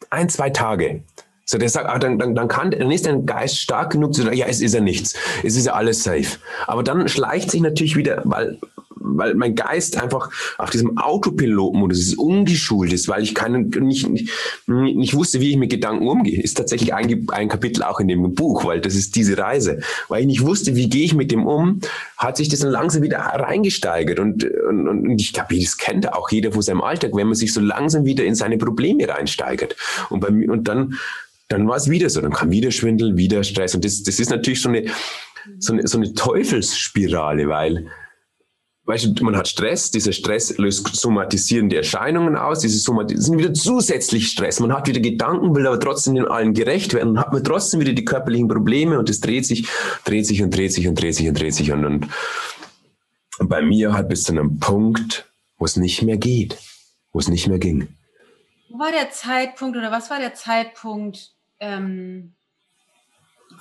ein, 0.08 0.30
zwei 0.30 0.48
Tage. 0.48 1.02
So, 1.44 1.58
der 1.58 1.68
sagt, 1.68 1.88
ah, 1.88 1.99
dann, 1.99 2.18
dann, 2.18 2.34
dann, 2.34 2.49
kann, 2.49 2.70
dann 2.70 2.90
ist 2.90 3.06
dein 3.06 3.26
Geist 3.26 3.58
stark 3.58 3.93
genug 3.93 4.14
zu 4.14 4.23
sagen, 4.23 4.36
ja, 4.36 4.47
es 4.47 4.60
ist 4.60 4.75
ja 4.75 4.80
nichts. 4.80 5.14
Es 5.43 5.56
ist 5.56 5.67
ja 5.67 5.73
alles 5.73 6.02
safe. 6.04 6.38
Aber 6.67 6.82
dann 6.82 7.08
schleicht 7.08 7.50
sich 7.50 7.60
natürlich 7.60 7.97
wieder, 7.97 8.23
weil, 8.25 8.58
weil 8.95 9.34
mein 9.34 9.56
Geist 9.56 10.00
einfach 10.00 10.30
auf 10.58 10.71
diesem 10.71 10.97
Autopilotmodus 10.99 11.99
ist, 11.99 12.19
ungeschult 12.19 12.93
ist, 12.93 13.08
weil 13.08 13.25
ich 13.25 13.34
keinen, 13.34 13.71
nicht, 13.71 14.08
nicht, 14.08 14.30
nicht 14.67 15.14
wusste, 15.14 15.40
wie 15.40 15.50
ich 15.50 15.56
mit 15.56 15.71
Gedanken 15.71 16.06
umgehe. 16.06 16.40
Ist 16.40 16.58
tatsächlich 16.58 16.95
ein, 16.95 17.26
ein 17.32 17.49
Kapitel 17.49 17.82
auch 17.82 17.99
in 17.99 18.08
dem 18.08 18.34
Buch, 18.34 18.64
weil 18.64 18.80
das 18.80 18.95
ist 18.95 19.17
diese 19.17 19.36
Reise. 19.36 19.80
Weil 20.08 20.21
ich 20.21 20.26
nicht 20.26 20.43
wusste, 20.43 20.76
wie 20.76 20.88
gehe 20.88 21.04
ich 21.04 21.14
mit 21.14 21.32
dem 21.32 21.45
um, 21.47 21.80
hat 22.17 22.36
sich 22.36 22.49
das 22.49 22.60
dann 22.60 22.71
langsam 22.71 23.02
wieder 23.02 23.19
reingesteigert. 23.19 24.21
Und, 24.21 24.45
und, 24.45 24.88
und 24.88 25.21
ich 25.21 25.32
glaube, 25.32 25.58
das 25.58 25.76
kennt 25.76 26.12
auch 26.12 26.30
jeder 26.30 26.52
von 26.52 26.62
seinem 26.62 26.82
Alltag, 26.82 27.10
wenn 27.14 27.26
man 27.26 27.34
sich 27.34 27.52
so 27.52 27.60
langsam 27.60 28.04
wieder 28.04 28.25
in 28.25 28.36
seine 28.36 28.58
Probleme 28.58 29.08
reinsteigert. 29.08 29.75
Und, 30.08 30.21
bei 30.21 30.28
und 30.28 30.69
dann 30.69 30.95
dann 31.52 31.69
war 31.69 31.76
es 31.76 31.91
wieder 31.91 32.08
so, 32.08 32.21
dann 32.21 32.32
kam 32.32 32.50
wieder 32.50 32.71
Schwindel, 32.71 33.17
wieder 33.17 33.45
Stress. 33.45 33.75
Und 33.75 33.84
das, 33.84 34.02
das 34.02 34.19
ist 34.19 34.30
natürlich 34.30 34.62
so 34.62 34.71
eine, 34.71 34.86
so 35.58 35.73
eine, 35.73 35.86
so 35.86 35.99
eine 35.99 36.15
Teufelsspirale, 36.15 37.47
weil, 37.49 37.88
weißt 38.84 39.12
du, 39.19 39.25
man 39.25 39.36
hat 39.36 39.49
Stress, 39.49 39.91
dieser 39.91 40.12
Stress 40.12 40.56
löst 40.56 40.88
somatisierende 40.97 41.76
Erscheinungen 41.76 42.36
aus, 42.36 42.60
diese 42.60 42.78
sind 42.78 43.38
wieder 43.38 43.52
zusätzlich 43.52 44.28
Stress. 44.28 44.60
Man 44.60 44.73
hat 44.73 44.88
wieder 44.88 45.00
Gedanken, 45.00 45.54
will 45.54 45.67
aber 45.67 45.78
trotzdem 45.78 46.15
den 46.15 46.26
allen 46.26 46.54
gerecht 46.54 46.95
werden 46.95 47.10
und 47.10 47.19
hat 47.21 47.32
man 47.32 47.45
trotzdem 47.45 47.80
wieder 47.80 47.93
die 47.93 48.04
körperlichen 48.04 48.49
Probleme 48.49 48.99
und 48.99 49.10
es 49.10 49.21
dreht 49.21 49.45
sich, 49.45 49.69
dreht 50.04 50.26
sich 50.26 50.43
und 50.43 50.56
dreht 50.56 50.73
sich 50.73 50.88
und 50.88 51.00
dreht 51.00 51.15
sich 51.15 51.28
und 51.28 51.38
dreht 51.38 51.54
sich 51.54 51.71
und, 51.71 51.84
und, 51.84 52.08
und 53.38 53.49
bei 53.49 53.62
mir 53.62 53.93
halt 53.93 54.08
bis 54.08 54.25
zu 54.25 54.32
einem 54.32 54.58
Punkt, 54.58 55.30
wo 55.58 55.67
es 55.67 55.76
nicht 55.76 56.02
mehr 56.02 56.17
geht, 56.17 56.56
wo 57.12 57.19
es 57.19 57.28
nicht 57.28 57.47
mehr 57.47 57.58
ging. 57.58 57.88
Wo 58.71 58.78
war 58.78 58.91
der 58.91 59.10
Zeitpunkt 59.10 59.76
oder 59.76 59.91
was 59.91 60.08
war 60.08 60.19
der 60.19 60.32
Zeitpunkt, 60.32 61.34
ähm, 61.62 62.34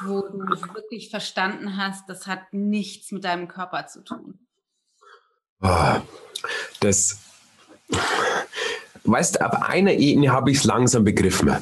wo 0.04 0.22
du 0.22 0.40
wirklich 0.74 1.10
verstanden 1.10 1.78
hast, 1.78 2.10
das 2.10 2.26
hat 2.26 2.52
nichts 2.52 3.12
mit 3.12 3.24
deinem 3.24 3.48
Körper 3.48 3.88
zu 3.88 4.04
tun? 4.04 4.40
Ah, 5.62 6.02
das, 6.80 7.20
weißt 9.04 9.42
auf 9.42 9.54
einer 9.62 9.94
Ebene 9.94 10.32
habe 10.32 10.50
ich 10.50 10.58
es 10.58 10.64
langsam 10.64 11.04
begriffen. 11.04 11.56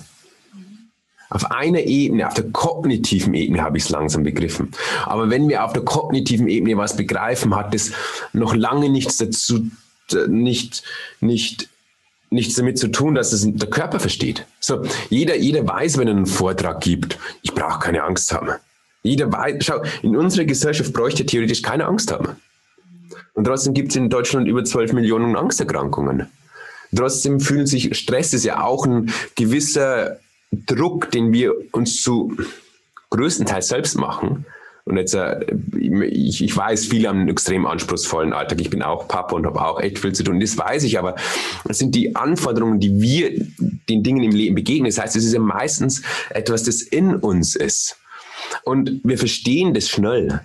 Auf 1.30 1.52
einer 1.52 1.82
Ebene, 1.82 2.28
auf 2.28 2.34
der 2.34 2.49
kognitiven 2.52 3.34
Ebene 3.34 3.62
habe 3.62 3.78
ich 3.78 3.84
es 3.84 3.89
langsam 3.89 4.23
begriffen. 4.23 4.71
Aber 5.06 5.30
wenn 5.30 5.49
wir 5.49 5.63
auf 5.63 5.73
der 5.73 5.84
kognitiven 5.84 6.47
Ebene 6.47 6.78
was 6.78 6.95
begreifen, 6.95 7.56
hat 7.56 7.75
es 7.75 7.91
noch 8.34 8.56
lange 8.56 8.89
nichts 8.89 9.17
dazu, 9.17 9.69
nicht, 10.28 10.84
nicht 11.19 11.69
nichts 12.30 12.56
damit 12.56 12.78
zu 12.78 12.89
tun, 12.89 13.15
dass 13.15 13.34
es 13.34 13.46
der 13.46 13.70
Körper 13.70 14.00
versteht. 14.00 14.46
So, 14.60 14.84
jeder, 15.10 15.36
jeder 15.36 15.68
weiß, 15.68 15.98
wenn 15.98 16.08
er 16.08 16.15
einen 16.15 16.26
Vortrag 16.26 16.82
gibt, 16.82 17.18
ich 17.42 17.54
brauche 17.54 17.80
keine 17.80 18.04
Angst 18.04 18.34
haben. 18.34 18.50
Jeder 19.02 19.32
weiß, 19.32 19.56
schau, 19.62 19.82
in 20.04 20.15
unserer 20.15 20.46
Gesellschaft 20.46 20.94
bräuchte 20.94 21.26
theoretisch 21.26 21.62
keine 21.62 21.86
Angst 21.86 22.12
haben. 22.12 22.36
Und 23.34 23.46
trotzdem 23.46 23.74
gibt 23.74 23.92
es 23.92 23.96
in 23.96 24.10
Deutschland 24.10 24.48
über 24.48 24.63
12 24.63 24.94
Millionen 24.94 25.36
Angsterkrankungen. 25.36 26.28
Trotzdem 26.96 27.39
fühlen 27.39 27.68
sich, 27.68 27.98
Stress 27.98 28.34
ist 28.34 28.44
ja 28.44 28.63
auch 28.63 28.86
ein 28.86 29.12
gewisser 29.36 30.18
Druck, 30.52 31.12
den 31.12 31.32
wir 31.32 31.54
uns 31.72 32.02
zu 32.02 32.36
größtenteils 33.12 33.68
selbst 33.68 33.96
machen. 33.96 34.46
Und 34.89 34.97
jetzt, 34.97 35.13
äh, 35.13 35.45
ich, 35.80 36.43
ich 36.43 36.58
weiß, 36.58 36.88
viele 36.88 37.10
haben 37.10 37.19
einen 37.19 37.30
extrem 37.30 37.67
anspruchsvollen 37.67 38.34
Alltag. 38.34 38.60
Ich 38.60 38.71
bin 38.71 38.82
auch 38.82 39.08
Papa 39.08 39.36
und 39.36 39.45
habe 39.45 39.62
auch 39.62 39.80
echt 39.80 39.99
viel 39.99 40.13
zu 40.13 40.23
tun. 40.23 40.39
Das 40.39 40.58
weiß 40.58 40.84
ich, 40.84 40.97
aber 40.97 41.15
es 41.67 41.78
sind 41.78 41.93
die 41.93 42.15
Anforderungen, 42.15 42.80
die 42.80 42.99
wir 42.99 43.45
den 43.88 44.02
Dingen 44.02 44.23
im 44.23 44.32
Leben 44.32 44.56
begegnen. 44.56 44.86
Das 44.86 44.99
heißt, 44.99 45.15
es 45.15 45.25
ist 45.25 45.34
ja 45.34 45.39
meistens 45.39 46.02
etwas, 46.32 46.63
das 46.63 46.82
in 46.82 47.15
uns 47.15 47.56
ist. 47.56 47.97
Und 48.63 49.02
wir 49.04 49.19
verstehen 49.19 49.75
das 49.75 49.89
schnell. 49.89 50.41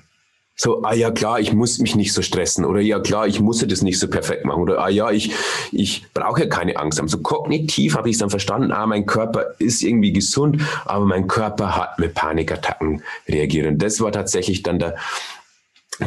So, 0.57 0.83
ah 0.85 0.95
ja 0.95 1.11
klar, 1.11 1.41
ich 1.41 1.53
muss 1.53 1.79
mich 1.81 1.97
nicht 1.97 2.13
so 2.13 2.23
stressen 2.23 2.65
oder 2.65 2.81
ja 2.81 3.01
klar, 3.01 3.27
ich 3.27 3.41
muss 3.41 3.59
das 3.67 3.83
nicht 3.83 3.99
so 3.99 4.09
perfekt 4.09 4.45
machen 4.45 4.63
oder 4.63 4.79
ah 4.79 4.89
ja, 4.89 5.11
ich, 5.11 5.33
ich 5.73 6.07
brauche 6.15 6.43
ja 6.43 6.47
keine 6.47 6.77
Angst 6.77 6.99
haben. 6.99 7.09
So 7.09 7.19
kognitiv 7.19 7.97
habe 7.97 8.09
ich 8.09 8.15
es 8.15 8.21
dann 8.21 8.31
verstanden, 8.31 8.71
ah, 8.71 8.87
mein 8.87 9.05
Körper 9.05 9.55
ist 9.59 9.83
irgendwie 9.83 10.13
gesund, 10.13 10.63
aber 10.85 11.07
mein 11.07 11.27
Körper 11.27 11.77
hat 11.77 11.99
mit 11.99 12.15
Panikattacken 12.15 13.03
reagiert. 13.29 13.67
Und 13.67 13.79
das 13.79 14.01
war 14.01 14.13
tatsächlich 14.13 14.63
dann 14.63 14.79
der 14.79 14.97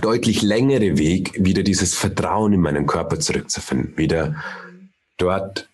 deutlich 0.02 0.42
längere 0.42 0.98
Weg, 0.98 1.34
wieder 1.38 1.64
dieses 1.64 1.94
Vertrauen 1.96 2.54
in 2.54 2.62
meinen 2.62 2.86
Körper 2.86 3.20
zurückzufinden, 3.20 3.98
wieder 3.98 4.36
dort 5.18 5.67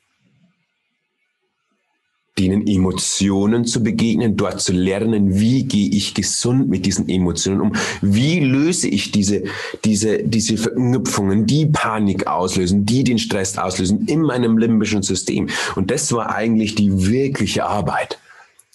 denen 2.38 2.66
Emotionen 2.68 3.66
zu 3.66 3.84
begegnen, 3.84 4.36
dort 4.36 4.60
zu 4.60 4.74
lernen, 4.74 5.40
wie 5.40 5.66
gehe 5.66 5.90
ich 5.90 6.16
gesund 6.16 6.68
mit 6.68 6.86
diesen 6.86 7.08
Emotionen 7.08 7.62
um, 7.62 7.74
wie 8.02 8.40
löse 8.40 8.88
ich 8.88 9.12
diese, 9.12 9.44
diese, 9.86 10.24
diese 10.24 10.58
Verknüpfungen, 10.58 11.46
die 11.46 11.68
Panik 11.68 12.26
auslösen, 12.26 12.86
die 12.86 13.04
den 13.04 13.20
Stress 13.20 13.58
auslösen 13.58 14.08
in 14.08 14.22
meinem 14.22 14.58
limbischen 14.58 15.04
System. 15.04 15.50
Und 15.76 15.92
das 15.92 16.12
war 16.12 16.36
eigentlich 16.36 16.74
die 16.76 17.08
wirkliche 17.08 17.66
Arbeit. 17.66 18.20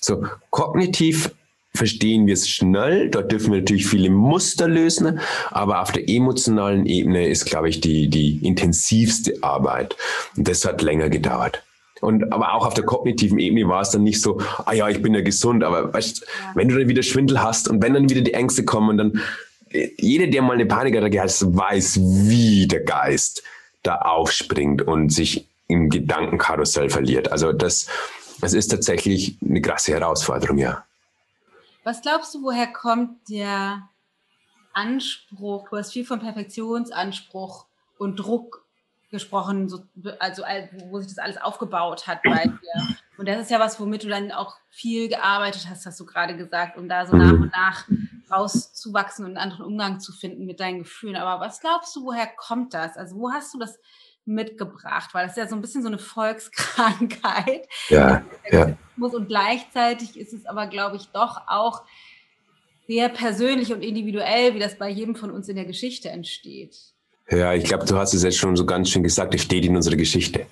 So, 0.01 0.25
kognitiv 0.51 1.33
verstehen 1.75 2.27
wir 2.27 2.35
es 2.35 2.49
schnell. 2.49 3.11
Dort 3.11 3.33
dürfen 3.33 3.53
wir 3.53 3.61
natürlich 3.61 3.87
viele 3.87 4.11
Muster 4.11 4.69
lösen, 4.69 5.21
aber 5.51 5.83
auf 5.83 5.93
der 5.93 6.09
emotionalen 6.09 6.87
Ebene 6.87 7.29
ist, 7.29 7.45
glaube 7.45 7.69
ich, 7.69 7.81
die, 7.81 8.09
die 8.09 8.45
intensivste 8.47 9.35
Arbeit. 9.43 9.97
Und 10.37 10.47
das 10.47 10.65
hat 10.65 10.83
länger 10.83 11.09
gedauert. 11.09 11.63
Und 12.01 12.33
aber 12.33 12.55
auch 12.55 12.67
auf 12.67 12.75
der 12.75 12.85
kognitiven 12.85 13.39
Ebene 13.39 13.69
war 13.69 13.81
es 13.81 13.91
dann 13.91 14.03
nicht 14.03 14.21
so, 14.21 14.41
ah 14.65 14.73
ja, 14.73 14.89
ich 14.89 15.03
bin 15.03 15.15
ja 15.15 15.21
gesund, 15.21 15.65
aber 15.65 15.93
weißt, 15.93 16.21
ja. 16.21 16.27
wenn 16.55 16.69
du 16.69 16.79
dann 16.79 16.89
wieder 16.89 17.03
Schwindel 17.03 17.43
hast 17.43 17.69
und 17.69 17.83
wenn 17.83 17.95
dann 17.95 18.09
wieder 18.09 18.21
die 18.21 18.35
Ängste 18.35 18.65
kommen, 18.65 18.99
dann 18.99 19.21
jeder, 19.99 20.27
der 20.27 20.43
mal 20.43 20.55
eine 20.55 20.67
Panikattacke 20.67 21.21
hat, 21.21 21.31
weiß, 21.41 21.99
wie 22.01 22.67
der 22.67 22.85
Geist 22.85 23.43
da 23.83 23.97
aufspringt 23.97 24.83
und 24.83 25.11
sich 25.11 25.47
im 25.67 25.91
Gedankenkarussell 25.91 26.89
verliert. 26.91 27.31
Also 27.31 27.53
das, 27.53 27.89
das 28.41 28.55
ist 28.55 28.69
tatsächlich 28.69 29.37
eine 29.45 29.61
krasse 29.61 29.93
Herausforderung, 29.93 30.59
ja. 30.59 30.85
Was 31.85 32.03
glaubst 32.03 32.35
du, 32.35 32.43
woher 32.43 32.67
kommt 32.67 33.29
der 33.31 33.89
Anspruch? 34.73 35.69
Du 35.69 35.77
hast 35.77 35.93
viel 35.93 36.05
von 36.05 36.21
Perfektionsanspruch 36.21 37.67
und 37.99 38.17
Druck 38.17 38.65
gesprochen, 39.11 39.69
so, 39.69 39.85
also 40.19 40.43
wo 40.89 40.99
sich 40.99 41.09
das 41.09 41.19
alles 41.19 41.39
aufgebaut 41.39 42.07
hat 42.07 42.23
bei 42.23 42.45
dir. 42.45 42.97
Und 43.17 43.27
das 43.27 43.41
ist 43.41 43.51
ja 43.51 43.59
was, 43.59 43.81
womit 43.81 44.05
du 44.05 44.09
dann 44.09 44.31
auch 44.31 44.57
viel 44.71 45.09
gearbeitet 45.09 45.67
hast, 45.69 45.87
hast 45.87 45.99
du 45.99 46.07
gerade 46.07 46.37
gesagt, 46.37 46.77
um 46.77 46.89
da 46.89 47.07
so 47.07 47.17
nach 47.17 47.33
mhm. 47.33 47.43
und 47.43 47.53
nach 47.53 47.89
rauszuwachsen 48.31 49.25
und 49.25 49.37
einen 49.37 49.39
anderen 49.39 49.67
Umgang 49.67 50.01
zu 50.01 50.13
finden 50.13 50.47
mit 50.47 50.61
deinen 50.61 50.81
Gefühlen. 50.81 51.17
Aber 51.17 51.45
was 51.45 51.61
glaubst 51.61 51.97
du, 51.97 52.05
woher 52.05 52.27
kommt 52.27 52.75
das? 52.75 52.97
Also 52.97 53.17
wo 53.17 53.33
hast 53.33 53.55
du 53.55 53.59
das 53.59 53.79
mitgebracht? 54.25 55.15
Weil 55.15 55.27
das 55.27 55.37
ist 55.37 55.43
ja 55.43 55.49
so 55.49 55.57
ein 55.57 55.63
bisschen 55.63 55.83
so 55.83 55.89
eine 55.89 55.99
Volkskrankheit. 55.99 57.67
Ja, 57.89 58.23
ja. 58.51 58.77
Und 58.97 59.29
gleichzeitig 59.29 60.19
ist 60.19 60.33
es 60.33 60.47
aber, 60.47 60.67
glaube 60.67 60.97
ich, 60.97 61.09
doch 61.09 61.43
auch 61.47 61.85
sehr 62.87 63.09
persönlich 63.09 63.73
und 63.73 63.83
individuell, 63.83 64.55
wie 64.55 64.59
das 64.59 64.79
bei 64.79 64.89
jedem 64.89 65.17
von 65.17 65.31
uns 65.31 65.49
in 65.49 65.57
der 65.57 65.67
Geschichte 65.67 66.09
entsteht. 66.09 66.77
Ja, 67.31 67.53
ich 67.53 67.65
glaube, 67.65 67.85
du 67.85 67.97
hast 67.97 68.15
es 68.15 68.23
jetzt 68.23 68.39
schon 68.39 68.57
so 68.57 68.65
ganz 68.65 68.91
schön 68.91 69.03
gesagt, 69.03 69.35
es 69.35 69.43
steht 69.43 69.65
in 69.65 69.77
unserer 69.77 69.97
Geschichte. 69.97 70.47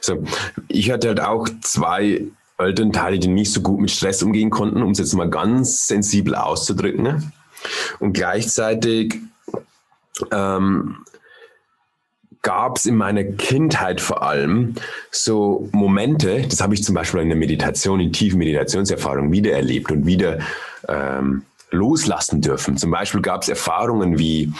So, 0.00 0.24
ich 0.68 0.90
hatte 0.90 1.08
halt 1.08 1.20
auch 1.20 1.48
zwei 1.60 2.22
Elternteile, 2.58 3.18
die 3.18 3.28
nicht 3.28 3.52
so 3.52 3.60
gut 3.60 3.80
mit 3.80 3.90
Stress 3.90 4.22
umgehen 4.22 4.50
konnten, 4.50 4.82
um 4.82 4.92
es 4.92 4.98
jetzt 4.98 5.14
mal 5.14 5.28
ganz 5.28 5.86
sensibel 5.86 6.34
auszudrücken. 6.34 7.02
Ne? 7.02 7.22
Und 7.98 8.12
gleichzeitig 8.12 9.16
ähm, 10.30 10.96
gab 12.42 12.76
es 12.76 12.86
in 12.86 12.96
meiner 12.96 13.24
Kindheit 13.24 14.00
vor 14.00 14.22
allem 14.22 14.74
so 15.10 15.68
Momente, 15.72 16.46
das 16.48 16.60
habe 16.60 16.74
ich 16.74 16.84
zum 16.84 16.94
Beispiel 16.94 17.20
in 17.20 17.28
der 17.28 17.38
Meditation, 17.38 18.00
in 18.00 18.12
tiefen 18.12 18.38
Meditationserfahrungen 18.38 19.32
wiedererlebt 19.32 19.90
und 19.90 20.06
wieder 20.06 20.38
ähm, 20.86 21.42
loslassen 21.70 22.40
dürfen. 22.40 22.76
Zum 22.76 22.90
Beispiel 22.90 23.22
gab 23.22 23.42
es 23.42 23.48
Erfahrungen 23.48 24.18
wie 24.18 24.52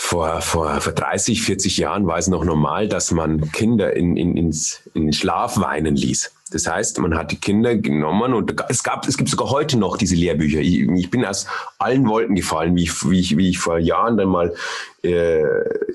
vor, 0.00 0.40
vor, 0.42 0.80
vor 0.80 0.92
30, 0.92 1.42
40 1.42 1.76
Jahren 1.76 2.06
war 2.06 2.18
es 2.18 2.28
noch 2.28 2.44
normal, 2.44 2.86
dass 2.88 3.10
man 3.10 3.50
Kinder 3.50 3.94
in, 3.96 4.16
in, 4.16 4.36
ins, 4.36 4.80
in 4.94 5.12
Schlaf 5.12 5.58
weinen 5.58 5.96
ließ. 5.96 6.30
Das 6.52 6.68
heißt, 6.68 7.00
man 7.00 7.18
hat 7.18 7.32
die 7.32 7.40
Kinder 7.40 7.74
genommen 7.74 8.32
und 8.32 8.54
es 8.68 8.84
gab, 8.84 9.06
es 9.08 9.18
gibt 9.18 9.28
sogar 9.28 9.50
heute 9.50 9.76
noch 9.76 9.96
diese 9.96 10.14
Lehrbücher. 10.14 10.60
Ich, 10.60 10.88
ich 10.88 11.10
bin 11.10 11.24
aus 11.24 11.46
allen 11.78 12.08
Wolken 12.08 12.36
gefallen, 12.36 12.76
wie 12.76 12.84
ich, 12.84 13.10
wie 13.10 13.18
ich, 13.18 13.36
wie 13.36 13.50
ich 13.50 13.58
vor 13.58 13.78
Jahren 13.80 14.16
dann 14.16 14.28
mal 14.28 14.54
äh, 15.02 15.42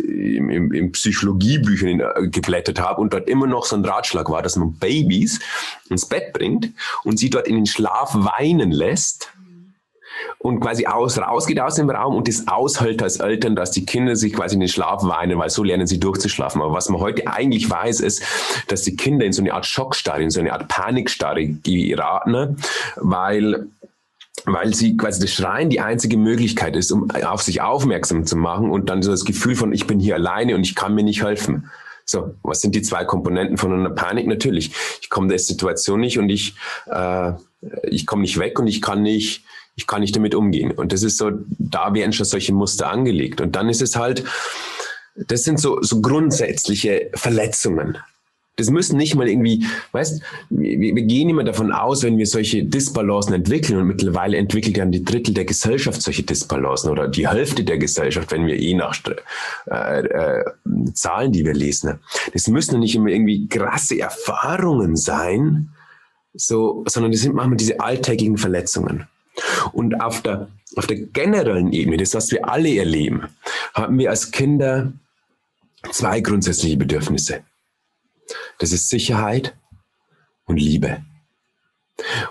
im, 0.03 0.49
im, 0.49 0.73
im 0.73 0.91
Psychologiebüchern 0.91 2.01
äh, 2.01 2.27
geblättert 2.27 2.81
habe 2.81 2.99
und 2.99 3.13
dort 3.13 3.29
immer 3.29 3.47
noch 3.47 3.65
so 3.65 3.77
ein 3.77 3.85
Ratschlag 3.85 4.29
war, 4.29 4.41
dass 4.41 4.57
man 4.57 4.73
Babys 4.73 5.39
ins 5.89 6.05
Bett 6.05 6.33
bringt 6.33 6.69
und 7.05 7.17
sie 7.17 7.29
dort 7.29 7.47
in 7.47 7.55
den 7.55 7.65
Schlaf 7.65 8.13
weinen 8.13 8.71
lässt 8.71 9.32
und 10.39 10.59
quasi 10.59 10.85
aus, 10.85 11.17
rausgeht 11.17 11.59
aus 11.59 11.75
dem 11.75 11.89
Raum 11.89 12.15
und 12.15 12.27
das 12.27 12.47
aushält 12.47 13.01
als 13.01 13.17
Eltern, 13.17 13.55
dass 13.55 13.71
die 13.71 13.85
Kinder 13.85 14.15
sich 14.15 14.33
quasi 14.33 14.55
in 14.55 14.59
den 14.59 14.69
Schlaf 14.69 15.03
weinen, 15.03 15.39
weil 15.39 15.49
so 15.49 15.63
lernen 15.63 15.87
sie 15.87 15.99
durchzuschlafen. 15.99 16.61
Aber 16.61 16.73
was 16.73 16.89
man 16.89 17.01
heute 17.01 17.27
eigentlich 17.27 17.69
weiß, 17.69 18.01
ist, 18.01 18.23
dass 18.67 18.83
die 18.83 18.95
Kinder 18.95 19.25
in 19.25 19.33
so 19.33 19.41
eine 19.41 19.53
Art 19.53 19.65
Schockstarre, 19.65 20.21
in 20.21 20.29
so 20.29 20.39
eine 20.39 20.53
Art 20.53 20.67
Panikstarre 20.67 21.47
geraten, 21.47 22.57
weil 22.95 23.67
weil 24.45 24.73
sie 24.73 24.97
quasi 24.97 25.21
das 25.21 25.31
Schreien 25.31 25.69
die 25.69 25.79
einzige 25.79 26.17
Möglichkeit 26.17 26.75
ist, 26.75 26.91
um 26.91 27.09
auf 27.11 27.41
sich 27.41 27.61
aufmerksam 27.61 28.25
zu 28.25 28.35
machen 28.35 28.69
und 28.71 28.89
dann 28.89 29.01
so 29.01 29.11
das 29.11 29.25
Gefühl 29.25 29.55
von, 29.55 29.71
ich 29.71 29.87
bin 29.87 29.99
hier 29.99 30.15
alleine 30.15 30.55
und 30.55 30.61
ich 30.61 30.75
kann 30.75 30.95
mir 30.95 31.03
nicht 31.03 31.23
helfen. 31.23 31.69
So, 32.05 32.35
was 32.43 32.59
sind 32.59 32.75
die 32.75 32.81
zwei 32.81 33.05
Komponenten 33.05 33.57
von 33.57 33.71
einer 33.71 33.89
Panik? 33.89 34.27
Natürlich, 34.27 34.73
ich 35.01 35.09
komme 35.09 35.29
der 35.29 35.39
Situation 35.39 36.01
nicht 36.01 36.19
und 36.19 36.29
ich, 36.29 36.55
äh, 36.87 37.33
ich 37.83 38.05
komme 38.05 38.23
nicht 38.23 38.37
weg 38.37 38.59
und 38.59 38.67
ich 38.67 38.81
kann 38.81 39.01
nicht, 39.01 39.45
ich 39.75 39.87
kann 39.87 40.01
nicht 40.01 40.15
damit 40.15 40.35
umgehen. 40.35 40.71
Und 40.71 40.91
das 40.91 41.03
ist 41.03 41.17
so, 41.17 41.31
da 41.57 41.93
werden 41.93 42.13
schon 42.13 42.25
solche 42.25 42.53
Muster 42.53 42.89
angelegt. 42.89 43.41
Und 43.41 43.55
dann 43.55 43.69
ist 43.69 43.81
es 43.81 43.95
halt, 43.95 44.23
das 45.15 45.43
sind 45.43 45.59
so, 45.59 45.81
so 45.81 46.01
grundsätzliche 46.01 47.09
Verletzungen. 47.13 47.97
Das 48.55 48.69
müssen 48.69 48.97
nicht 48.97 49.15
mal 49.15 49.27
irgendwie, 49.27 49.65
weißt, 49.93 50.21
wir, 50.51 50.95
wir 50.95 51.01
gehen 51.01 51.29
immer 51.29 51.43
davon 51.43 51.71
aus, 51.71 52.03
wenn 52.03 52.19
wir 52.19 52.27
solche 52.27 52.63
Disbalancen 52.63 53.33
entwickeln 53.33 53.79
und 53.79 53.87
mittlerweile 53.87 54.37
entwickelt 54.37 54.77
dann 54.77 54.91
die 54.91 55.03
Drittel 55.03 55.33
der 55.33 55.45
Gesellschaft 55.45 56.03
solche 56.03 56.21
Disbalancen 56.21 56.91
oder 56.91 57.07
die 57.07 57.27
Hälfte 57.27 57.63
der 57.63 57.79
Gesellschaft, 57.79 58.31
wenn 58.31 58.45
wir 58.45 58.59
eh 58.59 58.75
nach 58.75 58.95
äh, 59.71 60.01
äh, 60.01 60.43
Zahlen, 60.93 61.31
die 61.31 61.45
wir 61.45 61.55
lesen. 61.55 61.99
Das 62.33 62.47
müssen 62.47 62.79
nicht 62.79 62.93
immer 62.93 63.09
irgendwie 63.09 63.47
krasse 63.47 63.99
Erfahrungen 63.99 64.97
sein, 64.97 65.69
so, 66.35 66.83
sondern 66.87 67.11
das 67.11 67.21
sind 67.21 67.33
manchmal 67.33 67.57
diese 67.57 67.79
alltägigen 67.79 68.37
Verletzungen. 68.37 69.07
Und 69.71 69.99
auf 70.01 70.21
der, 70.21 70.49
auf 70.75 70.87
der 70.87 70.97
generellen 70.97 71.73
Ebene, 71.73 71.97
das, 71.97 72.13
was 72.13 72.31
wir 72.31 72.47
alle 72.47 72.75
erleben, 72.77 73.27
haben 73.73 73.97
wir 73.97 74.09
als 74.09 74.31
Kinder 74.31 74.93
zwei 75.91 76.21
grundsätzliche 76.21 76.77
Bedürfnisse. 76.77 77.43
Das 78.59 78.71
ist 78.71 78.89
Sicherheit 78.89 79.55
und 80.45 80.57
Liebe. 80.57 81.03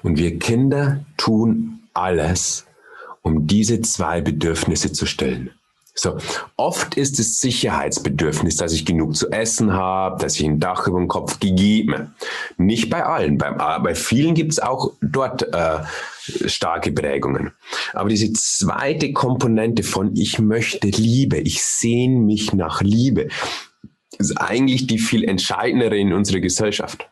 Und 0.03 0.19
wir 0.19 0.39
Kinder 0.39 1.05
tun 1.17 1.89
alles, 1.95 2.67
um 3.23 3.47
diese 3.47 3.81
zwei 3.83 4.21
Bedürfnisse 4.21 4.93
zu 4.93 5.07
stillen. 5.07 5.51
So, 5.95 6.17
oft 6.57 6.97
ist 6.97 7.19
es 7.21 7.41
Sicherheitsbedürfnis, 7.41 8.57
dass 8.57 8.73
ich 8.73 8.87
genug 8.87 9.15
zu 9.15 9.31
essen 9.31 9.75
habe, 9.75 10.23
dass 10.23 10.41
ich 10.41 10.47
ein 10.47 10.59
Dach 10.59 10.87
über 10.87 10.99
dem 10.99 11.09
Kopf 11.09 11.39
gegeben. 11.39 12.15
Nicht 12.57 12.89
bei 12.89 13.05
allen. 13.05 13.37
Bei, 13.37 13.51
bei 13.51 13.95
vielen 13.95 14.35
gibt 14.35 14.53
es 14.53 14.59
auch 14.59 14.93
dort 15.03 15.53
äh, 15.53 15.81
starke 16.47 16.93
Prägungen. 16.93 17.53
Aber 17.93 18.09
diese 18.09 18.33
zweite 18.33 19.13
Komponente 19.13 19.83
von 19.83 20.17
ich 20.17 20.39
möchte 20.39 20.89
Liebe, 20.89 21.39
ich 21.39 21.63
sehne 21.63 22.21
mich 22.21 22.55
nach 22.55 22.81
Liebe, 22.81 23.29
ist 24.19 24.41
eigentlich 24.41 24.87
die 24.87 24.99
viel 24.99 25.25
entscheidendere 25.25 25.99
in 25.99 26.15
unserer 26.15 26.41
Gesellschaft. 26.41 27.12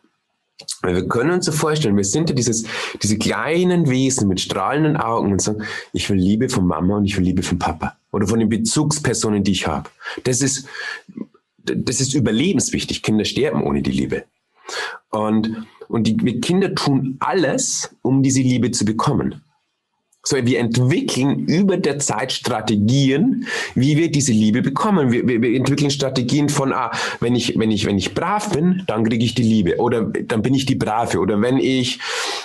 Wir 0.83 1.07
können 1.07 1.31
uns 1.31 1.45
so 1.45 1.51
vorstellen, 1.51 1.97
wir 1.97 2.03
sind 2.03 2.29
ja 2.29 2.35
dieses, 2.35 2.65
diese 3.01 3.17
kleinen 3.17 3.89
Wesen 3.89 4.27
mit 4.27 4.41
strahlenden 4.41 4.97
Augen 4.97 5.31
und 5.31 5.41
sagen, 5.41 5.63
ich 5.93 6.09
will 6.09 6.17
Liebe 6.17 6.49
von 6.49 6.65
Mama 6.65 6.97
und 6.97 7.05
ich 7.05 7.17
will 7.17 7.23
Liebe 7.23 7.43
von 7.43 7.59
Papa 7.59 7.97
oder 8.11 8.27
von 8.27 8.39
den 8.39 8.49
Bezugspersonen, 8.49 9.43
die 9.43 9.51
ich 9.51 9.67
habe. 9.67 9.89
Das 10.23 10.41
ist, 10.41 10.67
das 11.57 12.01
ist 12.01 12.13
überlebenswichtig. 12.13 13.03
Kinder 13.03 13.25
sterben 13.25 13.63
ohne 13.63 13.81
die 13.81 13.91
Liebe. 13.91 14.23
Und, 15.09 15.67
und 15.87 16.07
die 16.07 16.17
wir 16.21 16.39
Kinder 16.41 16.73
tun 16.75 17.17
alles, 17.19 17.95
um 18.01 18.23
diese 18.23 18.41
Liebe 18.41 18.71
zu 18.71 18.85
bekommen. 18.85 19.41
So, 20.23 20.37
wir 20.37 20.59
entwickeln 20.59 21.45
über 21.47 21.77
der 21.77 21.97
Zeit 21.97 22.31
Strategien, 22.31 23.47
wie 23.73 23.97
wir 23.97 24.11
diese 24.11 24.31
Liebe 24.31 24.61
bekommen. 24.61 25.11
Wir, 25.11 25.27
wir, 25.27 25.41
wir 25.41 25.55
entwickeln 25.55 25.89
Strategien 25.89 26.49
von, 26.49 26.73
ah, 26.73 26.91
wenn 27.19 27.35
ich, 27.35 27.57
wenn 27.57 27.71
ich, 27.71 27.85
wenn 27.85 27.97
ich 27.97 28.13
brav 28.13 28.51
bin, 28.51 28.83
dann 28.85 29.03
kriege 29.03 29.25
ich 29.25 29.33
die 29.33 29.43
Liebe. 29.43 29.77
Oder 29.77 30.03
dann 30.03 30.43
bin 30.43 30.53
ich 30.53 30.67
die 30.67 30.75
Brave. 30.75 31.19
Oder 31.19 31.41
wenn 31.41 31.57
ich 31.57 31.99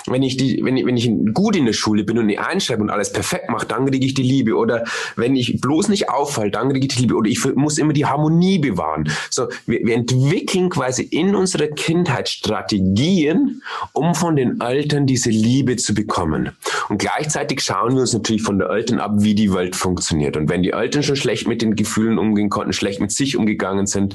wenn 0.07 0.23
ich 0.23 0.37
die, 0.37 0.65
wenn 0.65 0.77
ich, 0.77 0.87
wenn 0.87 0.97
ich 0.97 1.11
gut 1.35 1.57
in 1.57 1.67
der 1.67 1.73
Schule 1.73 2.05
bin 2.05 2.19
und 2.19 2.37
einschreibe 2.37 2.83
und 2.83 2.91
alles 2.91 3.13
perfekt 3.13 3.51
mache, 3.51 3.67
dann 3.67 3.87
kriege 3.87 4.07
ich 4.07 4.15
die 4.15 4.23
Liebe. 4.23 4.57
Oder 4.57 4.85
wenn 5.17 5.37
ich 5.37 5.61
bloß 5.61 5.89
nicht 5.89 6.09
auffall, 6.09 6.51
dann 6.51 6.71
kriege 6.71 6.87
ich 6.87 6.95
die 6.95 7.03
Liebe. 7.03 7.17
Oder 7.17 7.31
ich 7.31 7.45
muss 7.55 7.79
immer 7.79 7.93
die 7.93 8.07
Harmonie 8.07 8.59
bewahren. 8.59 9.11
So, 9.31 9.49
wir, 9.67 9.81
wir 9.85 9.95
entwickeln 9.95 10.71
quasi 10.71 11.03
in 11.03 11.35
unserer 11.35 11.69
Kindheit 11.69 12.29
Strategien, 12.29 13.63
um 13.93 14.15
von 14.15 14.37
den 14.37 14.61
Eltern 14.61 15.07
diese 15.07 15.31
Liebe 15.31 15.77
zu 15.77 15.95
bekommen. 15.95 16.51
Und 16.89 16.99
gleichzeitig 16.99 17.63
schauen 17.67 17.95
wir 17.95 18.03
uns 18.03 18.13
natürlich 18.13 18.43
von 18.43 18.61
den 18.61 18.71
Eltern 18.71 19.01
ab, 19.01 19.11
wie 19.17 19.35
die 19.35 19.53
Welt 19.53 19.75
funktioniert. 19.75 20.37
Und 20.37 20.49
wenn 20.49 20.63
die 20.63 20.71
Eltern 20.71 21.03
schon 21.03 21.17
schlecht 21.17 21.49
mit 21.49 21.63
den 21.63 21.75
Gefühlen 21.75 22.17
umgehen 22.17 22.49
konnten, 22.49 22.73
schlecht 22.73 23.01
mit 23.01 23.11
sich 23.11 23.37
umgegangen 23.37 23.87
sind, 23.87 24.15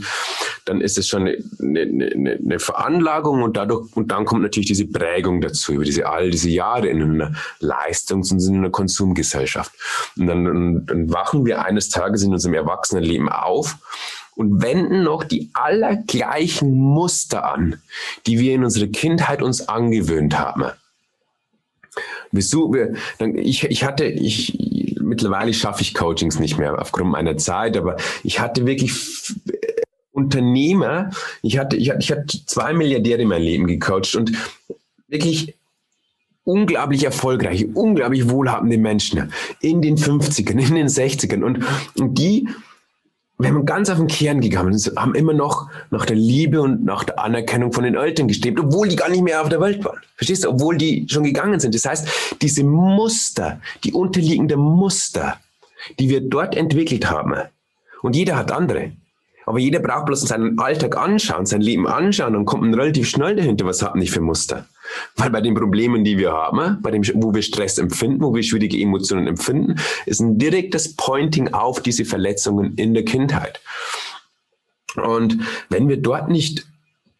dann 0.63 0.79
ist 0.79 0.97
es 0.97 1.09
schon 1.09 1.27
eine, 1.27 1.37
eine, 1.59 2.39
eine 2.41 2.59
Veranlagung 2.59 3.43
und 3.43 3.57
dadurch, 3.57 3.93
und 3.93 4.09
dann 4.09 4.23
kommt 4.23 4.43
natürlich 4.43 4.67
diese 4.67 4.87
Prägung 4.87 5.41
dazu 5.41 5.73
über 5.73 5.83
diese 5.83 6.07
all 6.07 6.29
diese 6.29 6.49
Jahre 6.49 6.87
in 6.87 7.01
einer 7.01 7.33
Leistungs- 7.59 8.31
und 8.31 8.41
in 8.41 8.55
einer 8.55 8.69
Konsumgesellschaft. 8.69 9.73
Und 10.17 10.27
dann, 10.27 10.47
und, 10.47 10.85
dann 10.85 11.11
wachen 11.11 11.45
wir 11.45 11.65
eines 11.65 11.89
Tages 11.89 12.23
in 12.23 12.31
unserem 12.31 12.53
Erwachsenenleben 12.53 13.27
auf 13.27 13.75
und 14.35 14.61
wenden 14.61 15.03
noch 15.03 15.25
die 15.25 15.49
allergleichen 15.51 16.73
Muster 16.73 17.51
an, 17.51 17.81
die 18.27 18.39
wir 18.39 18.53
in 18.53 18.63
unserer 18.63 18.87
Kindheit 18.87 19.41
uns 19.41 19.67
angewöhnt 19.67 20.39
haben. 20.39 20.71
Wieso? 22.32 22.73
Ich, 23.36 23.63
ich 23.65 23.84
hatte, 23.84 24.06
ich, 24.06 24.58
mittlerweile 25.01 25.54
schaffe 25.54 25.82
ich 25.82 25.93
Coachings 25.93 26.39
nicht 26.39 26.58
mehr 26.58 26.80
aufgrund 26.80 27.12
meiner 27.12 27.38
Zeit, 27.38 27.75
aber 27.75 27.97
ich 28.23 28.39
hatte 28.39 28.65
wirklich 28.65 28.93
Unternehmer, 30.12 31.10
ich 31.41 31.58
hatte, 31.58 31.75
ich 31.75 31.91
ich 31.99 32.12
hatte 32.12 32.45
zwei 32.45 32.73
Milliardäre 32.73 33.21
in 33.21 33.27
meinem 33.30 33.43
Leben 33.43 33.67
gecoacht 33.67 34.15
und 34.15 34.32
wirklich 35.08 35.56
unglaublich 36.43 37.04
erfolgreiche, 37.04 37.67
unglaublich 37.73 38.30
wohlhabende 38.30 38.77
Menschen 38.77 39.32
in 39.62 39.82
den 39.82 39.97
50ern, 39.97 40.60
in 40.67 40.75
den 40.75 40.88
60ern 40.88 41.43
und, 41.43 41.63
und 41.97 42.17
die, 42.17 42.47
wenn 43.43 43.54
man 43.54 43.65
ganz 43.65 43.89
auf 43.89 43.97
den 43.97 44.08
Kern 44.08 44.41
gegangen 44.41 44.73
ist, 44.73 44.95
haben 44.97 45.15
immer 45.15 45.34
noch 45.34 45.69
nach 45.89 46.06
der 46.06 46.15
Liebe 46.15 46.62
und 46.62 46.84
nach 46.84 47.04
der 47.04 47.19
Anerkennung 47.19 47.71
von 47.71 47.84
den 47.84 47.95
Eltern 47.95 48.27
gestrebt, 48.27 48.60
obwohl 48.60 48.88
die 48.88 48.95
gar 48.95 49.10
nicht 49.10 49.23
mehr 49.23 49.41
auf 49.41 49.49
der 49.49 49.62
Welt 49.62 49.84
waren. 49.86 49.99
Verstehst 50.15 50.43
du? 50.43 50.49
Obwohl 50.49 50.77
die 50.77 51.06
schon 51.10 51.23
gegangen 51.23 51.60
sind. 51.60 51.73
Das 51.73 51.86
heißt, 51.86 52.36
diese 52.41 52.63
Muster, 52.63 53.62
die 53.84 53.93
unterliegenden 53.93 54.60
Muster, 54.60 55.38
die 55.99 56.10
wir 56.10 56.21
dort 56.21 56.56
entwickelt 56.56 57.10
haben, 57.10 57.36
und 58.01 58.15
jeder 58.15 58.36
hat 58.36 58.51
andere. 58.51 58.91
Aber 59.45 59.60
jeder 59.60 59.80
braucht 59.80 60.06
bloß 60.06 60.21
seinen 60.21 60.60
Alltag 60.60 60.97
anschauen, 60.97 61.45
sein 61.45 61.62
Leben 61.62 61.88
anschauen 61.88 62.36
und 62.36 62.45
kommt 62.45 62.75
relativ 62.75 63.10
schnell 63.10 63.36
dahinter, 63.36 63.65
was 63.65 63.82
haben 63.82 63.99
nicht 63.99 64.12
für 64.12 64.21
Muster. 64.21 64.65
Weil 65.15 65.30
bei 65.30 65.41
den 65.41 65.54
Problemen, 65.54 66.04
die 66.04 66.17
wir 66.17 66.32
haben, 66.32 66.82
bei 66.82 66.91
dem, 66.91 67.04
wo 67.15 67.34
wir 67.34 67.41
Stress 67.41 67.77
empfinden, 67.77 68.21
wo 68.21 68.34
wir 68.34 68.43
schwierige 68.43 68.77
Emotionen 68.80 69.27
empfinden, 69.27 69.75
ist 70.06 70.19
ein 70.19 70.38
direktes 70.38 70.95
Pointing 70.95 71.54
auf 71.54 71.82
diese 71.82 72.06
Verletzungen 72.06 72.75
in 72.75 72.93
der 72.93 73.06
Kindheit. 73.06 73.62
Und 74.95 75.39
wenn 75.69 75.88
wir 75.88 75.97
dort 75.97 76.30
nicht 76.30 76.65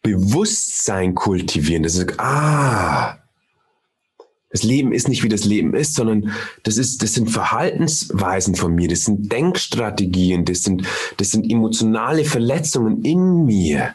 Bewusstsein 0.02 1.14
kultivieren, 1.14 1.84
das 1.84 1.94
ist, 1.94 2.18
ah, 2.18 3.18
das 4.52 4.62
Leben 4.62 4.92
ist 4.92 5.08
nicht 5.08 5.22
wie 5.22 5.30
das 5.30 5.44
Leben 5.44 5.74
ist, 5.74 5.94
sondern 5.94 6.32
das 6.62 6.76
ist, 6.76 7.02
das 7.02 7.14
sind 7.14 7.30
Verhaltensweisen 7.30 8.54
von 8.54 8.74
mir, 8.74 8.88
das 8.88 9.04
sind 9.04 9.32
Denkstrategien, 9.32 10.44
das 10.44 10.62
sind, 10.62 10.86
das 11.16 11.30
sind 11.30 11.50
emotionale 11.50 12.24
Verletzungen 12.24 13.02
in 13.02 13.46
mir, 13.46 13.94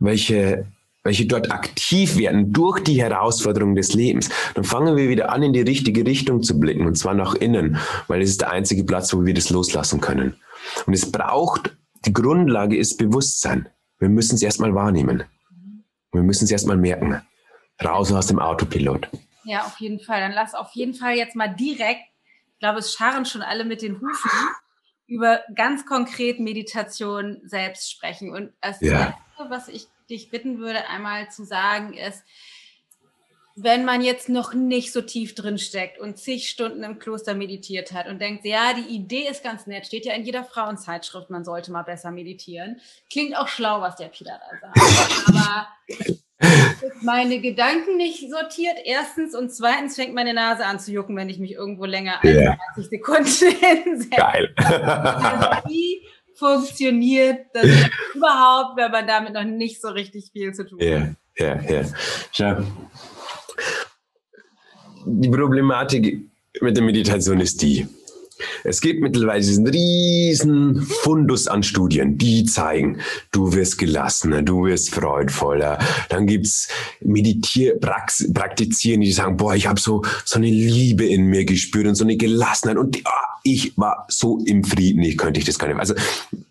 welche, 0.00 0.66
welche 1.08 1.26
dort 1.26 1.50
aktiv 1.50 2.18
werden 2.18 2.52
durch 2.52 2.80
die 2.80 3.00
Herausforderungen 3.00 3.74
des 3.74 3.94
Lebens. 3.94 4.28
Dann 4.54 4.64
fangen 4.64 4.94
wir 4.94 5.08
wieder 5.08 5.32
an, 5.32 5.42
in 5.42 5.54
die 5.54 5.62
richtige 5.62 6.04
Richtung 6.04 6.42
zu 6.42 6.60
blicken, 6.60 6.86
und 6.86 6.96
zwar 6.96 7.14
nach 7.14 7.34
innen, 7.34 7.78
weil 8.08 8.20
es 8.20 8.28
ist 8.28 8.42
der 8.42 8.50
einzige 8.50 8.84
Platz, 8.84 9.14
wo 9.14 9.24
wir 9.24 9.32
das 9.32 9.48
loslassen 9.48 10.02
können. 10.02 10.36
Und 10.86 10.92
es 10.92 11.10
braucht, 11.10 11.74
die 12.04 12.12
Grundlage 12.12 12.76
ist 12.76 12.98
Bewusstsein. 12.98 13.70
Wir 13.98 14.10
müssen 14.10 14.34
es 14.34 14.42
erstmal 14.42 14.74
wahrnehmen. 14.74 15.24
Wir 16.12 16.22
müssen 16.22 16.44
es 16.44 16.50
erstmal 16.50 16.76
merken. 16.76 17.22
Raus 17.82 18.12
aus 18.12 18.26
dem 18.26 18.38
Autopilot. 18.38 19.08
Ja, 19.44 19.64
auf 19.64 19.78
jeden 19.80 20.00
Fall. 20.00 20.20
Dann 20.20 20.32
lass 20.32 20.54
auf 20.54 20.72
jeden 20.74 20.92
Fall 20.92 21.16
jetzt 21.16 21.34
mal 21.34 21.48
direkt, 21.48 22.02
ich 22.52 22.58
glaube, 22.58 22.80
es 22.80 22.92
scharren 22.92 23.24
schon 23.24 23.40
alle 23.40 23.64
mit 23.64 23.80
den 23.80 23.94
Hufen, 23.94 24.30
über 25.06 25.40
ganz 25.54 25.86
konkret 25.86 26.38
Meditation 26.38 27.40
selbst 27.44 27.90
sprechen. 27.90 28.30
Und 28.30 28.52
das 28.60 28.78
ja. 28.82 29.16
Letzte, 29.38 29.50
was 29.50 29.68
ich 29.68 29.88
dich 30.10 30.30
bitten 30.30 30.58
würde, 30.58 30.88
einmal 30.88 31.30
zu 31.30 31.44
sagen, 31.44 31.92
ist, 31.94 32.22
wenn 33.60 33.84
man 33.84 34.02
jetzt 34.02 34.28
noch 34.28 34.54
nicht 34.54 34.92
so 34.92 35.00
tief 35.02 35.34
drin 35.34 35.58
steckt 35.58 35.98
und 35.98 36.16
zig 36.16 36.48
Stunden 36.48 36.84
im 36.84 36.98
Kloster 36.98 37.34
meditiert 37.34 37.92
hat 37.92 38.06
und 38.06 38.20
denkt, 38.20 38.44
ja, 38.44 38.72
die 38.72 38.94
Idee 38.94 39.26
ist 39.28 39.42
ganz 39.42 39.66
nett, 39.66 39.86
steht 39.86 40.06
ja 40.06 40.14
in 40.14 40.24
jeder 40.24 40.44
Frauenzeitschrift, 40.44 41.28
man 41.30 41.44
sollte 41.44 41.72
mal 41.72 41.82
besser 41.82 42.12
meditieren. 42.12 42.80
Klingt 43.10 43.36
auch 43.36 43.48
schlau, 43.48 43.80
was 43.80 43.96
der 43.96 44.08
Peter 44.08 44.40
da 44.60 44.72
sagt. 44.72 45.28
Aber 45.28 45.68
meine 47.02 47.40
Gedanken 47.40 47.96
nicht 47.96 48.30
sortiert, 48.30 48.76
erstens. 48.84 49.34
Und 49.34 49.50
zweitens 49.50 49.96
fängt 49.96 50.14
meine 50.14 50.34
Nase 50.34 50.64
an 50.64 50.78
zu 50.78 50.92
jucken, 50.92 51.16
wenn 51.16 51.28
ich 51.28 51.38
mich 51.38 51.52
irgendwo 51.52 51.84
länger 51.84 52.22
als 52.22 52.36
yeah. 52.36 52.58
30 52.76 52.90
Sekunden 52.90 53.24
hinsetze. 53.84 54.10
Geil. 54.10 54.54
Wie 55.66 56.06
funktioniert 56.38 57.46
das 57.52 57.64
überhaupt, 58.14 58.76
wenn 58.76 58.90
man 58.90 59.06
damit 59.06 59.34
noch 59.34 59.44
nicht 59.44 59.80
so 59.80 59.88
richtig 59.88 60.30
viel 60.32 60.52
zu 60.52 60.66
tun 60.66 60.80
hat? 60.80 61.16
Ja, 61.38 61.60
ja, 61.68 61.84
ja. 62.34 62.64
Die 65.06 65.28
Problematik 65.28 66.28
mit 66.60 66.76
der 66.76 66.84
Meditation 66.84 67.40
ist 67.40 67.62
die, 67.62 67.86
es 68.64 68.80
gibt 68.80 69.00
mittlerweile 69.00 69.40
diesen 69.40 69.66
riesen 69.66 70.82
Fundus 70.82 71.48
an 71.48 71.62
Studien, 71.62 72.18
die 72.18 72.44
zeigen, 72.44 73.00
du 73.32 73.52
wirst 73.52 73.78
gelassener, 73.78 74.42
du 74.42 74.66
wirst 74.66 74.94
freudvoller. 74.94 75.78
Dann 76.08 76.26
gibt's 76.26 76.68
Meditier-Praktizieren, 77.00 79.00
die 79.00 79.12
sagen, 79.12 79.36
boah, 79.36 79.54
ich 79.54 79.66
habe 79.66 79.80
so, 79.80 80.02
so 80.24 80.38
eine 80.38 80.50
Liebe 80.50 81.04
in 81.04 81.26
mir 81.26 81.44
gespürt 81.44 81.86
und 81.86 81.94
so 81.94 82.04
eine 82.04 82.16
Gelassenheit 82.16 82.76
und 82.76 82.98
oh, 83.04 83.37
ich 83.52 83.76
war 83.76 84.06
so 84.08 84.38
im 84.44 84.64
Frieden, 84.64 85.02
ich 85.02 85.16
könnte 85.16 85.40
ich 85.40 85.46
das 85.46 85.58
gar 85.58 85.68
nicht. 85.68 85.78
Also 85.78 85.94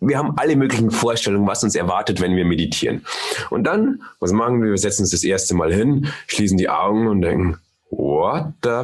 wir 0.00 0.18
haben 0.18 0.36
alle 0.36 0.56
möglichen 0.56 0.90
Vorstellungen, 0.90 1.46
was 1.46 1.64
uns 1.64 1.74
erwartet, 1.74 2.20
wenn 2.20 2.36
wir 2.36 2.44
meditieren. 2.44 3.04
Und 3.50 3.64
dann, 3.64 4.02
was 4.20 4.32
machen 4.32 4.62
wir? 4.62 4.70
Wir 4.70 4.78
setzen 4.78 5.02
uns 5.02 5.10
das 5.10 5.24
erste 5.24 5.54
Mal 5.54 5.72
hin, 5.72 6.08
schließen 6.26 6.58
die 6.58 6.68
Augen 6.68 7.06
und 7.06 7.22
denken, 7.22 7.58
what 7.90 8.52
the 8.62 8.82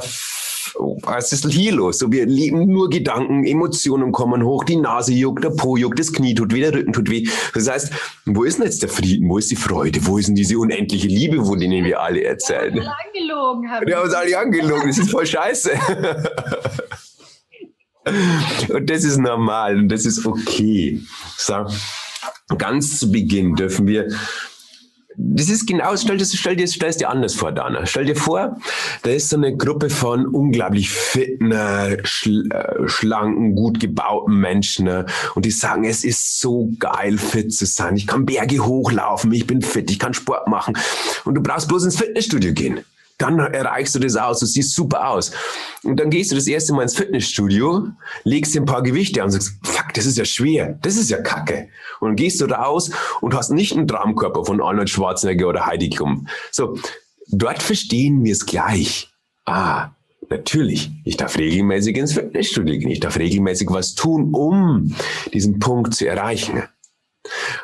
was 0.76 1.32
ist 1.32 1.46
hier 1.50 1.72
los? 1.72 1.98
So, 1.98 2.10
wir 2.10 2.26
lieben 2.26 2.66
nur 2.66 2.90
Gedanken, 2.90 3.44
Emotionen 3.44 4.12
kommen 4.12 4.44
hoch, 4.44 4.64
die 4.64 4.76
Nase 4.76 5.12
juckt, 5.12 5.44
der 5.44 5.50
Po 5.50 5.76
juckt, 5.76 5.98
das 5.98 6.12
Knie 6.12 6.34
tut 6.34 6.52
weh, 6.52 6.60
der 6.60 6.74
Rücken 6.74 6.92
tut 6.92 7.10
weh. 7.10 7.28
Das 7.54 7.70
heißt, 7.70 7.92
wo 8.26 8.44
ist 8.44 8.58
denn 8.58 8.66
jetzt 8.66 8.82
der 8.82 8.88
Frieden? 8.88 9.28
Wo 9.28 9.38
ist 9.38 9.50
die 9.50 9.56
Freude? 9.56 10.00
Wo 10.06 10.18
ist 10.18 10.28
denn 10.28 10.34
diese 10.34 10.58
unendliche 10.58 11.08
Liebe, 11.08 11.44
von 11.44 11.58
denen 11.58 11.84
wir 11.84 12.00
alle 12.00 12.24
erzählen? 12.24 12.74
Wir 12.74 12.82
haben 12.82 12.88
alle 12.88 13.08
angelogen. 13.08 13.70
Haben 13.70 13.86
wir 13.86 13.96
haben 13.96 14.04
uns 14.04 14.14
alle 14.14 14.38
angelogen. 14.38 14.88
Das 14.88 14.98
ist 14.98 15.10
voll 15.10 15.26
scheiße. 15.26 15.70
und 18.68 18.90
das 18.90 19.04
ist 19.04 19.18
normal 19.18 19.76
und 19.76 19.88
das 19.88 20.06
ist 20.06 20.24
okay. 20.26 21.00
So, 21.36 21.66
ganz 22.58 22.98
zu 22.98 23.10
Beginn 23.10 23.54
dürfen 23.54 23.86
wir 23.86 24.08
das 25.16 25.48
ist 25.48 25.66
genau, 25.66 25.96
stell 25.96 26.16
dir, 26.16 26.26
stell 26.26 26.56
dir, 26.56 26.66
stell 26.66 26.92
dir 26.92 27.08
anders 27.08 27.34
vor, 27.34 27.52
Dana. 27.52 27.86
Stell 27.86 28.04
dir 28.04 28.16
vor, 28.16 28.56
da 29.02 29.10
ist 29.10 29.30
so 29.30 29.36
eine 29.36 29.56
Gruppe 29.56 29.90
von 29.90 30.26
unglaublich 30.26 30.90
fitten, 30.90 31.52
schl 32.04 32.48
äh, 32.50 32.88
schlanken, 32.88 33.54
gut 33.54 33.80
gebauten 33.80 34.36
Menschen 34.36 34.86
ne? 34.86 35.06
und 35.34 35.44
die 35.44 35.50
sagen, 35.50 35.84
es 35.84 36.04
ist 36.04 36.40
so 36.40 36.70
geil, 36.78 37.18
fit 37.18 37.54
zu 37.54 37.66
sein. 37.66 37.96
Ich 37.96 38.06
kann 38.06 38.26
Berge 38.26 38.64
hochlaufen, 38.64 39.32
ich 39.32 39.46
bin 39.46 39.62
fit, 39.62 39.90
ich 39.90 39.98
kann 39.98 40.14
Sport 40.14 40.48
machen 40.48 40.76
und 41.24 41.34
du 41.34 41.42
brauchst 41.42 41.68
bloß 41.68 41.84
ins 41.84 41.96
Fitnessstudio 41.96 42.52
gehen 42.52 42.80
dann 43.18 43.38
erreichst 43.38 43.94
du 43.94 43.98
das 44.00 44.16
aus, 44.16 44.40
du 44.40 44.46
siehst 44.46 44.74
super 44.74 45.08
aus. 45.08 45.32
Und 45.82 46.00
dann 46.00 46.10
gehst 46.10 46.32
du 46.32 46.34
das 46.34 46.46
erste 46.46 46.72
Mal 46.72 46.82
ins 46.82 46.96
Fitnessstudio, 46.96 47.88
legst 48.24 48.54
dir 48.54 48.62
ein 48.62 48.66
paar 48.66 48.82
Gewichte 48.82 49.20
an 49.20 49.26
und 49.26 49.32
sagst, 49.32 49.54
fuck, 49.62 49.94
das 49.94 50.06
ist 50.06 50.18
ja 50.18 50.24
schwer, 50.24 50.78
das 50.82 50.96
ist 50.96 51.10
ja 51.10 51.20
kacke. 51.20 51.68
Und 52.00 52.08
dann 52.08 52.16
gehst 52.16 52.40
du 52.40 52.46
raus 52.46 52.90
und 53.20 53.34
hast 53.34 53.50
nicht 53.50 53.76
einen 53.76 53.86
Traumkörper 53.86 54.44
von 54.44 54.60
Arnold 54.60 54.90
Schwarzenegger 54.90 55.48
oder 55.48 55.66
Heidi 55.66 55.90
Klum. 55.90 56.26
So, 56.50 56.76
dort 57.28 57.62
verstehen 57.62 58.24
wir 58.24 58.32
es 58.32 58.46
gleich. 58.46 59.10
Ah, 59.44 59.90
natürlich, 60.28 60.90
ich 61.04 61.16
darf 61.16 61.38
regelmäßig 61.38 61.96
ins 61.96 62.14
Fitnessstudio 62.14 62.78
gehen, 62.78 62.90
ich 62.90 63.00
darf 63.00 63.18
regelmäßig 63.18 63.68
was 63.70 63.94
tun, 63.94 64.34
um 64.34 64.94
diesen 65.32 65.58
Punkt 65.60 65.94
zu 65.94 66.08
erreichen. 66.08 66.64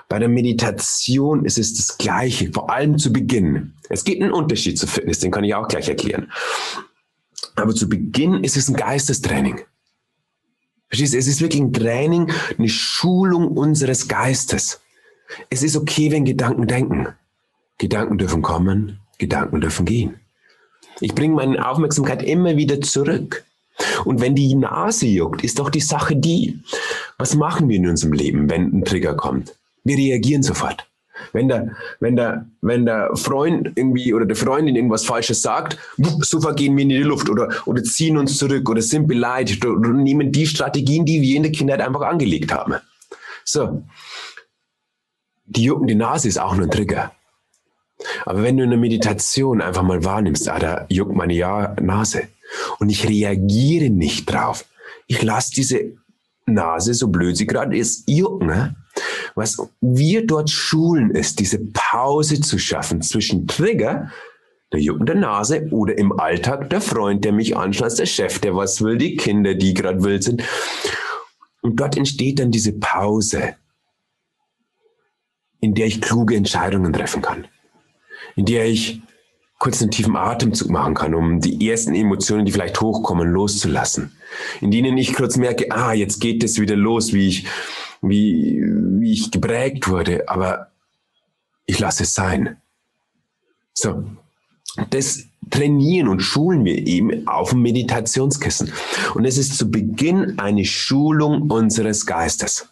Bei 0.09 0.18
der 0.18 0.29
Meditation 0.29 1.44
ist 1.44 1.59
es 1.59 1.75
das 1.75 1.99
Gleiche, 1.99 2.51
vor 2.53 2.70
allem 2.70 2.99
zu 2.99 3.12
Beginn. 3.12 3.75
Es 3.88 4.05
gibt 4.05 4.23
einen 4.23 4.33
Unterschied 4.33 4.79
zu 4.79 4.87
Fitness, 4.87 5.20
den 5.20 5.31
kann 5.31 5.44
ich 5.44 5.55
auch 5.55 5.68
gleich 5.68 5.88
erklären. 5.88 6.33
Aber 7.57 7.75
zu 7.75 7.88
Beginn 7.88 8.42
ist 8.42 8.57
es 8.57 8.68
ein 8.68 8.77
Geistestraining. 8.77 9.61
Verstehst 10.88 11.14
du? 11.14 11.18
Es 11.18 11.29
ist 11.29 11.40
wirklich 11.40 11.62
ein 11.62 11.73
Training, 11.73 12.33
eine 12.59 12.68
Schulung 12.68 13.49
unseres 13.49 14.09
Geistes. 14.09 14.81
Es 15.49 15.62
ist 15.62 15.77
okay, 15.77 16.11
wenn 16.11 16.25
Gedanken 16.25 16.66
denken. 16.66 17.09
Gedanken 17.79 18.18
dürfen 18.18 18.42
kommen, 18.42 19.01
Gedanken 19.18 19.61
dürfen 19.61 19.87
gehen. 19.87 20.20
Ich 21.01 21.14
bringe 21.14 21.37
meine 21.37 21.66
Aufmerksamkeit 21.66 22.23
immer 22.23 22.57
wieder 22.57 22.81
zurück. 22.81 23.44
Und 24.05 24.21
wenn 24.21 24.35
die 24.35 24.55
Nase 24.55 25.07
juckt, 25.07 25.45
ist 25.45 25.59
doch 25.59 25.71
die 25.71 25.81
Sache 25.81 26.16
die, 26.16 26.61
was 27.19 27.35
machen 27.35 27.69
wir 27.69 27.77
in 27.77 27.88
unserem 27.88 28.12
Leben, 28.12 28.51
wenn 28.51 28.73
ein 28.73 28.85
Trigger 28.85 29.14
kommt? 29.14 29.55
Wir 29.85 29.97
reagieren 29.97 30.43
sofort. 30.43 30.87
Wenn 31.33 31.49
der, 31.49 31.77
wenn 32.01 32.16
der, 32.16 32.47
wenn 32.62 32.87
der 32.87 33.14
Freund 33.14 33.73
irgendwie 33.75 34.14
oder 34.14 34.25
der 34.25 34.37
Freundin 34.37 34.77
irgendwas 34.77 35.05
Falsches 35.05 35.43
sagt, 35.43 35.79
sofort 36.21 36.57
gehen 36.57 36.77
wir 36.77 36.83
in 36.83 36.88
die 36.88 36.99
Luft 36.99 37.29
oder, 37.29 37.49
oder 37.66 37.83
ziehen 37.83 38.16
uns 38.16 38.38
zurück 38.38 38.69
oder 38.69 38.83
sind 38.83 39.07
beleidigt 39.07 39.64
oder, 39.64 39.90
nehmen 39.90 40.33
die 40.33 40.47
Strategien, 40.47 41.05
die 41.05 41.21
wir 41.21 41.37
in 41.37 41.43
der 41.43 41.53
Kindheit 41.53 41.81
einfach 41.81 42.03
angelegt 42.03 42.53
haben. 42.53 42.77
So. 43.45 43.83
Die 45.45 45.64
juckende 45.64 45.95
Nase 45.95 46.29
ist 46.29 46.38
auch 46.38 46.55
nur 46.55 46.66
ein 46.66 46.71
Trigger. 46.71 47.12
Aber 48.25 48.43
wenn 48.43 48.57
du 48.57 48.64
in 48.64 48.71
der 48.71 48.79
Meditation 48.79 49.61
einfach 49.61 49.83
mal 49.83 50.03
wahrnimmst, 50.05 50.49
ah, 50.49 50.59
da 50.59 50.87
juckt 50.88 51.14
meine 51.14 51.35
ja 51.35 51.77
Nase 51.81 52.29
und 52.79 52.91
ich 52.91 53.09
reagiere 53.09 53.91
nicht 53.91 54.31
drauf. 54.31 54.65
Ich 55.07 55.23
lasse 55.23 55.53
diese 55.55 55.93
Nase, 56.47 56.95
so 56.95 57.09
blöd 57.09 57.37
sie 57.37 57.47
gerade 57.47 57.77
ist, 57.77 58.09
jucken. 58.09 58.49
Ne? 58.49 58.77
Was 59.35 59.57
wir 59.81 60.27
dort 60.27 60.51
schulen, 60.51 61.11
ist, 61.11 61.39
diese 61.41 61.59
Pause 61.59 62.41
zu 62.41 62.59
schaffen 62.59 63.03
zwischen 63.03 63.47
Trigger, 63.47 64.11
der 64.73 64.81
juckende 64.81 65.15
Nase 65.15 65.67
oder 65.71 65.97
im 65.99 66.19
Alltag 66.19 66.71
der 66.71 66.81
Freund, 66.81 67.25
der 67.25 67.33
mich 67.33 67.57
anschnauzt, 67.57 67.99
der 67.99 68.07
Chef, 68.07 68.39
der 68.39 68.55
was 68.55 68.83
will, 68.83 68.99
die 68.99 69.17
Kinder, 69.17 69.55
die 69.55 69.75
gerade 69.75 70.03
wild 70.05 70.23
sind. 70.23 70.43
Und 71.63 71.79
dort 71.81 71.97
entsteht 71.97 72.39
dann 72.39 72.51
diese 72.51 72.73
Pause, 72.73 73.57
in 75.61 75.75
der 75.75 75.87
ich 75.87 76.01
kluge 76.01 76.37
Entscheidungen 76.37 76.93
treffen 76.93 77.21
kann, 77.21 77.47
in 78.37 78.47
der 78.47 78.67
ich 78.67 79.03
kurz 79.61 79.83
einen 79.83 79.90
tiefen 79.90 80.16
Atemzug 80.16 80.70
machen 80.70 80.94
kann, 80.94 81.14
um 81.14 81.40
die 81.40 81.68
ersten 81.68 81.94
Emotionen, 81.94 82.46
die 82.46 82.51
vielleicht 82.51 82.81
hochkommen, 82.81 83.31
loszulassen. 83.31 84.16
In 84.61 84.70
denen 84.70 84.96
ich 84.96 85.12
kurz 85.12 85.37
merke, 85.37 85.70
ah, 85.70 85.92
jetzt 85.92 86.18
geht 86.18 86.42
es 86.42 86.59
wieder 86.59 86.77
los, 86.77 87.12
wie 87.12 87.29
ich, 87.29 87.46
wie, 88.01 88.59
wie 88.99 89.12
ich 89.12 89.31
geprägt 89.31 89.87
wurde, 89.88 90.29
aber 90.29 90.68
ich 91.66 91.79
lasse 91.79 92.05
es 92.05 92.14
sein. 92.14 92.57
So. 93.75 94.03
Das 94.88 95.25
trainieren 95.51 96.09
und 96.09 96.20
schulen 96.20 96.64
wir 96.64 96.87
eben 96.87 97.29
auf 97.29 97.51
dem 97.51 97.61
Meditationskissen. 97.61 98.73
Und 99.14 99.27
es 99.27 99.37
ist 99.37 99.59
zu 99.59 99.70
Beginn 99.70 100.38
eine 100.38 100.64
Schulung 100.64 101.51
unseres 101.51 102.07
Geistes. 102.07 102.68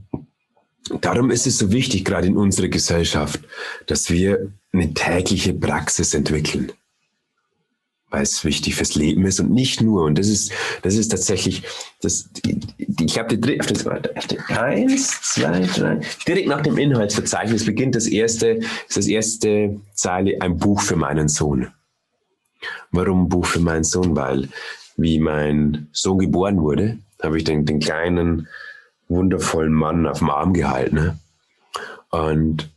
darum 1.01 1.31
ist 1.31 1.47
es 1.47 1.59
so 1.59 1.71
wichtig, 1.71 2.05
gerade 2.05 2.27
in 2.27 2.37
unserer 2.37 2.69
Gesellschaft, 2.69 3.41
dass 3.87 4.11
wir 4.11 4.53
eine 4.73 4.93
tägliche 4.93 5.55
Praxis 5.55 6.15
entwickeln 6.15 6.73
weil 8.13 8.23
es 8.23 8.45
wichtig 8.45 8.75
fürs 8.77 8.95
Leben 8.95 9.25
ist 9.27 9.41
und 9.41 9.51
nicht 9.51 9.81
nur. 9.81 10.05
Und 10.05 10.19
das 10.19 10.29
ist, 10.29 10.53
das 10.83 10.95
ist 10.95 11.09
tatsächlich, 11.09 11.63
das, 12.03 12.29
ich 13.01 13.19
habe 13.19 13.37
die, 13.37 13.41
die, 13.41 14.39
eins, 14.49 15.23
zwei, 15.23 15.61
drei, 15.61 16.01
direkt 16.29 16.49
nach 16.49 16.61
dem 16.61 16.77
Inhaltsverzeichnis 16.77 17.65
beginnt 17.65 17.97
das 17.97 18.07
erste, 18.07 18.61
ist 18.87 18.97
das 18.97 19.07
erste 19.07 19.81
Zeile, 19.95 20.41
ein 20.41 20.59
Buch 20.59 20.83
für 20.83 20.97
meinen 20.97 21.29
Sohn. 21.29 21.73
Warum 22.91 23.25
ein 23.25 23.29
Buch 23.31 23.47
für 23.47 23.61
meinen 23.61 23.85
Sohn? 23.85 24.15
Weil, 24.15 24.49
wie 24.97 25.19
mein 25.19 25.89
Sohn 25.93 26.19
geboren 26.19 26.61
wurde, 26.61 26.99
habe 27.23 27.39
ich 27.39 27.45
den, 27.45 27.65
den 27.65 27.81
kleinen, 27.81 28.47
wundervollen 29.09 29.73
Mann 29.73 30.07
auf 30.07 30.19
dem 30.19 30.31
Arm 30.31 30.53
gehalten. 30.53 30.97
Ne? 30.97 31.19
Und 32.11 32.71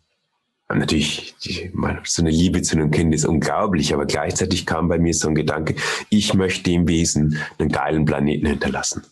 natürlich, 0.73 1.35
die, 1.43 1.71
so 2.05 2.21
eine 2.21 2.31
Liebe 2.31 2.61
zu 2.61 2.75
einem 2.75 2.91
Kind 2.91 3.13
ist 3.13 3.25
unglaublich, 3.25 3.93
aber 3.93 4.05
gleichzeitig 4.05 4.65
kam 4.65 4.87
bei 4.87 4.97
mir 4.97 5.13
so 5.13 5.27
ein 5.27 5.35
Gedanke, 5.35 5.75
ich 6.09 6.33
möchte 6.33 6.63
dem 6.63 6.87
Wesen 6.87 7.37
einen 7.59 7.69
geilen 7.69 8.05
Planeten 8.05 8.47
hinterlassen. 8.47 9.03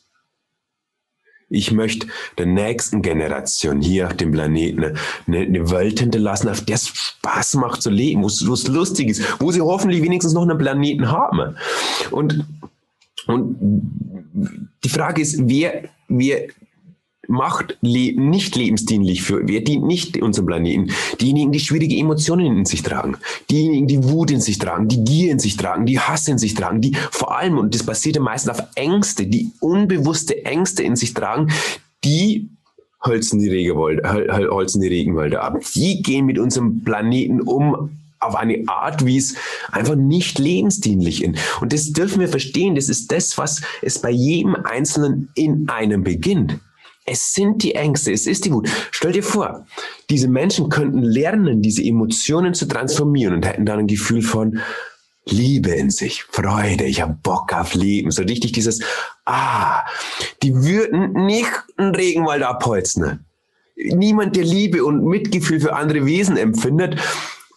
Ich 1.50 1.72
möchte 1.72 2.08
der 2.40 2.48
nächsten 2.48 3.04
Generation 3.04 3.80
hier 3.80 4.08
auf 4.08 4.18
dem 4.18 4.32
Planeten 4.32 4.98
eine, 5.28 5.40
eine 5.40 5.70
Welt 5.70 6.00
hinterlassen, 6.00 6.50
auf 6.50 6.62
der 6.62 6.76
es 6.76 6.88
Spaß 6.88 7.56
macht 7.56 7.84
zu 7.84 7.92
leben, 7.92 8.24
wo 8.24 8.28
es 8.28 8.68
lustig 8.68 9.10
ist, 9.10 9.40
wo 9.40 9.52
sie 9.52 9.62
hoffentlich 9.62 10.02
wenigstens 10.02 10.34
noch 10.34 10.42
einen 10.42 10.58
Planeten 10.58 11.12
haben. 11.12 11.56
Und, 12.10 12.44
und 13.28 13.58
die 14.84 14.90
Frage 14.90 15.22
ist, 15.22 15.48
wer, 15.48 15.84
wer 16.08 16.48
macht 17.28 17.78
le 17.82 18.14
nicht 18.14 18.56
lebensdienlich 18.56 19.22
für, 19.24 19.48
wer 19.48 19.62
dient 19.62 19.86
nicht 19.86 20.22
unserem 20.22 20.48
Planeten? 20.48 20.92
Diejenigen, 21.22 21.52
die 21.52 21.60
schwierige 21.60 21.96
Emotionen 21.96 22.58
in 22.58 22.66
sich 22.66 22.84
tragen, 22.84 23.18
diejenigen, 23.50 23.88
die 23.88 24.04
Wut 24.04 24.32
in 24.32 24.42
sich 24.42 24.60
tragen, 24.60 24.88
die 24.88 25.04
Gier 25.04 25.32
in 25.32 25.40
sich 25.40 25.56
tragen, 25.56 25.86
die 25.86 26.00
Hass 26.00 26.28
in 26.28 26.38
sich 26.38 26.54
tragen, 26.54 26.82
die 26.82 26.96
vor 27.12 27.38
allem, 27.38 27.58
und 27.58 27.74
das 27.74 27.84
basiert 27.84 28.18
ja 28.18 28.22
meistens 28.22 28.60
auf 28.60 28.68
Ängste, 28.76 29.26
die 29.26 29.52
unbewusste 29.60 30.46
Ängste 30.46 30.84
in 30.84 30.96
sich 30.96 31.14
tragen, 31.14 31.52
die 32.04 32.50
holzen 33.04 33.40
die, 33.40 33.50
Regenwälder, 33.50 34.50
holzen 34.50 34.82
die 34.82 34.88
Regenwälder 34.88 35.44
ab. 35.44 35.60
Die 35.76 36.02
gehen 36.02 36.26
mit 36.26 36.40
unserem 36.40 36.84
Planeten 36.84 37.42
um 37.42 37.92
auf 38.20 38.36
eine 38.36 38.64
Art, 38.68 39.06
wie 39.06 39.18
es 39.18 39.36
einfach 39.72 39.96
nicht 39.96 40.40
lebensdienlich 40.40 41.24
ist. 41.24 41.38
Und 41.62 41.74
das 41.74 41.92
dürfen 41.92 42.22
wir 42.22 42.30
verstehen. 42.30 42.76
Das 42.76 42.88
ist 42.88 43.12
das, 43.12 43.38
was 43.38 43.62
es 43.82 44.00
bei 44.00 44.12
jedem 44.12 44.56
Einzelnen 44.56 45.30
in 45.36 45.68
einem 45.68 46.04
beginnt. 46.04 46.60
Es 47.06 47.34
sind 47.34 47.64
die 47.64 47.76
Ängste, 47.76 48.12
es 48.14 48.28
ist 48.28 48.46
die 48.46 48.54
Wut. 48.54 48.70
Stell 48.92 49.12
dir 49.12 49.24
vor, 49.24 49.66
diese 50.10 50.28
Menschen 50.28 50.70
könnten 50.70 51.02
lernen, 51.02 51.62
diese 51.62 51.84
Emotionen 51.84 52.54
zu 52.54 52.66
transformieren 52.66 53.34
und 53.36 53.46
hätten 53.46 53.66
dann 53.66 53.80
ein 53.80 53.88
Gefühl 53.88 54.22
von, 54.22 54.60
Liebe 55.26 55.70
in 55.70 55.90
sich, 55.90 56.24
Freude, 56.24 56.84
ich 56.84 57.02
habe 57.02 57.18
Bock 57.24 57.54
auf 57.54 57.74
Leben, 57.76 58.12
so 58.12 58.24
richtig 58.24 58.52
dieses, 58.52 58.82
ah, 59.26 59.84
die 60.42 60.54
würden 60.54 61.14
nicht 61.26 61.52
einen 61.78 61.96
Regenwald 61.96 62.44
abholzen. 62.44 63.26
Niemand, 63.76 64.36
der 64.36 64.44
Liebe 64.44 64.84
und 64.84 65.06
Mitgefühl 65.06 65.62
für 65.62 65.74
andere 65.76 66.06
Wesen 66.06 66.38
empfindet, 66.38 67.00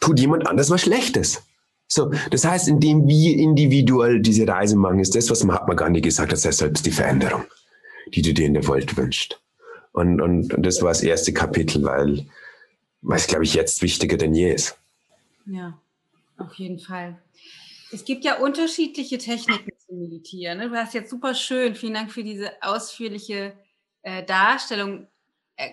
tut 0.00 0.20
jemand 0.20 0.46
anders 0.46 0.70
was 0.70 0.82
Schlechtes. 0.82 1.42
So, 1.88 2.10
das 2.30 2.44
heißt, 2.44 2.68
indem 2.68 3.06
wir 3.06 3.36
individuell 3.36 4.20
diese 4.20 4.46
Reise 4.46 4.76
machen, 4.76 5.00
ist 5.00 5.14
das, 5.14 5.30
was 5.30 5.44
Mahatma 5.44 5.74
Gandhi 5.74 6.00
gesagt 6.00 6.32
hat, 6.32 6.38
sei 6.38 6.52
selbst 6.52 6.86
die 6.86 6.90
Veränderung, 6.90 7.44
die 8.06 8.22
du 8.22 8.32
dir 8.32 8.46
in 8.46 8.54
der 8.54 8.66
Welt 8.68 8.96
wünschst. 8.96 9.40
Und, 9.92 10.20
und, 10.20 10.52
und 10.52 10.62
das 10.64 10.82
war 10.82 10.90
das 10.90 11.02
erste 11.02 11.32
Kapitel, 11.32 11.82
weil, 11.82 12.26
es, 13.14 13.26
glaube 13.26 13.44
ich, 13.44 13.54
jetzt 13.54 13.82
wichtiger 13.82 14.16
denn 14.16 14.34
je 14.34 14.52
ist. 14.52 14.78
Ja, 15.46 15.80
auf 16.36 16.54
jeden 16.54 16.78
Fall. 16.78 17.18
Es 17.92 18.04
gibt 18.04 18.24
ja 18.24 18.38
unterschiedliche 18.38 19.16
Techniken 19.16 19.70
zu 19.78 19.94
meditieren. 19.94 20.58
Ne? 20.58 20.68
Du 20.68 20.76
hast 20.76 20.92
jetzt 20.92 21.10
super 21.10 21.34
schön, 21.34 21.74
vielen 21.74 21.94
Dank 21.94 22.12
für 22.12 22.24
diese 22.24 22.50
ausführliche 22.60 23.54
äh, 24.02 24.24
Darstellung, 24.24 25.06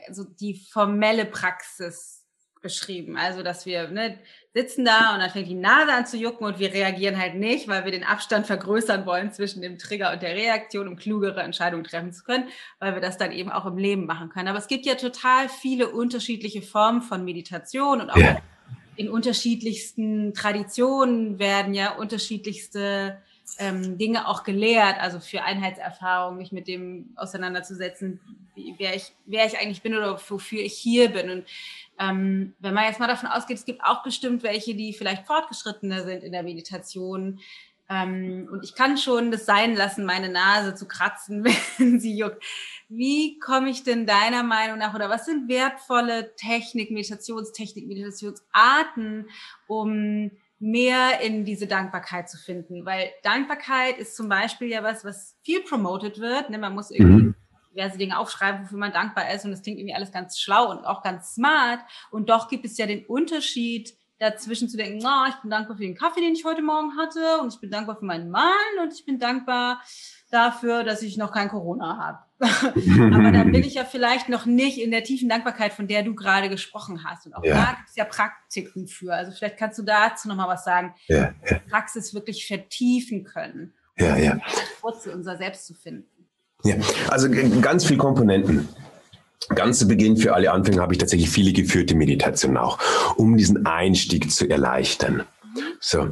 also 0.07 0.23
die 0.23 0.53
formelle 0.55 1.25
Praxis 1.25 2.22
beschrieben. 2.63 3.15
Also, 3.15 3.43
dass 3.43 3.67
wir 3.67 3.89
ne, 3.89 4.17
sitzen 4.55 4.83
da 4.85 5.13
und 5.13 5.19
dann 5.19 5.29
fängt 5.29 5.47
die 5.47 5.53
Nase 5.53 5.93
an 5.93 6.07
zu 6.07 6.17
jucken 6.17 6.47
und 6.47 6.57
wir 6.57 6.73
reagieren 6.73 7.19
halt 7.19 7.35
nicht, 7.35 7.67
weil 7.67 7.85
wir 7.85 7.91
den 7.91 8.03
Abstand 8.03 8.47
vergrößern 8.47 9.05
wollen 9.05 9.31
zwischen 9.31 9.61
dem 9.61 9.77
Trigger 9.77 10.11
und 10.11 10.23
der 10.23 10.33
Reaktion, 10.33 10.87
um 10.87 10.95
klugere 10.95 11.41
Entscheidungen 11.41 11.83
treffen 11.83 12.11
zu 12.11 12.23
können, 12.23 12.45
weil 12.79 12.95
wir 12.95 13.01
das 13.01 13.19
dann 13.19 13.31
eben 13.31 13.51
auch 13.51 13.67
im 13.67 13.77
Leben 13.77 14.07
machen 14.07 14.29
können. 14.29 14.47
Aber 14.47 14.57
es 14.57 14.67
gibt 14.67 14.87
ja 14.87 14.95
total 14.95 15.47
viele 15.47 15.89
unterschiedliche 15.89 16.63
Formen 16.63 17.03
von 17.03 17.23
Meditation 17.23 18.01
und 18.01 18.09
auch 18.09 18.17
ja 18.17 18.37
in 18.95 19.09
unterschiedlichsten 19.09 20.33
Traditionen 20.33 21.39
werden 21.39 21.73
ja 21.73 21.95
unterschiedlichste 21.95 23.21
ähm, 23.59 23.97
Dinge 23.97 24.27
auch 24.27 24.43
gelehrt, 24.43 24.99
also 24.99 25.19
für 25.19 25.43
Einheitserfahrung, 25.43 26.37
mich 26.37 26.51
mit 26.51 26.67
dem 26.67 27.13
auseinanderzusetzen, 27.15 28.19
wie, 28.55 28.75
wer, 28.77 28.95
ich, 28.95 29.13
wer 29.25 29.45
ich 29.45 29.59
eigentlich 29.59 29.81
bin 29.81 29.95
oder 29.95 30.19
wofür 30.29 30.61
ich 30.61 30.73
hier 30.73 31.09
bin. 31.09 31.29
Und 31.29 31.45
ähm, 31.99 32.53
wenn 32.59 32.73
man 32.73 32.85
jetzt 32.85 32.99
mal 32.99 33.07
davon 33.07 33.29
ausgeht, 33.29 33.57
es 33.57 33.65
gibt 33.65 33.83
auch 33.83 34.03
bestimmt 34.03 34.43
welche, 34.43 34.75
die 34.75 34.93
vielleicht 34.93 35.27
fortgeschrittener 35.27 36.03
sind 36.03 36.23
in 36.23 36.31
der 36.31 36.43
Meditation. 36.43 37.39
Ähm, 37.89 38.47
und 38.51 38.63
ich 38.63 38.75
kann 38.75 38.97
schon 38.97 39.31
das 39.31 39.45
sein 39.45 39.75
lassen, 39.75 40.05
meine 40.05 40.29
Nase 40.29 40.73
zu 40.73 40.87
kratzen, 40.87 41.43
wenn 41.77 41.99
sie 41.99 42.17
juckt. 42.17 42.43
Wie 42.89 43.39
komme 43.39 43.69
ich 43.69 43.83
denn 43.83 44.05
deiner 44.05 44.43
Meinung 44.43 44.77
nach 44.77 44.93
oder 44.93 45.09
was 45.09 45.25
sind 45.25 45.49
wertvolle 45.49 46.35
Technik, 46.35 46.91
Meditationstechnik, 46.91 47.87
Meditationsarten, 47.87 49.29
um 49.67 50.31
mehr 50.63 51.19
in 51.19 51.43
diese 51.43 51.67
Dankbarkeit 51.67 52.29
zu 52.29 52.37
finden? 52.37 52.85
Weil 52.85 53.11
Dankbarkeit 53.23 53.97
ist 53.97 54.15
zum 54.15 54.29
Beispiel 54.29 54.69
ja 54.69 54.83
was, 54.83 55.03
was 55.03 55.37
viel 55.43 55.61
promoted 55.61 56.19
wird. 56.19 56.49
Ne? 56.49 56.57
Man 56.57 56.73
muss 56.73 56.91
irgendwie 56.91 57.23
mhm. 57.23 57.35
diverse 57.71 57.97
Dinge 57.97 58.17
aufschreiben, 58.17 58.63
wofür 58.63 58.77
man 58.77 58.93
dankbar 58.93 59.31
ist 59.33 59.43
und 59.43 59.51
das 59.51 59.61
klingt 59.61 59.79
irgendwie 59.79 59.95
alles 59.95 60.11
ganz 60.11 60.39
schlau 60.39 60.71
und 60.71 60.85
auch 60.85 61.03
ganz 61.03 61.35
smart. 61.35 61.79
Und 62.11 62.29
doch 62.29 62.47
gibt 62.47 62.65
es 62.65 62.77
ja 62.77 62.85
den 62.85 63.05
Unterschied, 63.05 63.93
dazwischen 64.19 64.69
zu 64.69 64.77
denken, 64.77 65.05
oh, 65.05 65.25
ich 65.27 65.35
bin 65.41 65.49
dankbar 65.49 65.75
für 65.75 65.83
den 65.83 65.95
Kaffee, 65.95 66.21
den 66.21 66.33
ich 66.33 66.45
heute 66.45 66.61
Morgen 66.61 66.97
hatte 66.97 67.41
und 67.41 67.53
ich 67.53 67.59
bin 67.59 67.69
dankbar 67.69 67.97
für 67.97 68.05
meinen 68.05 68.29
Mann 68.29 68.53
und 68.81 68.93
ich 68.93 69.05
bin 69.05 69.19
dankbar 69.19 69.81
dafür, 70.33 70.83
dass 70.83 71.01
ich 71.01 71.17
noch 71.17 71.31
kein 71.31 71.49
Corona 71.49 71.97
habe. 71.97 72.19
Aber 73.13 73.31
dann 73.31 73.51
bin 73.51 73.63
ich 73.63 73.75
ja 73.75 73.85
vielleicht 73.85 74.27
noch 74.27 74.45
nicht 74.45 74.79
in 74.79 74.91
der 74.91 75.03
tiefen 75.03 75.29
Dankbarkeit, 75.29 75.73
von 75.73 75.87
der 75.87 76.03
du 76.03 76.15
gerade 76.15 76.49
gesprochen 76.49 77.03
hast. 77.05 77.25
Und 77.25 77.35
auch 77.35 77.43
ja. 77.43 77.53
da 77.53 77.73
gibt 77.77 77.89
es 77.89 77.95
ja 77.95 78.05
Praktiken 78.05 78.87
für. 78.87 79.13
Also 79.13 79.31
vielleicht 79.31 79.57
kannst 79.57 79.79
du 79.79 79.83
dazu 79.83 80.27
nochmal 80.27 80.49
was 80.49 80.65
sagen. 80.65 80.93
Ja, 81.07 81.33
ja. 81.49 81.59
Praxis 81.69 82.13
wirklich 82.13 82.45
vertiefen 82.47 83.23
können. 83.23 83.73
Ja, 83.97 84.17
ja. 84.17 84.39
Wurzel 84.81 85.13
unser 85.13 85.37
Selbst 85.37 85.67
zu 85.67 85.73
finden. 85.73 86.07
Ja, 86.63 86.75
also 87.09 87.29
ganz 87.61 87.85
viele 87.85 87.99
Komponenten. 87.99 88.67
Ganz 89.49 89.79
zu 89.79 89.87
Beginn 89.87 90.15
für 90.17 90.33
alle 90.33 90.51
Anfänger 90.51 90.81
habe 90.81 90.93
ich 90.93 90.99
tatsächlich 90.99 91.29
viele 91.29 91.51
geführte 91.51 91.95
Meditationen 91.95 92.57
auch, 92.57 92.79
um 93.17 93.35
diesen 93.35 93.65
Einstieg 93.65 94.31
zu 94.31 94.49
erleichtern. 94.49 95.25
So. 95.79 96.09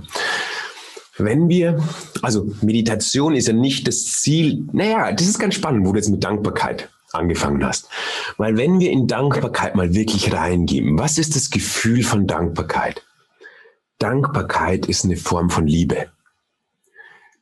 Wenn 1.24 1.50
wir, 1.50 1.84
also 2.22 2.52
Meditation 2.62 3.36
ist 3.36 3.48
ja 3.48 3.54
nicht 3.54 3.88
das 3.88 4.06
Ziel, 4.06 4.68
naja, 4.72 5.12
das 5.12 5.28
ist 5.28 5.40
ganz 5.40 5.56
spannend, 5.56 5.86
wo 5.86 5.92
du 5.92 5.98
jetzt 5.98 6.10
mit 6.10 6.24
Dankbarkeit 6.24 6.90
angefangen 7.14 7.66
hast. 7.66 7.88
Weil 8.38 8.58
wenn 8.58 8.80
wir 8.80 8.92
in 8.92 9.08
Dankbarkeit 9.08 9.76
mal 9.76 9.94
wirklich 9.94 10.34
reingeben, 10.34 10.98
was 10.98 11.18
ist 11.18 11.36
das 11.36 11.50
Gefühl 11.50 12.04
von 12.04 12.28
Dankbarkeit? 12.28 13.04
Dankbarkeit 14.00 14.88
ist 14.88 15.06
eine 15.06 15.18
Form 15.18 15.50
von 15.50 15.68
Liebe. 15.68 16.08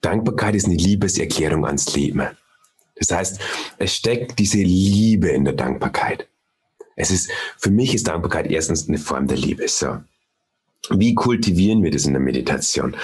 Dankbarkeit 0.01 0.55
ist 0.55 0.65
eine 0.65 0.75
Liebeserklärung 0.75 1.65
ans 1.65 1.95
Leben. 1.95 2.27
Das 2.95 3.11
heißt, 3.11 3.39
es 3.77 3.95
steckt 3.95 4.39
diese 4.39 4.57
Liebe 4.57 5.29
in 5.29 5.45
der 5.45 5.53
Dankbarkeit. 5.53 6.27
Es 6.95 7.11
ist, 7.11 7.31
für 7.57 7.71
mich 7.71 7.95
ist 7.95 8.07
Dankbarkeit 8.07 8.51
erstens 8.51 8.87
eine 8.87 8.97
Form 8.97 9.27
der 9.27 9.37
Liebe. 9.37 9.67
So. 9.67 9.99
Wie 10.89 11.15
kultivieren 11.15 11.81
wir 11.81 11.91
das 11.91 12.05
in 12.05 12.13
der 12.13 12.21
Meditation? 12.21 12.95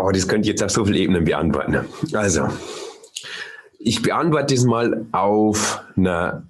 Oh, 0.00 0.12
das 0.12 0.28
könnte 0.28 0.46
ich 0.48 0.52
jetzt 0.52 0.62
auf 0.62 0.70
so 0.70 0.84
vielen 0.84 0.96
Ebenen 0.96 1.24
beantworten. 1.24 1.84
Also, 2.12 2.48
ich 3.80 4.00
beantworte 4.00 4.54
das 4.54 4.64
mal 4.64 5.06
auf 5.10 5.82
einer, 5.96 6.44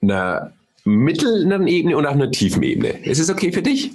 einer 0.00 0.52
mittleren 0.84 1.66
Ebene 1.66 1.98
und 1.98 2.06
auf 2.06 2.14
einer 2.14 2.30
tiefen 2.30 2.62
Ebene. 2.62 3.04
Ist 3.04 3.18
es 3.18 3.28
okay 3.28 3.52
für 3.52 3.60
dich? 3.60 3.92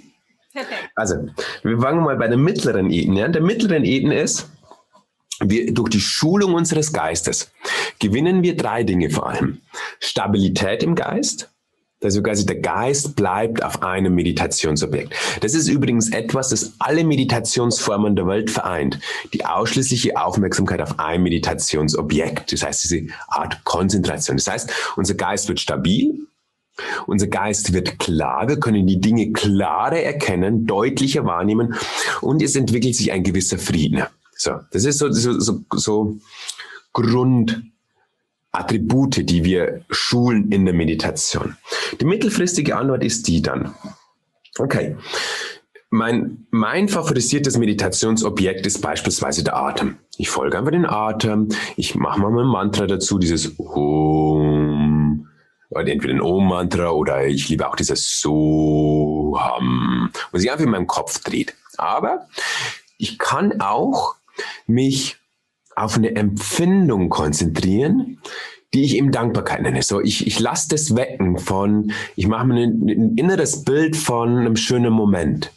Perfekt. 0.54 0.92
Also, 0.96 1.16
wir 1.64 1.80
fangen 1.80 2.04
mal 2.04 2.16
bei 2.18 2.28
der 2.28 2.38
mittleren 2.38 2.92
Ebene 2.92 3.32
Der 3.32 3.42
mittleren 3.42 3.84
Ebene 3.84 4.22
ist, 4.22 4.48
wir, 5.42 5.74
durch 5.74 5.90
die 5.90 6.00
Schulung 6.00 6.54
unseres 6.54 6.94
Geistes 6.94 7.52
gewinnen 7.98 8.44
wir 8.44 8.56
drei 8.56 8.84
Dinge 8.84 9.10
vor 9.10 9.30
allem. 9.30 9.62
Stabilität 10.00 10.84
im 10.84 10.94
Geist, 10.94 11.50
also 12.02 12.22
der 12.22 12.60
Geist 12.62 13.16
bleibt 13.16 13.64
auf 13.64 13.84
einem 13.84 14.16
Meditationsobjekt. 14.16 15.14
Das 15.42 15.54
ist 15.54 15.68
übrigens 15.68 16.10
etwas, 16.12 16.50
das 16.50 16.74
alle 16.80 17.04
Meditationsformen 17.04 18.16
der 18.16 18.26
Welt 18.28 18.50
vereint. 18.50 19.00
Die 19.34 19.46
ausschließliche 19.46 20.16
Aufmerksamkeit 20.16 20.82
auf 20.82 20.98
ein 21.00 21.22
Meditationsobjekt. 21.24 22.54
Das 22.54 22.64
heißt, 22.64 22.84
diese 22.86 23.14
Art 23.28 23.64
Konzentration. 23.66 24.38
Das 24.38 24.48
heißt, 24.48 24.72
unser 24.96 25.16
Geist 25.16 25.50
wird 25.50 25.60
stabil. 25.60 26.26
Unser 27.08 27.28
Geist 27.28 27.74
wird 27.74 28.00
klar, 28.00 28.48
wir 28.48 28.58
können 28.58 28.88
die 28.88 29.02
Dinge 29.02 29.34
klarer 29.34 30.00
erkennen, 30.00 30.66
deutlicher 30.66 31.26
wahrnehmen 31.26 31.76
und 32.22 32.42
es 32.42 32.56
entwickelt 32.56 32.96
sich 32.96 33.12
ein 33.12 33.24
gewisser 33.24 33.58
Frieden. 33.58 34.04
So, 34.34 34.52
das 34.72 34.86
ist 34.86 35.00
so, 35.00 35.12
so, 35.12 35.38
so, 35.42 35.60
so 35.76 36.18
Grundattribute, 38.52 39.30
die 39.30 39.44
wir 39.44 39.82
schulen 39.90 40.52
in 40.52 40.66
der 40.66 40.74
Meditation. 40.74 41.56
Die 42.00 42.06
mittelfristige 42.06 42.76
Antwort 42.76 43.04
ist 43.04 43.28
die 43.28 43.42
dann. 43.42 43.74
Okay. 44.58 44.96
Mein, 45.92 46.46
mein 46.52 46.88
favorisiertes 46.88 47.58
Meditationsobjekt 47.58 48.66
ist 48.66 48.82
beispielsweise 48.82 49.44
der 49.44 49.56
Atem. 49.56 49.98
Ich 50.18 50.30
folge 50.30 50.58
einfach 50.58 50.72
den 50.72 50.86
Atem. 50.86 51.50
Ich 51.78 51.96
mache 51.96 52.20
mal 52.20 52.32
mein 52.32 52.46
Mantra 52.46 52.86
dazu, 52.86 53.18
dieses 53.18 53.58
Om. 53.58 55.28
Oder 55.72 55.88
entweder 55.88 56.16
ein 56.16 56.22
Om-Mantra 56.22 56.90
oder 56.90 57.28
ich 57.28 57.50
liebe 57.50 57.68
auch 57.68 57.76
dieses 57.76 58.22
Soham. 58.22 60.12
Und 60.32 60.40
sich 60.40 60.52
einfach 60.52 60.66
in 60.66 60.72
meinem 60.72 60.88
Kopf 60.88 61.20
dreht. 61.24 61.56
Aber 61.78 62.28
ich 62.98 63.18
kann 63.18 63.62
auch 63.62 64.16
mich 64.68 65.19
auf 65.76 65.96
eine 65.96 66.16
Empfindung 66.16 67.10
konzentrieren, 67.10 68.20
die 68.74 68.84
ich 68.84 68.98
eben 68.98 69.12
Dankbarkeit 69.12 69.62
nenne. 69.62 69.82
So, 69.82 70.02
ich, 70.02 70.28
ich 70.28 70.40
lasse 70.40 70.70
das 70.70 70.96
wecken 70.96 71.38
von, 71.38 71.92
ich 72.16 72.28
mache 72.28 72.48
mir 72.48 72.64
ein, 72.64 72.84
ein, 72.88 73.16
inneres 73.16 73.64
Bild 73.64 73.96
von 73.96 74.38
einem 74.38 74.56
schönen 74.56 74.94
Moment, 74.94 75.52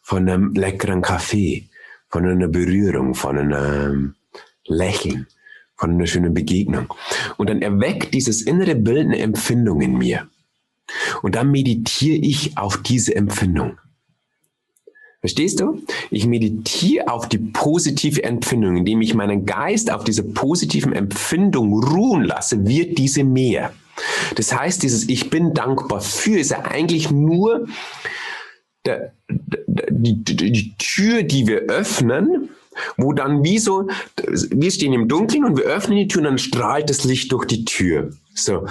von 0.00 0.28
einem 0.28 0.52
leckeren 0.54 1.02
Kaffee, 1.02 1.68
von 2.08 2.26
einer 2.26 2.48
Berührung, 2.48 3.14
von 3.14 3.38
einem 3.38 4.14
Lächeln, 4.66 5.26
von 5.76 5.90
einer 5.90 6.06
schönen 6.06 6.34
Begegnung. 6.34 6.92
Und 7.36 7.50
dann 7.50 7.62
erweckt 7.62 8.14
dieses 8.14 8.42
innere 8.42 8.76
Bild 8.76 9.06
eine 9.06 9.18
Empfindung 9.18 9.80
in 9.80 9.98
mir. 9.98 10.28
Und 11.22 11.34
dann 11.34 11.50
meditiere 11.50 12.16
ich 12.16 12.56
auf 12.56 12.82
diese 12.82 13.16
Empfindung. 13.16 13.78
Verstehst 15.24 15.60
du? 15.60 15.82
Ich 16.10 16.26
meditiere 16.26 17.08
auf 17.08 17.30
die 17.30 17.38
positive 17.38 18.22
Empfindung, 18.22 18.76
indem 18.76 19.00
ich 19.00 19.14
meinen 19.14 19.46
Geist 19.46 19.90
auf 19.90 20.04
dieser 20.04 20.22
positiven 20.22 20.92
Empfindung 20.92 21.82
ruhen 21.82 22.24
lasse, 22.24 22.66
wird 22.66 22.98
diese 22.98 23.24
mehr. 23.24 23.72
Das 24.34 24.54
heißt, 24.54 24.82
dieses 24.82 25.08
Ich 25.08 25.30
bin 25.30 25.54
dankbar 25.54 26.02
für 26.02 26.38
ist 26.38 26.50
ja 26.50 26.60
eigentlich 26.66 27.10
nur 27.10 27.66
der, 28.84 29.14
die, 29.88 30.22
die, 30.22 30.52
die 30.52 30.74
Tür, 30.76 31.22
die 31.22 31.46
wir 31.46 31.60
öffnen, 31.70 32.50
wo 32.98 33.14
dann 33.14 33.42
wie 33.42 33.58
so, 33.58 33.88
wir 34.18 34.70
stehen 34.70 34.92
im 34.92 35.08
Dunkeln 35.08 35.46
und 35.46 35.56
wir 35.56 35.64
öffnen 35.64 35.96
die 35.96 36.06
Tür 36.06 36.20
und 36.20 36.24
dann 36.24 36.38
strahlt 36.38 36.90
das 36.90 37.04
Licht 37.04 37.32
durch 37.32 37.46
die 37.46 37.64
Tür. 37.64 38.10
So. 38.34 38.66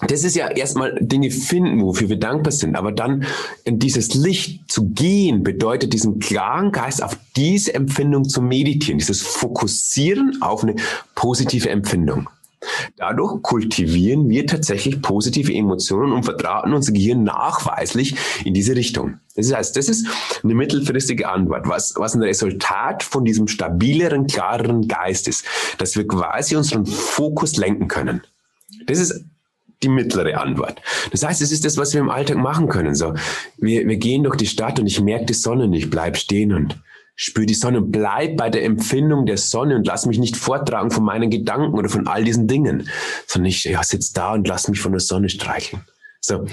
Das 0.00 0.24
ist 0.24 0.36
ja 0.36 0.48
erstmal 0.48 0.94
Dinge 1.00 1.30
finden, 1.30 1.80
wofür 1.82 2.08
wir 2.10 2.18
dankbar 2.18 2.52
sind. 2.52 2.76
Aber 2.76 2.92
dann 2.92 3.24
in 3.64 3.78
dieses 3.78 4.14
Licht 4.14 4.70
zu 4.70 4.90
gehen, 4.90 5.42
bedeutet 5.42 5.92
diesen 5.94 6.18
klaren 6.18 6.70
Geist 6.70 7.02
auf 7.02 7.16
diese 7.34 7.74
Empfindung 7.74 8.28
zu 8.28 8.42
meditieren, 8.42 8.98
dieses 8.98 9.22
Fokussieren 9.22 10.42
auf 10.42 10.62
eine 10.62 10.76
positive 11.14 11.70
Empfindung. 11.70 12.28
Dadurch 12.96 13.42
kultivieren 13.42 14.28
wir 14.28 14.46
tatsächlich 14.46 15.00
positive 15.00 15.52
Emotionen 15.52 16.12
und 16.12 16.24
vertraten 16.24 16.72
unser 16.72 16.92
Gehirn 16.92 17.22
nachweislich 17.22 18.16
in 18.44 18.54
diese 18.54 18.74
Richtung. 18.74 19.20
Das 19.34 19.52
heißt, 19.52 19.76
das 19.76 19.88
ist 19.88 20.06
eine 20.42 20.54
mittelfristige 20.54 21.28
Antwort, 21.28 21.68
was, 21.68 21.94
was 21.96 22.14
ein 22.14 22.22
Resultat 22.22 23.02
von 23.02 23.24
diesem 23.24 23.48
stabileren, 23.48 24.26
klareren 24.26 24.88
Geist 24.88 25.28
ist, 25.28 25.44
dass 25.78 25.96
wir 25.96 26.06
quasi 26.06 26.56
unseren 26.56 26.86
Fokus 26.86 27.56
lenken 27.56 27.88
können. 27.88 28.22
Das 28.86 28.98
ist 28.98 29.24
die 29.82 29.88
mittlere 29.88 30.40
Antwort. 30.40 30.80
Das 31.10 31.22
heißt, 31.22 31.42
es 31.42 31.52
ist 31.52 31.64
das, 31.64 31.76
was 31.76 31.92
wir 31.92 32.00
im 32.00 32.10
Alltag 32.10 32.36
machen 32.36 32.68
können. 32.68 32.94
So, 32.94 33.14
wir, 33.58 33.86
wir 33.86 33.96
gehen 33.96 34.24
durch 34.24 34.36
die 34.36 34.46
Stadt 34.46 34.78
und 34.80 34.86
ich 34.86 35.00
merke 35.00 35.26
die 35.26 35.34
Sonne 35.34 35.64
und 35.64 35.72
ich 35.72 35.90
bleib 35.90 36.16
stehen 36.16 36.52
und 36.52 36.78
spüre 37.14 37.46
die 37.46 37.54
Sonne 37.54 37.78
und 37.78 37.90
bleib 37.90 38.36
bei 38.36 38.50
der 38.50 38.64
Empfindung 38.64 39.26
der 39.26 39.38
Sonne 39.38 39.76
und 39.76 39.86
lass 39.86 40.06
mich 40.06 40.18
nicht 40.18 40.36
vortragen 40.36 40.90
von 40.90 41.04
meinen 41.04 41.30
Gedanken 41.30 41.74
oder 41.74 41.88
von 41.88 42.06
all 42.06 42.24
diesen 42.24 42.46
Dingen, 42.46 42.88
sondern 43.26 43.48
ich 43.48 43.64
ja, 43.64 43.82
sitze 43.82 44.12
da 44.14 44.34
und 44.34 44.46
lass 44.46 44.68
mich 44.68 44.80
von 44.80 44.92
der 44.92 45.00
Sonne 45.00 45.28
streicheln. 45.28 45.82
So, 46.20 46.44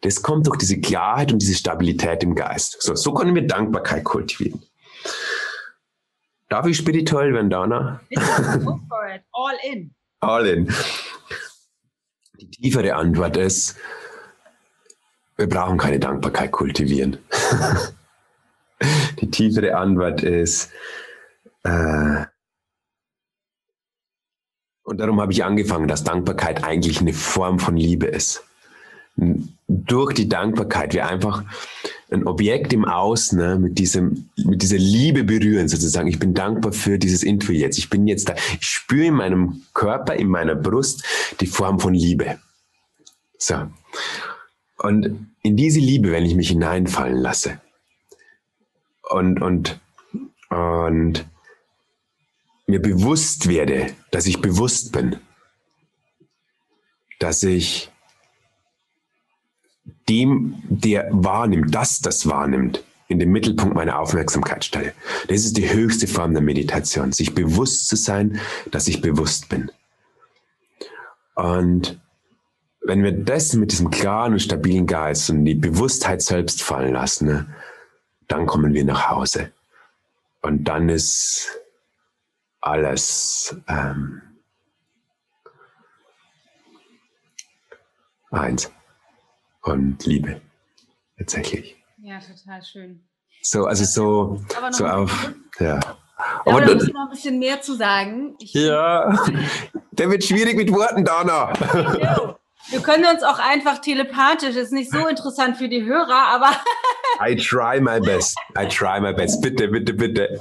das 0.00 0.22
kommt 0.22 0.46
durch 0.46 0.58
diese 0.58 0.80
Klarheit 0.80 1.32
und 1.32 1.40
diese 1.40 1.54
Stabilität 1.54 2.22
im 2.22 2.34
Geist. 2.34 2.82
So, 2.82 2.94
so 2.94 3.14
können 3.14 3.34
wir 3.34 3.46
Dankbarkeit 3.46 4.04
kultivieren. 4.04 4.62
Darf 6.48 6.66
ich 6.66 6.76
spirituell 6.76 7.32
werden, 7.32 7.48
Dana? 7.48 8.00
Go 8.10 8.80
for 8.88 9.06
it. 9.14 9.22
All 9.32 9.56
in. 9.72 9.94
All 10.20 10.46
in. 10.46 10.68
Die 12.40 12.50
tiefere 12.50 12.94
Antwort 12.94 13.36
ist, 13.36 13.76
wir 15.36 15.46
brauchen 15.46 15.76
keine 15.76 15.98
Dankbarkeit 15.98 16.50
kultivieren. 16.52 17.18
Die 19.20 19.30
tiefere 19.30 19.76
Antwort 19.76 20.22
ist, 20.22 20.72
äh, 21.64 22.24
und 24.82 24.98
darum 24.98 25.20
habe 25.20 25.32
ich 25.32 25.44
angefangen, 25.44 25.86
dass 25.86 26.02
Dankbarkeit 26.02 26.64
eigentlich 26.64 27.00
eine 27.00 27.12
Form 27.12 27.58
von 27.58 27.76
Liebe 27.76 28.06
ist. 28.06 28.42
Durch 29.68 30.14
die 30.14 30.28
Dankbarkeit 30.28 30.94
wir 30.94 31.06
einfach 31.06 31.44
ein 32.10 32.26
Objekt 32.26 32.72
im 32.72 32.84
Außen 32.84 33.38
ne, 33.38 33.58
mit, 33.58 33.78
diesem, 33.78 34.30
mit 34.36 34.62
dieser 34.62 34.78
Liebe 34.78 35.24
berühren, 35.24 35.68
sozusagen. 35.68 36.08
Ich 36.08 36.18
bin 36.18 36.34
dankbar 36.34 36.72
für 36.72 36.98
dieses 36.98 37.22
Intro 37.22 37.52
jetzt. 37.52 37.78
Ich 37.78 37.90
bin 37.90 38.06
jetzt 38.06 38.28
da. 38.28 38.34
Ich 38.60 38.66
spüre 38.66 39.06
in 39.06 39.14
meinem 39.14 39.62
Körper, 39.74 40.14
in 40.14 40.28
meiner 40.28 40.54
Brust 40.54 41.04
die 41.40 41.46
Form 41.46 41.78
von 41.78 41.94
Liebe. 41.94 42.38
So. 43.38 43.66
Und 44.78 45.28
in 45.42 45.56
diese 45.56 45.80
Liebe, 45.80 46.10
wenn 46.10 46.24
ich 46.24 46.34
mich 46.34 46.48
hineinfallen 46.48 47.18
lasse 47.18 47.60
und, 49.10 49.40
und, 49.40 49.80
und 50.48 51.26
mir 52.66 52.80
bewusst 52.80 53.48
werde, 53.48 53.94
dass 54.10 54.26
ich 54.26 54.40
bewusst 54.40 54.92
bin, 54.92 55.16
dass 57.18 57.42
ich 57.42 57.90
dem, 60.10 60.62
der 60.68 61.08
wahrnimmt, 61.10 61.74
das 61.74 62.00
das 62.00 62.26
wahrnimmt, 62.26 62.84
in 63.08 63.18
den 63.18 63.30
Mittelpunkt 63.30 63.74
meiner 63.74 63.98
Aufmerksamkeit 63.98 64.64
stelle. 64.64 64.92
Das 65.28 65.44
ist 65.44 65.56
die 65.56 65.72
höchste 65.72 66.06
Form 66.06 66.32
der 66.32 66.42
Meditation, 66.42 67.12
sich 67.12 67.34
bewusst 67.34 67.88
zu 67.88 67.96
sein, 67.96 68.40
dass 68.70 68.88
ich 68.88 69.00
bewusst 69.00 69.48
bin. 69.48 69.70
Und 71.34 72.00
wenn 72.82 73.02
wir 73.02 73.12
das 73.12 73.54
mit 73.54 73.72
diesem 73.72 73.90
klaren 73.90 74.32
und 74.32 74.40
stabilen 74.40 74.86
Geist 74.86 75.30
und 75.30 75.44
die 75.44 75.54
Bewusstheit 75.54 76.22
selbst 76.22 76.62
fallen 76.62 76.92
lassen, 76.92 77.26
ne, 77.26 77.54
dann 78.26 78.46
kommen 78.46 78.74
wir 78.74 78.84
nach 78.84 79.10
Hause. 79.10 79.52
Und 80.42 80.64
dann 80.64 80.88
ist 80.88 81.48
alles 82.60 83.56
ähm, 83.68 84.22
eins 88.30 88.70
und 89.62 90.04
Liebe 90.04 90.40
tatsächlich. 91.18 91.76
Ja, 91.98 92.18
total 92.18 92.62
schön. 92.62 93.04
So, 93.42 93.64
also 93.64 93.84
so, 93.84 94.40
so 94.70 94.86
auf, 94.86 95.32
ja. 95.58 95.80
Aber 96.44 96.60
da 96.60 96.74
muss 96.74 96.88
noch 96.88 97.04
ein 97.04 97.10
bisschen 97.10 97.38
mehr 97.38 97.60
zu 97.62 97.74
sagen. 97.74 98.36
Ich 98.40 98.52
ja, 98.52 99.18
der 99.92 100.10
wird 100.10 100.24
schwierig 100.24 100.56
mit 100.56 100.70
Worten, 100.72 101.04
Dana. 101.04 101.52
Wir 102.68 102.80
können 102.80 103.06
uns 103.06 103.22
auch 103.22 103.38
einfach 103.38 103.78
telepathisch, 103.80 104.56
ist 104.56 104.72
nicht 104.72 104.90
so 104.90 105.06
interessant 105.06 105.56
für 105.56 105.68
die 105.68 105.84
Hörer, 105.84 106.28
aber. 106.28 106.50
I 107.20 107.34
try 107.34 107.80
my 107.80 108.00
best. 108.00 108.36
I 108.58 108.66
try 108.66 109.00
my 109.00 109.12
best. 109.12 109.42
Bitte, 109.42 109.68
bitte, 109.68 109.92
bitte. 109.92 110.40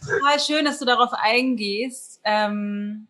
Total 0.00 0.40
schön, 0.40 0.64
dass 0.64 0.78
du 0.78 0.84
darauf 0.84 1.10
eingehst, 1.12 2.20
ähm, 2.24 3.08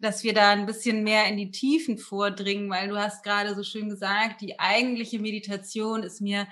dass 0.00 0.22
wir 0.22 0.32
da 0.32 0.50
ein 0.50 0.66
bisschen 0.66 1.02
mehr 1.02 1.26
in 1.26 1.36
die 1.36 1.50
Tiefen 1.50 1.98
vordringen, 1.98 2.70
weil 2.70 2.88
du 2.88 2.96
hast 2.96 3.24
gerade 3.24 3.54
so 3.54 3.64
schön 3.64 3.88
gesagt, 3.88 4.40
die 4.40 4.60
eigentliche 4.60 5.18
Meditation 5.18 6.04
ist 6.04 6.20
mir 6.20 6.46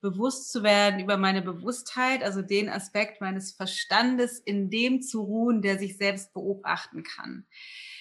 bewusst 0.00 0.52
zu 0.52 0.62
werden 0.62 1.00
über 1.00 1.16
meine 1.16 1.42
Bewusstheit, 1.42 2.22
also 2.22 2.42
den 2.42 2.68
Aspekt 2.68 3.20
meines 3.20 3.52
Verstandes, 3.52 4.38
in 4.38 4.70
dem 4.70 5.02
zu 5.02 5.22
ruhen, 5.22 5.62
der 5.62 5.78
sich 5.78 5.96
selbst 5.96 6.32
beobachten 6.32 7.02
kann. 7.02 7.44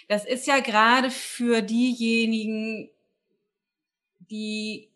Das 0.07 0.25
ist 0.25 0.45
ja 0.45 0.59
gerade 0.59 1.09
für 1.09 1.61
diejenigen, 1.61 2.89
die, 4.19 4.91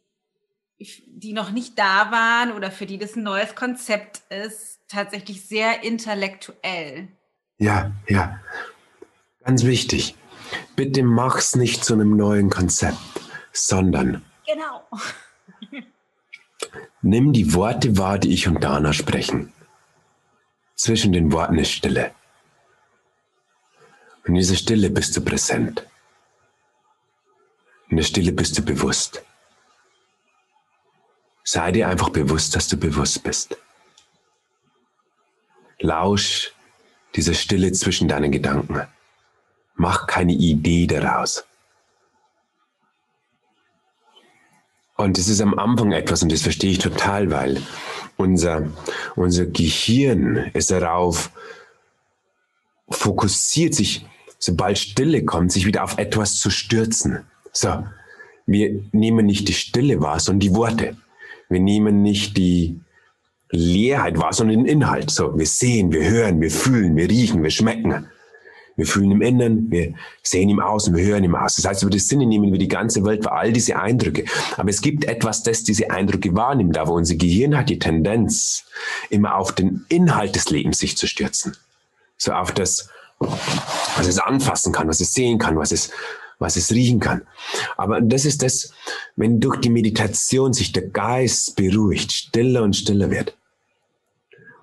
die 0.77 1.33
noch 1.33 1.51
nicht 1.51 1.79
da 1.79 2.11
waren 2.11 2.51
oder 2.51 2.69
für 2.69 2.85
die 2.85 2.97
das 2.97 3.15
ein 3.15 3.23
neues 3.23 3.55
Konzept 3.55 4.21
ist, 4.31 4.81
tatsächlich 4.87 5.47
sehr 5.47 5.83
intellektuell. 5.83 7.07
Ja, 7.57 7.91
ja. 8.09 8.39
Ganz 9.45 9.63
wichtig. 9.63 10.15
Bitte 10.75 11.03
mach's 11.03 11.55
nicht 11.55 11.85
zu 11.85 11.93
einem 11.93 12.17
neuen 12.17 12.49
Konzept, 12.49 12.97
sondern. 13.53 14.25
Genau. 14.47 14.87
nimm 17.03 17.31
die 17.31 17.53
Worte 17.53 17.97
wahr, 17.97 18.17
die 18.17 18.33
ich 18.33 18.47
und 18.47 18.63
Dana 18.63 18.91
sprechen. 18.91 19.53
Zwischen 20.75 21.13
den 21.13 21.31
Worten 21.31 21.59
ist 21.59 21.71
Stille. 21.71 22.11
In 24.25 24.33
dieser 24.33 24.55
Stille 24.55 24.89
bist 24.89 25.15
du 25.15 25.21
präsent. 25.21 25.85
In 27.89 27.97
der 27.97 28.03
Stille 28.03 28.31
bist 28.31 28.57
du 28.57 28.63
bewusst. 28.63 29.23
Sei 31.43 31.71
dir 31.71 31.87
einfach 31.87 32.09
bewusst, 32.09 32.55
dass 32.55 32.67
du 32.67 32.77
bewusst 32.77 33.21
bist. 33.21 33.55
Lausch 35.79 36.51
dieser 37.15 37.35
Stille 37.35 37.71
zwischen 37.73 38.07
deinen 38.07 38.31
Gedanken. 38.31 38.87
Mach 39.75 40.07
keine 40.07 40.33
Idee 40.33 40.87
daraus. 40.87 41.45
Und 44.97 45.17
es 45.17 45.27
ist 45.27 45.41
am 45.41 45.57
Anfang 45.59 45.91
etwas, 45.91 46.23
und 46.23 46.31
das 46.31 46.41
verstehe 46.41 46.71
ich 46.71 46.79
total, 46.79 47.29
weil 47.29 47.61
unser, 48.15 48.67
unser 49.15 49.45
Gehirn 49.45 50.49
ist 50.53 50.71
darauf 50.71 51.31
fokussiert, 52.89 53.75
sich 53.75 54.05
sobald 54.39 54.77
Stille 54.77 55.25
kommt, 55.25 55.51
sich 55.51 55.65
wieder 55.65 55.83
auf 55.83 55.97
etwas 55.97 56.37
zu 56.37 56.49
stürzen. 56.49 57.19
So, 57.51 57.83
wir 58.45 58.83
nehmen 58.91 59.25
nicht 59.25 59.47
die 59.47 59.53
Stille 59.53 60.01
wahr, 60.01 60.19
sondern 60.19 60.39
die 60.39 60.55
Worte. 60.55 60.95
Wir 61.49 61.59
nehmen 61.59 62.01
nicht 62.01 62.37
die 62.37 62.79
Leerheit 63.49 64.17
wahr, 64.17 64.33
sondern 64.33 64.59
den 64.59 64.65
Inhalt. 64.65 65.11
So, 65.11 65.37
wir 65.37 65.45
sehen, 65.45 65.91
wir 65.91 66.07
hören, 66.09 66.41
wir 66.41 66.51
fühlen, 66.51 66.95
wir 66.95 67.09
riechen, 67.09 67.43
wir 67.43 67.49
schmecken. 67.49 68.07
Wir 68.75 68.85
fühlen 68.85 69.11
im 69.11 69.21
Innen, 69.21 69.71
wir 69.71 69.93
sehen 70.21 70.49
im 70.49 70.59
Außen, 70.59 70.93
wir 70.95 71.03
hören 71.05 71.23
im 71.23 71.35
Außen. 71.35 71.63
Das 71.63 71.69
heißt, 71.69 71.83
über 71.83 71.91
die 71.91 71.99
Sinne 71.99 72.25
nehmen 72.25 72.51
wir 72.51 72.59
die 72.59 72.67
ganze 72.67 73.05
Welt 73.05 73.23
wahr, 73.23 73.37
all 73.37 73.53
diese 73.53 73.77
Eindrücke. 73.77 74.25
Aber 74.57 74.69
es 74.69 74.81
gibt 74.81 75.05
etwas, 75.05 75.43
das 75.43 75.63
diese 75.63 75.91
Eindrücke 75.91 76.35
wahrnimmt, 76.35 76.77
aber 76.77 76.91
unser 76.91 77.15
Gehirn 77.15 77.57
hat 77.57 77.69
die 77.69 77.79
Tendenz, 77.79 78.65
immer 79.09 79.35
auf 79.35 79.53
den 79.53 79.85
Inhalt 79.87 80.35
des 80.35 80.49
Lebens 80.49 80.79
sich 80.79 80.97
zu 80.97 81.07
stürzen. 81.07 81.55
So 82.17 82.33
auf 82.33 82.51
das, 82.51 82.89
was 83.19 84.07
es 84.07 84.19
anfassen 84.19 84.73
kann, 84.73 84.87
was 84.87 84.99
es 84.99 85.13
sehen 85.13 85.37
kann, 85.37 85.57
was 85.57 85.71
es, 85.71 85.91
was 86.39 86.57
es 86.57 86.71
riechen 86.71 86.99
kann. 86.99 87.21
Aber 87.77 88.01
das 88.01 88.25
ist 88.25 88.41
das, 88.41 88.73
wenn 89.15 89.39
durch 89.39 89.61
die 89.61 89.69
Meditation 89.69 90.51
sich 90.51 90.73
der 90.73 90.89
Geist 90.89 91.55
beruhigt, 91.55 92.11
stiller 92.11 92.63
und 92.63 92.75
stiller 92.75 93.09
wird. 93.09 93.37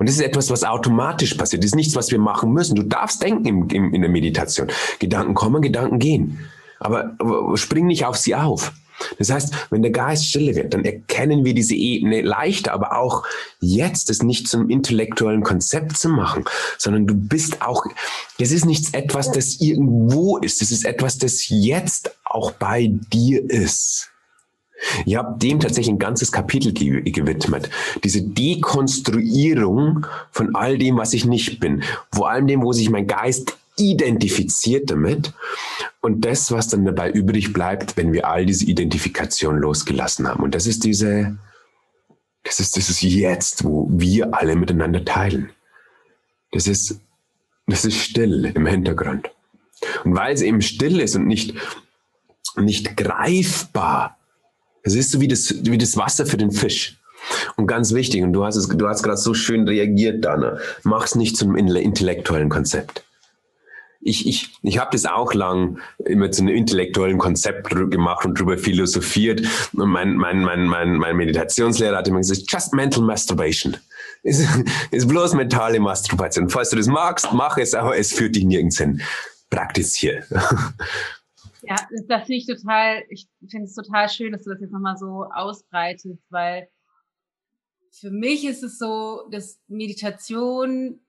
Und 0.03 0.09
das 0.09 0.17
ist 0.17 0.23
etwas, 0.23 0.51
was 0.51 0.65
automatisch 0.65 1.35
passiert. 1.35 1.63
Das 1.63 1.69
ist 1.69 1.77
nichts, 1.77 1.95
was 1.95 2.11
wir 2.11 2.19
machen 2.19 2.53
müssen. 2.53 2.75
Du 2.75 2.83
darfst 2.83 3.23
denken 3.23 3.45
im, 3.45 3.69
im, 3.69 3.95
in 3.95 4.01
der 4.03 4.11
Meditation. 4.11 4.67
Gedanken 4.99 5.35
kommen, 5.35 5.63
Gedanken 5.63 6.01
gehen. 6.01 6.41
Aber 6.81 7.15
spring 7.55 7.87
nicht 7.87 8.05
auf 8.05 8.17
sie 8.17 8.35
auf. 8.35 8.73
Das 9.21 9.31
heißt, 9.31 9.55
wenn 9.71 9.83
der 9.83 9.93
Geist 9.93 10.27
stille 10.27 10.57
wird, 10.57 10.75
dann 10.75 10.85
erkennen 10.85 11.45
wir 11.45 11.55
diese 11.55 11.77
Ebene 11.77 12.23
leichter, 12.23 12.73
aber 12.73 12.99
auch 12.99 13.23
jetzt 13.61 14.11
es 14.11 14.25
nicht 14.25 14.49
zum 14.49 14.69
intellektuellen 14.71 15.45
Konzept 15.45 15.97
zu 15.97 16.09
machen, 16.09 16.47
sondern 16.79 17.07
du 17.07 17.15
bist 17.15 17.63
auch, 17.63 17.87
das 18.41 18.51
ist 18.51 18.65
nichts 18.65 18.93
etwas, 18.95 19.31
das 19.31 19.61
irgendwo 19.61 20.37
ist, 20.39 20.63
das 20.63 20.73
ist 20.73 20.85
etwas, 20.85 21.19
das 21.19 21.49
jetzt 21.49 22.11
auch 22.25 22.51
bei 22.51 22.89
dir 22.89 23.49
ist. 23.49 24.12
Ich 25.07 25.17
habe 25.17 25.39
dem 25.39 25.61
tatsächlich 25.61 25.95
ein 25.95 25.99
ganzes 25.99 26.33
Kapitel 26.33 26.73
ge 26.73 27.03
gewidmet. 27.03 27.71
Diese 28.03 28.23
Dekonstruierung 28.23 30.07
von 30.31 30.55
all 30.55 30.79
dem, 30.79 30.97
was 30.97 31.13
ich 31.13 31.25
nicht 31.25 31.61
bin. 31.61 31.83
Vor 32.13 32.31
allem 32.31 32.47
dem, 32.47 32.63
wo 32.63 32.73
sich 32.73 32.91
mein 32.91 33.07
Geist 33.07 33.57
identifiziert 33.77 34.91
damit 34.91 35.33
und 36.01 36.25
das, 36.25 36.53
was 36.53 36.69
dann 36.69 36.85
dabei 36.85 37.11
übrig 37.11 37.53
bleibt, 37.53 37.97
wenn 37.97 38.13
wir 38.13 38.29
all 38.29 38.45
diese 38.45 38.67
Identifikation 38.67 39.57
losgelassen 39.57 40.29
haben. 40.29 40.43
Und 40.43 40.55
das 40.55 40.67
ist 40.67 40.85
diese, 40.85 41.39
das 42.45 42.61
ist 42.61 42.77
dieses 42.77 43.01
Jetzt, 43.01 43.65
wo 43.65 43.89
wir 43.91 44.35
alle 44.35 44.57
miteinander 44.57 45.05
teilen. 45.05 45.51
Das 46.51 46.67
ist, 46.67 47.01
das 47.67 47.85
ist 47.85 47.97
still 47.97 48.53
im 48.55 48.67
Hintergrund. 48.67 49.31
Und 50.05 50.15
weil 50.15 50.35
es 50.35 50.43
eben 50.43 50.61
still 50.61 51.01
ist 51.01 51.17
und 51.17 51.27
nicht, 51.27 51.55
nicht 52.57 52.97
greifbar, 52.97 54.19
es 54.83 54.95
ist 54.95 55.11
so 55.11 55.21
wie 55.21 55.29
das, 55.29 55.55
wie 55.63 55.79
das 55.79 55.97
Wasser 55.97 56.27
für 56.27 56.37
den 56.37 56.51
Fisch. 56.51 56.99
Und 57.57 57.69
ganz 57.69 57.95
wichtig, 57.95 58.23
und 58.23 58.33
du 58.33 58.45
hast 58.45 58.57
hast 58.57 59.03
gerade 59.03 59.17
so 59.17 59.33
schön 59.33 59.69
reagiert, 59.69 60.25
Dana, 60.25 60.59
mach 60.83 61.05
es 61.05 61.15
nicht 61.15 61.37
zu 61.37 61.45
einem 61.45 61.57
intellektuellen 61.57 62.49
Konzept 62.49 63.05
ich, 64.03 64.27
ich, 64.27 64.51
ich 64.63 64.79
habe 64.79 64.91
das 64.93 65.07
auch 65.07 65.33
lang 65.33 65.79
immer 66.05 66.31
zu 66.31 66.43
einem 66.43 66.55
intellektuellen 66.55 67.19
Konzept 67.19 67.71
gemacht 67.71 68.27
und 68.27 68.39
darüber 68.39 68.59
philosophiert. 68.59 69.43
Und 69.73 69.91
mein, 69.91 70.17
mein, 70.17 70.43
mein, 70.43 70.67
mein, 70.67 70.97
mein 70.97 71.17
Meditationslehrer 71.17 71.99
hat 71.99 72.09
immer 72.09 72.19
gesagt, 72.19 72.51
just 72.51 72.75
mental 72.75 73.03
masturbation. 73.05 73.77
Ist, 74.25 74.47
ist 74.91 75.09
bloß 75.09 75.35
mentale 75.35 75.81
Masturbation. 75.81 76.49
Falls 76.49 76.71
du 76.71 76.77
das 76.77 76.87
magst, 76.87 77.29
mach 77.33 77.57
es, 77.59 77.75
aber 77.75 77.97
es 77.97 78.13
führt 78.13 78.37
dich 78.37 78.45
nirgends 78.45 78.79
hin. 78.79 79.01
Praktizier. 79.51 80.25
Ja, 81.63 81.77
das 82.09 82.27
finde 82.27 82.37
ich 82.39 82.47
total, 82.47 83.05
ich 83.09 83.29
finde 83.49 83.67
es 83.67 83.75
total 83.75 84.09
schön, 84.09 84.33
dass 84.33 84.43
du 84.43 84.51
das 84.51 84.61
jetzt 84.61 84.73
nochmal 84.73 84.97
so 84.97 85.25
ausbreitest, 85.33 86.23
weil 86.31 86.69
für 87.93 88.11
mich 88.11 88.45
ist 88.45 88.63
es 88.63 88.79
so, 88.79 89.29
dass 89.31 89.61
Meditation 89.69 91.01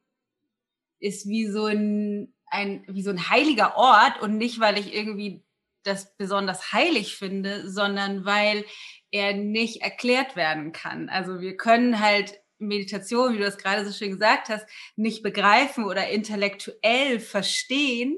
ist 1.00 1.28
wie 1.28 1.48
so 1.48 1.66
ein 1.66 2.34
ein, 2.54 2.84
wie 2.88 3.02
so 3.02 3.10
ein 3.10 3.30
heiliger 3.30 3.76
Ort 3.76 4.22
und 4.22 4.38
nicht, 4.38 4.60
weil 4.60 4.78
ich 4.78 4.94
irgendwie 4.94 5.44
das 5.84 6.16
besonders 6.18 6.72
heilig 6.72 7.16
finde, 7.16 7.70
sondern 7.70 8.26
weil 8.26 8.64
er 9.12 9.34
nicht 9.34 9.82
erklärt 9.82 10.36
werden 10.36 10.72
kann. 10.72 11.10
Also 11.10 11.42
wir 11.42 11.58
können 11.58 12.00
halt 12.00 12.40
Meditation, 12.68 13.34
wie 13.34 13.38
du 13.38 13.44
das 13.44 13.58
gerade 13.58 13.86
so 13.86 13.92
schön 13.92 14.12
gesagt 14.12 14.50
hast, 14.50 14.66
nicht 14.96 15.24
begreifen 15.24 15.86
oder 15.86 16.10
intellektuell 16.10 17.20
verstehen. 17.20 18.16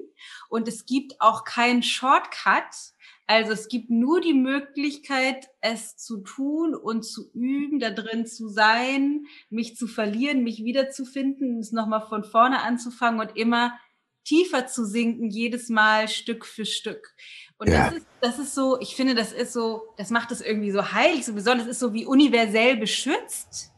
Und 0.49 0.67
es 0.67 0.85
gibt 0.85 1.19
auch 1.19 1.43
keinen 1.43 1.83
Shortcut. 1.83 2.93
Also 3.27 3.53
es 3.53 3.67
gibt 3.67 3.89
nur 3.89 4.21
die 4.21 4.35
Möglichkeit, 4.35 5.47
es 5.61 5.97
zu 5.97 6.21
tun 6.21 6.75
und 6.75 7.03
zu 7.03 7.31
üben, 7.33 7.79
da 7.79 7.89
drin 7.89 8.27
zu 8.27 8.47
sein, 8.49 9.25
mich 9.49 9.75
zu 9.75 9.87
verlieren, 9.87 10.43
mich 10.43 10.63
wiederzufinden, 10.63 11.59
es 11.59 11.71
nochmal 11.71 12.07
von 12.07 12.23
vorne 12.23 12.61
anzufangen 12.61 13.19
und 13.19 13.35
immer 13.35 13.73
tiefer 14.25 14.67
zu 14.67 14.85
sinken, 14.85 15.29
jedes 15.29 15.69
Mal 15.69 16.07
Stück 16.07 16.45
für 16.45 16.65
Stück. 16.65 17.15
Und 17.57 17.69
ja. 17.69 17.85
das, 17.85 17.97
ist, 17.97 18.07
das 18.21 18.39
ist 18.39 18.55
so, 18.55 18.79
ich 18.81 18.95
finde, 18.95 19.15
das 19.15 19.31
ist 19.31 19.53
so, 19.53 19.93
das 19.97 20.09
macht 20.09 20.31
es 20.31 20.41
irgendwie 20.41 20.71
so 20.71 20.91
heilig, 20.91 21.25
so 21.25 21.33
besonders, 21.33 21.67
ist 21.67 21.79
so 21.79 21.93
wie 21.93 22.05
universell 22.05 22.75
beschützt. 22.75 23.71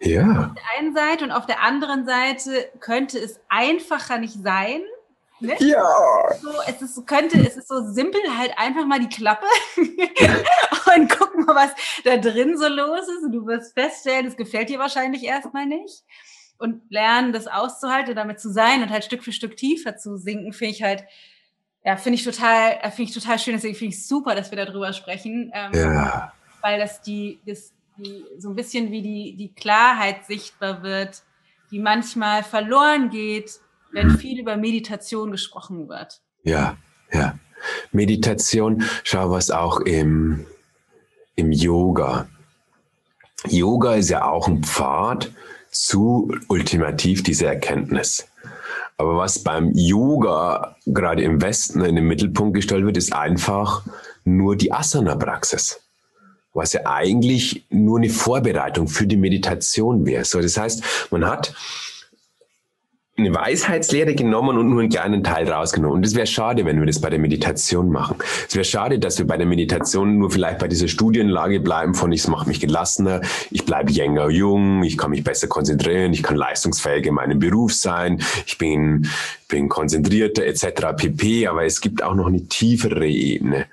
Ja. 0.00 0.22
Auf 0.22 0.54
der 0.54 0.78
einen 0.78 0.94
Seite 0.94 1.24
und 1.24 1.32
auf 1.32 1.46
der 1.46 1.62
anderen 1.62 2.04
Seite 2.06 2.70
könnte 2.80 3.18
es 3.18 3.40
einfacher 3.48 4.18
nicht 4.18 4.42
sein. 4.42 4.82
Ne? 5.40 5.56
Ja. 5.60 5.84
So, 6.40 6.50
es 6.66 6.82
ist, 6.82 7.06
könnte, 7.06 7.38
es 7.38 7.56
ist 7.56 7.68
so 7.68 7.82
simpel, 7.90 8.20
halt 8.38 8.52
einfach 8.56 8.86
mal 8.86 9.00
die 9.00 9.08
Klappe 9.08 9.46
und 9.76 11.10
guck 11.10 11.34
mal, 11.46 11.54
was 11.54 11.70
da 12.04 12.16
drin 12.16 12.56
so 12.56 12.68
los 12.68 13.08
ist. 13.08 13.24
Und 13.24 13.32
du 13.32 13.46
wirst 13.46 13.74
feststellen, 13.74 14.26
es 14.26 14.36
gefällt 14.36 14.68
dir 14.68 14.78
wahrscheinlich 14.78 15.24
erstmal 15.24 15.66
nicht 15.66 16.04
und 16.58 16.82
lernen, 16.90 17.32
das 17.32 17.46
auszuhalten, 17.46 18.14
damit 18.14 18.40
zu 18.40 18.50
sein 18.50 18.82
und 18.82 18.90
halt 18.90 19.04
Stück 19.04 19.22
für 19.22 19.32
Stück 19.32 19.56
tiefer 19.56 19.96
zu 19.96 20.16
sinken, 20.16 20.52
finde 20.52 20.72
ich 20.72 20.82
halt, 20.82 21.04
ja, 21.84 21.96
finde 21.96 22.16
ich 22.16 22.24
total, 22.24 22.78
äh, 22.80 22.90
finde 22.90 23.10
ich 23.10 23.14
total 23.14 23.38
schön. 23.38 23.54
Deswegen 23.54 23.74
finde 23.74 23.94
ich 23.94 24.06
super, 24.06 24.34
dass 24.34 24.50
wir 24.50 24.64
darüber 24.64 24.92
sprechen. 24.92 25.50
Ähm, 25.54 25.72
ja. 25.74 26.32
Weil 26.62 26.78
das 26.78 27.02
die, 27.02 27.40
das, 27.44 27.73
die, 27.96 28.24
so 28.38 28.50
ein 28.50 28.54
bisschen 28.54 28.90
wie 28.90 29.02
die, 29.02 29.36
die 29.36 29.52
Klarheit 29.54 30.26
sichtbar 30.26 30.82
wird, 30.82 31.22
die 31.70 31.78
manchmal 31.78 32.42
verloren 32.42 33.10
geht, 33.10 33.60
wenn 33.92 34.10
hm. 34.10 34.18
viel 34.18 34.40
über 34.40 34.56
Meditation 34.56 35.30
gesprochen 35.30 35.88
wird. 35.88 36.20
Ja, 36.42 36.76
ja. 37.12 37.38
Meditation, 37.92 38.84
schau 39.04 39.30
was 39.30 39.50
auch 39.50 39.80
im, 39.80 40.46
im 41.36 41.50
Yoga. 41.52 42.28
Yoga 43.48 43.94
ist 43.94 44.10
ja 44.10 44.24
auch 44.24 44.48
ein 44.48 44.62
Pfad, 44.62 45.32
zu 45.74 46.32
ultimativ 46.48 47.22
diese 47.22 47.46
Erkenntnis. 47.46 48.28
Aber 48.96 49.16
was 49.16 49.40
beim 49.40 49.72
Yoga 49.74 50.76
gerade 50.86 51.22
im 51.22 51.42
Westen 51.42 51.84
in 51.84 51.96
den 51.96 52.06
Mittelpunkt 52.06 52.54
gestellt 52.54 52.86
wird, 52.86 52.96
ist 52.96 53.12
einfach 53.12 53.84
nur 54.24 54.56
die 54.56 54.72
Asana-Praxis. 54.72 55.80
Was 56.54 56.72
ja 56.72 56.82
eigentlich 56.86 57.66
nur 57.68 57.98
eine 57.98 58.08
Vorbereitung 58.08 58.88
für 58.88 59.06
die 59.06 59.16
Meditation 59.16 60.06
wäre. 60.06 60.24
So, 60.24 60.40
das 60.40 60.56
heißt, 60.56 61.08
man 61.10 61.26
hat 61.26 61.52
eine 63.16 63.32
Weisheitslehre 63.32 64.16
genommen 64.16 64.58
und 64.58 64.68
nur 64.68 64.80
einen 64.80 64.90
kleinen 64.90 65.22
Teil 65.22 65.48
rausgenommen. 65.48 65.98
Und 65.98 66.06
es 66.06 66.16
wäre 66.16 66.26
schade, 66.26 66.64
wenn 66.64 66.80
wir 66.80 66.86
das 66.86 67.00
bei 67.00 67.10
der 67.10 67.20
Meditation 67.20 67.90
machen. 67.90 68.16
Es 68.48 68.56
wäre 68.56 68.64
schade, 68.64 68.98
dass 68.98 69.18
wir 69.18 69.26
bei 69.26 69.36
der 69.36 69.46
Meditation 69.46 70.18
nur 70.18 70.32
vielleicht 70.32 70.58
bei 70.58 70.66
dieser 70.66 70.88
Studienlage 70.88 71.60
bleiben 71.60 71.94
von 71.94 72.10
ich 72.10 72.26
mache 72.26 72.48
mich 72.48 72.58
gelassener, 72.58 73.20
ich 73.52 73.64
bleibe 73.64 73.92
jünger, 73.92 74.30
jung, 74.30 74.82
ich 74.82 74.98
kann 74.98 75.10
mich 75.10 75.22
besser 75.22 75.46
konzentrieren, 75.46 76.12
ich 76.12 76.24
kann 76.24 76.34
leistungsfähig 76.34 77.06
in 77.06 77.14
meinem 77.14 77.38
Beruf 77.38 77.72
sein, 77.72 78.20
ich 78.46 78.58
bin, 78.58 79.06
bin 79.46 79.68
konzentrierter 79.68 80.44
etc. 80.44 80.96
pp. 80.96 81.46
Aber 81.46 81.64
es 81.64 81.80
gibt 81.80 82.02
auch 82.02 82.16
noch 82.16 82.26
eine 82.26 82.48
tiefere 82.48 83.06
Ebene, 83.06 83.66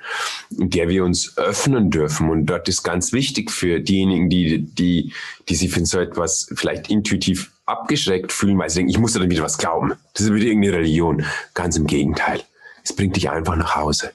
in 0.55 0.69
der 0.69 0.87
wir 0.87 1.03
uns 1.03 1.35
öffnen 1.39 1.89
dürfen. 1.89 2.29
Und 2.29 2.45
dort 2.45 2.69
ist 2.69 2.83
ganz 2.83 3.11
wichtig 3.11 3.49
für 3.49 3.79
diejenigen, 3.79 4.29
die, 4.29 4.59
die, 4.59 5.13
die 5.49 5.55
sich 5.55 5.71
für 5.71 5.83
so 5.83 5.99
etwas 5.99 6.47
vielleicht 6.53 6.91
intuitiv 6.91 7.51
abgeschreckt 7.72 8.32
fühlen, 8.32 8.57
weil 8.57 8.69
sie 8.69 8.80
denken, 8.80 8.91
ich 8.91 8.99
muss 8.99 9.13
da 9.13 9.19
dann 9.19 9.30
wieder 9.30 9.43
was 9.43 9.57
glauben. 9.57 9.93
Das 10.13 10.26
ist 10.26 10.34
wieder 10.34 10.45
irgendeine 10.45 10.78
Religion. 10.78 11.26
Ganz 11.53 11.78
im 11.78 11.88
Gegenteil. 11.88 12.41
Es 12.84 12.93
bringt 12.93 13.15
dich 13.15 13.30
einfach 13.30 13.55
nach 13.55 13.76
Hause. 13.76 14.11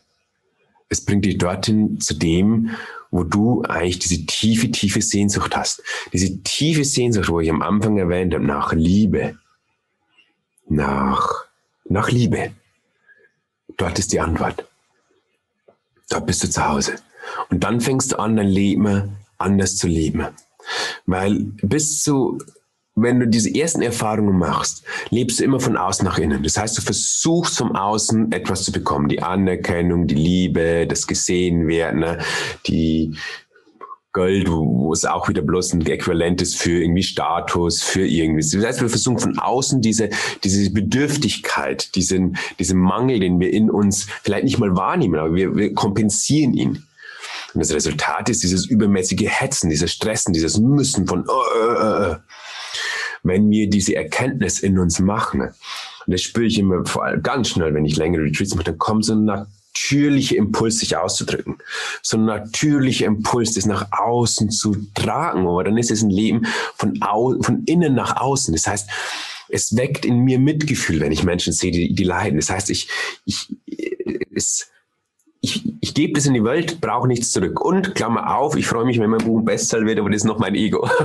Es 0.89 1.05
bringt 1.05 1.25
dich 1.25 1.39
dorthin 1.39 2.01
zu 2.01 2.15
dem, 2.15 2.71
wo 3.11 3.25
du 3.25 3.63
eigentlich 3.63 3.99
diese 3.99 4.27
tiefe, 4.27 4.71
tiefe 4.71 5.03
Sehnsucht 5.03 5.57
hast. 5.57 5.83
Diese 6.13 6.43
tiefe 6.43 6.85
Sehnsucht, 6.85 7.29
wo 7.29 7.41
ich 7.41 7.51
am 7.51 7.63
Anfang 7.63 7.99
erwähnt 7.99 8.35
habe, 8.35 8.45
nach 8.45 8.73
Liebe. 8.73 9.39
Nach, 10.69 11.45
nach 11.89 12.11
Liebe. 12.11 12.53
Dort 13.77 13.99
ist 13.99 14.13
die 14.13 14.21
Antwort. 14.21 14.67
Dort 16.09 16.27
bist 16.27 16.43
du 16.45 16.51
zu 16.51 16.67
Hause. 16.67 16.97
Und 17.51 17.65
dann 17.65 17.81
fängst 17.81 18.13
du 18.13 18.19
an, 18.19 18.37
dein 18.37 18.49
Leben 18.49 19.17
anders 19.39 19.77
zu 19.77 19.87
leben. 19.87 20.27
Weil 21.07 21.35
bis 21.63 22.03
zu 22.03 22.39
wenn 22.97 23.21
du 23.21 23.29
diese 23.29 23.55
ersten 23.55 23.83
Erfahrungen 23.83 24.39
machst, 24.39 24.83
lebst 25.11 25.39
du 25.39 25.45
immer 25.45 25.61
von 25.61 25.77
außen 25.77 26.05
nach 26.05 26.19
innen. 26.19 26.43
Das 26.43 26.57
heißt, 26.57 26.79
du 26.79 26.83
versuchst 26.83 27.59
vom 27.59 27.77
Außen 27.77 28.33
etwas 28.33 28.65
zu 28.65 28.73
bekommen. 28.73 29.09
Die 29.09 29.23
Anerkennung, 29.23 30.07
die 30.07 30.15
Liebe, 30.15 30.87
das 30.89 31.07
Gesehenwerden, 31.07 32.01
ne? 32.01 32.19
die 32.67 33.15
Gold, 34.13 34.51
wo, 34.51 34.95
es 34.95 35.05
auch 35.05 35.29
wieder 35.29 35.43
bloß 35.43 35.75
ein 35.75 35.85
Äquivalent 35.85 36.41
ist 36.41 36.57
für 36.57 36.81
irgendwie 36.81 37.03
Status, 37.03 37.83
für 37.83 38.07
irgendwie. 38.07 38.41
Das 38.41 38.65
heißt, 38.65 38.81
wir 38.81 38.89
versuchen 38.89 39.19
von 39.19 39.39
außen 39.39 39.83
diese, 39.83 40.09
diese 40.43 40.71
Bedürftigkeit, 40.71 41.95
diesen, 41.97 42.39
diesen 42.59 42.79
Mangel, 42.79 43.21
den 43.21 43.39
wir 43.41 43.53
in 43.53 43.71
uns 43.71 44.07
vielleicht 44.23 44.45
nicht 44.45 44.59
mal 44.59 44.75
wahrnehmen, 44.75 45.19
aber 45.19 45.35
wir, 45.35 45.55
wir 45.55 45.75
kompensieren 45.75 46.55
ihn. 46.55 46.87
Und 47.53 47.61
das 47.61 47.75
Resultat 47.75 48.31
ist 48.31 48.43
dieses 48.43 48.65
übermäßige 48.65 49.27
Hetzen, 49.27 49.69
dieses 49.69 49.93
Stressen, 49.93 50.33
dieses 50.33 50.59
Müssen 50.59 51.07
von, 51.07 51.27
uh, 51.29 51.33
uh, 51.33 52.13
uh 52.13 52.17
wenn 53.27 53.51
wir 53.51 53.69
diese 53.69 53.95
Erkenntnis 53.95 54.61
in 54.61 54.79
uns 54.79 54.99
machen, 54.99 55.41
und 55.41 56.13
das 56.13 56.23
spüre 56.23 56.47
ich 56.47 56.59
immer 56.59 56.85
vor 56.87 57.05
allem 57.05 57.23
ganz 57.23 57.49
schnell, 57.49 57.75
wenn 57.75 57.85
ich 57.85 57.97
längere 57.97 58.23
Retreats 58.23 58.55
mache, 58.55 58.65
dann 58.65 58.79
kommt 58.79 59.05
so 59.05 59.15
ein 59.15 59.25
natürlicher 59.25 60.37
Impuls, 60.37 60.79
sich 60.79 60.97
auszudrücken. 60.97 61.59
So 62.03 62.17
ein 62.17 62.25
natürlicher 62.25 63.07
Impuls, 63.07 63.55
das 63.55 63.67
nach 63.67 63.91
außen 63.93 64.51
zu 64.51 64.77
tragen. 64.95 65.47
Aber 65.47 65.65
dann 65.65 65.77
ist 65.77 65.91
es 65.91 66.03
ein 66.03 66.11
Leben 66.11 66.47
von, 66.77 67.03
au 67.03 67.41
von 67.43 67.65
innen 67.65 67.95
nach 67.95 68.17
außen. 68.17 68.55
Das 68.55 68.67
heißt, 68.67 68.89
es 69.49 69.77
weckt 69.77 70.05
in 70.05 70.21
mir 70.21 70.39
Mitgefühl, 70.39 71.01
wenn 71.01 71.13
ich 71.13 71.25
Menschen 71.25 71.53
sehe, 71.53 71.71
die, 71.71 71.95
die 71.95 72.05
leiden. 72.05 72.39
Das 72.39 72.51
heißt, 72.51 72.71
ich, 72.71 72.89
ich, 73.25 73.55
es, 74.35 74.69
ich, 75.41 75.63
ich 75.81 75.95
gebe 75.95 76.15
das 76.15 76.27
in 76.27 76.35
die 76.35 76.45
Welt, 76.45 76.81
brauche 76.81 77.07
nichts 77.07 77.33
zurück. 77.33 77.61
Und 77.61 77.95
Klammer 77.95 78.37
auf, 78.37 78.57
ich 78.57 78.67
freue 78.67 78.85
mich, 78.85 78.99
wenn 78.99 79.11
mein 79.11 79.25
Buch 79.25 79.39
ein 79.41 79.45
Bestseller 79.45 79.87
wird, 79.87 79.99
aber 79.99 80.11
das 80.11 80.19
ist 80.19 80.25
noch 80.25 80.39
mein 80.39 80.55
Ego. 80.55 80.89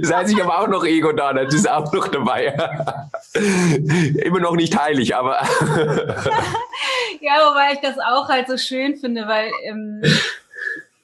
das 0.00 0.12
heißt, 0.12 0.32
ich 0.32 0.40
habe 0.40 0.56
auch 0.56 0.68
noch 0.68 0.84
Ego 0.84 1.12
da, 1.12 1.32
das 1.32 1.54
ist 1.54 1.68
auch 1.68 1.92
noch 1.92 2.08
dabei. 2.08 2.54
Immer 3.34 4.40
noch 4.40 4.56
nicht 4.56 4.78
heilig, 4.78 5.16
aber. 5.16 5.40
ja, 7.20 7.32
wobei 7.48 7.72
ich 7.72 7.80
das 7.80 7.98
auch 7.98 8.28
halt 8.28 8.48
so 8.48 8.56
schön 8.56 8.96
finde, 8.96 9.26
weil 9.26 9.50
ähm, 9.64 10.02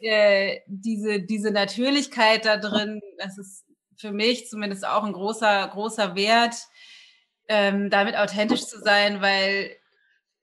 äh, 0.00 0.60
diese, 0.66 1.20
diese 1.20 1.50
Natürlichkeit 1.50 2.44
da 2.44 2.56
drin, 2.58 3.00
das 3.18 3.38
ist 3.38 3.64
für 3.96 4.12
mich 4.12 4.48
zumindest 4.48 4.86
auch 4.86 5.04
ein 5.04 5.12
großer, 5.12 5.68
großer 5.68 6.14
Wert, 6.14 6.54
ähm, 7.48 7.90
damit 7.90 8.16
authentisch 8.16 8.66
zu 8.66 8.78
sein, 8.80 9.20
weil 9.20 9.70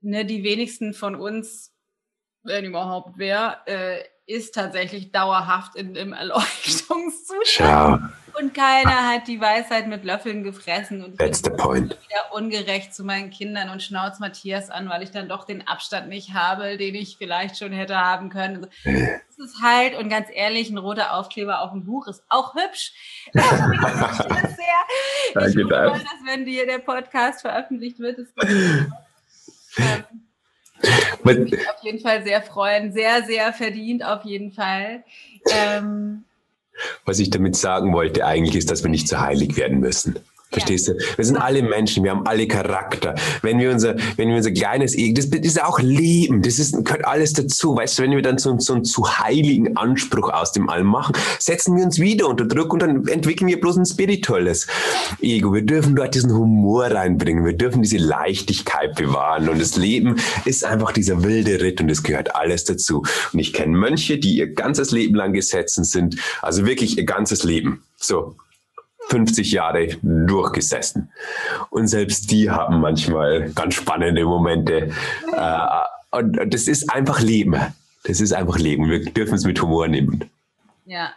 ne, 0.02 0.26
die 0.26 0.44
wenigsten 0.44 0.94
von 0.94 1.16
uns, 1.16 1.74
wenn 2.44 2.66
überhaupt 2.66 3.18
wer, 3.18 3.62
äh, 3.66 4.04
ist 4.26 4.56
tatsächlich 4.56 5.12
dauerhaft 5.12 5.76
in, 5.76 5.96
im 5.96 6.14
Erleuchtungszustand. 6.14 7.46
Schau. 7.46 8.00
Und 8.40 8.54
keiner 8.54 9.10
hat 9.10 9.28
die 9.28 9.42
Weisheit 9.42 9.88
mit 9.88 10.06
Löffeln 10.06 10.44
gefressen. 10.44 11.04
Und 11.04 11.20
That's 11.20 11.42
the 11.44 11.50
point. 11.50 11.98
wieder 12.08 12.34
ungerecht 12.34 12.94
zu 12.94 13.04
meinen 13.04 13.30
Kindern 13.30 13.70
und 13.70 13.84
schnauz 13.84 14.20
Matthias 14.20 14.70
an, 14.70 14.90
weil 14.90 15.04
ich 15.04 15.12
dann 15.12 15.28
doch 15.28 15.44
den 15.44 15.68
Abstand 15.68 16.08
nicht 16.08 16.34
habe, 16.34 16.78
den 16.78 16.96
ich 16.96 17.18
vielleicht 17.18 17.58
schon 17.58 17.74
hätte 17.74 17.98
haben 17.98 18.30
können. 18.30 18.68
Das 18.86 19.38
ist 19.38 19.62
halt, 19.62 19.98
und 19.98 20.10
ganz 20.10 20.28
ehrlich, 20.34 20.70
ein 20.70 20.78
roter 20.78 21.14
Aufkleber 21.14 21.62
auf 21.62 21.72
dem 21.72 21.84
Buch 21.84 22.08
ist 22.08 22.24
auch 22.30 22.56
hübsch. 22.56 22.94
ich 23.34 23.42
das 23.42 24.56
sehr. 24.56 25.50
Ich 25.50 25.58
hoffe, 25.58 26.00
dass 26.00 26.26
wenn 26.26 26.46
die, 26.46 26.64
der 26.66 26.80
Podcast 26.80 27.42
veröffentlicht 27.42 28.00
wird, 28.00 28.20
ist 28.20 28.34
ähm, 29.78 30.04
würde 31.24 31.42
mich 31.42 31.70
auf 31.70 31.84
jeden 31.84 32.00
Fall 32.00 32.24
sehr 32.24 32.42
freuen. 32.42 32.94
Sehr, 32.94 33.24
sehr 33.24 33.54
verdient 33.54 34.04
auf 34.04 34.24
jeden 34.26 34.52
Fall. 34.52 35.04
Ähm, 35.52 36.24
Was 37.06 37.20
ich 37.20 37.30
damit 37.30 37.56
sagen 37.56 37.94
wollte 37.94 38.26
eigentlich 38.26 38.56
ist, 38.56 38.72
dass 38.72 38.84
wir 38.84 38.90
nicht 38.90 39.08
zu 39.08 39.20
heilig 39.20 39.56
werden 39.58 39.80
müssen. 39.80 40.20
Verstehst 40.52 40.90
du? 40.90 40.98
Wir 41.16 41.24
sind 41.24 41.38
alle 41.38 41.62
Menschen, 41.64 42.04
wir 42.04 42.12
haben 42.12 42.28
alle 42.28 42.46
Charakter. 42.46 43.16
Wenn 43.42 43.60
wir 43.60 43.72
unser, 43.72 43.96
wenn 44.18 44.28
wir 44.28 44.36
unser 44.36 44.52
kleines 44.52 44.96
Ego, 44.96 45.16
das, 45.16 45.28
ist 45.28 45.64
auch 45.64 45.80
Leben, 45.80 46.42
das 46.42 46.60
ist, 46.60 46.84
gehört 46.84 47.06
alles 47.06 47.32
dazu. 47.32 47.78
Weißt 47.78 47.98
du, 47.98 48.04
wenn 48.04 48.12
wir 48.12 48.22
dann 48.22 48.38
so, 48.38 48.60
so 48.60 48.74
einen 48.74 48.84
zu 48.84 49.08
heiligen 49.08 49.78
Anspruch 49.78 50.30
aus 50.30 50.52
dem 50.52 50.70
All 50.70 50.84
machen, 50.84 51.16
setzen 51.40 51.78
wir 51.78 51.86
uns 51.86 52.00
wieder 52.00 52.28
unter 52.28 52.46
Druck 52.46 52.74
und 52.74 52.82
dann 52.82 53.08
entwickeln 53.08 53.48
wir 53.48 53.62
bloß 53.62 53.78
ein 53.78 53.86
spirituelles 53.86 54.68
Ego. 55.22 55.54
Wir 55.54 55.62
dürfen 55.62 55.96
dort 55.96 56.16
diesen 56.16 56.34
Humor 56.34 56.88
reinbringen, 56.88 57.46
wir 57.46 57.54
dürfen 57.54 57.82
diese 57.82 57.98
Leichtigkeit 57.98 58.96
bewahren 58.96 59.48
und 59.48 59.62
das 59.62 59.78
Leben 59.78 60.18
ist 60.44 60.66
einfach 60.66 60.92
dieser 60.92 61.24
wilde 61.24 61.62
Ritt 61.62 61.80
und 61.80 61.90
es 61.90 62.04
gehört 62.04 62.36
alles 62.36 62.66
dazu. 62.66 63.04
Und 63.32 63.40
ich 63.40 63.54
kenne 63.54 63.78
Mönche, 63.78 64.18
die 64.18 64.36
ihr 64.36 64.54
ganzes 64.54 64.92
Leben 64.92 65.16
lang 65.16 65.32
gesetzen 65.32 65.86
sind, 65.86 66.18
also 66.42 66.66
wirklich 66.66 66.98
ihr 66.98 67.06
ganzes 67.06 67.44
Leben. 67.44 67.84
So, 67.96 68.36
50 69.12 69.52
Jahre 69.52 69.98
durchgesessen. 70.02 71.12
Und 71.70 71.88
selbst 71.88 72.32
die 72.32 72.50
haben 72.50 72.80
manchmal 72.80 73.52
ganz 73.52 73.76
spannende 73.76 74.24
Momente. 74.24 74.94
Äh, 75.34 76.18
und 76.18 76.54
das 76.54 76.68
ist 76.68 76.90
einfach 76.90 77.20
Leben. 77.20 77.60
Das 78.06 78.22
ist 78.22 78.32
einfach 78.32 78.58
Leben. 78.58 78.90
Wir 78.90 79.04
dürfen 79.04 79.36
es 79.36 79.46
mit 79.46 79.62
Humor 79.62 79.88
nehmen. 79.88 80.30
Ja, 80.86 81.14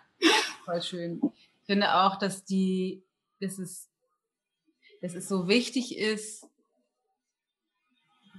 voll 0.65 0.83
schön. 0.83 1.21
Ich 1.63 1.67
finde 1.67 1.95
auch, 1.95 2.19
dass 2.19 2.45
die, 2.45 3.03
dass 3.41 3.59
es, 3.59 3.89
dass 5.01 5.15
es 5.15 5.29
so 5.29 5.49
wichtig 5.49 5.97
ist, 5.97 6.47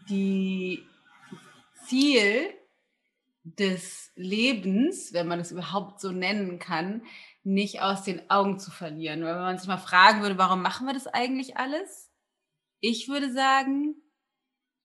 die 0.09 0.83
Ziel 1.87 2.49
des 3.43 4.11
Lebens, 4.15 5.13
wenn 5.13 5.27
man 5.27 5.39
es 5.39 5.51
überhaupt 5.51 6.01
so 6.01 6.11
nennen 6.11 6.59
kann, 6.59 7.03
nicht 7.45 7.81
aus 7.81 8.03
den 8.03 8.29
Augen 8.29 8.59
zu 8.59 8.71
verlieren. 8.71 9.23
Weil 9.23 9.35
wenn 9.35 9.43
man 9.43 9.57
sich 9.57 9.67
mal 9.67 9.77
fragen 9.77 10.21
würde, 10.21 10.37
warum 10.37 10.61
machen 10.61 10.87
wir 10.87 10.93
das 10.93 11.07
eigentlich 11.07 11.57
alles? 11.57 12.11
Ich 12.79 13.07
würde 13.07 13.31
sagen, 13.31 13.95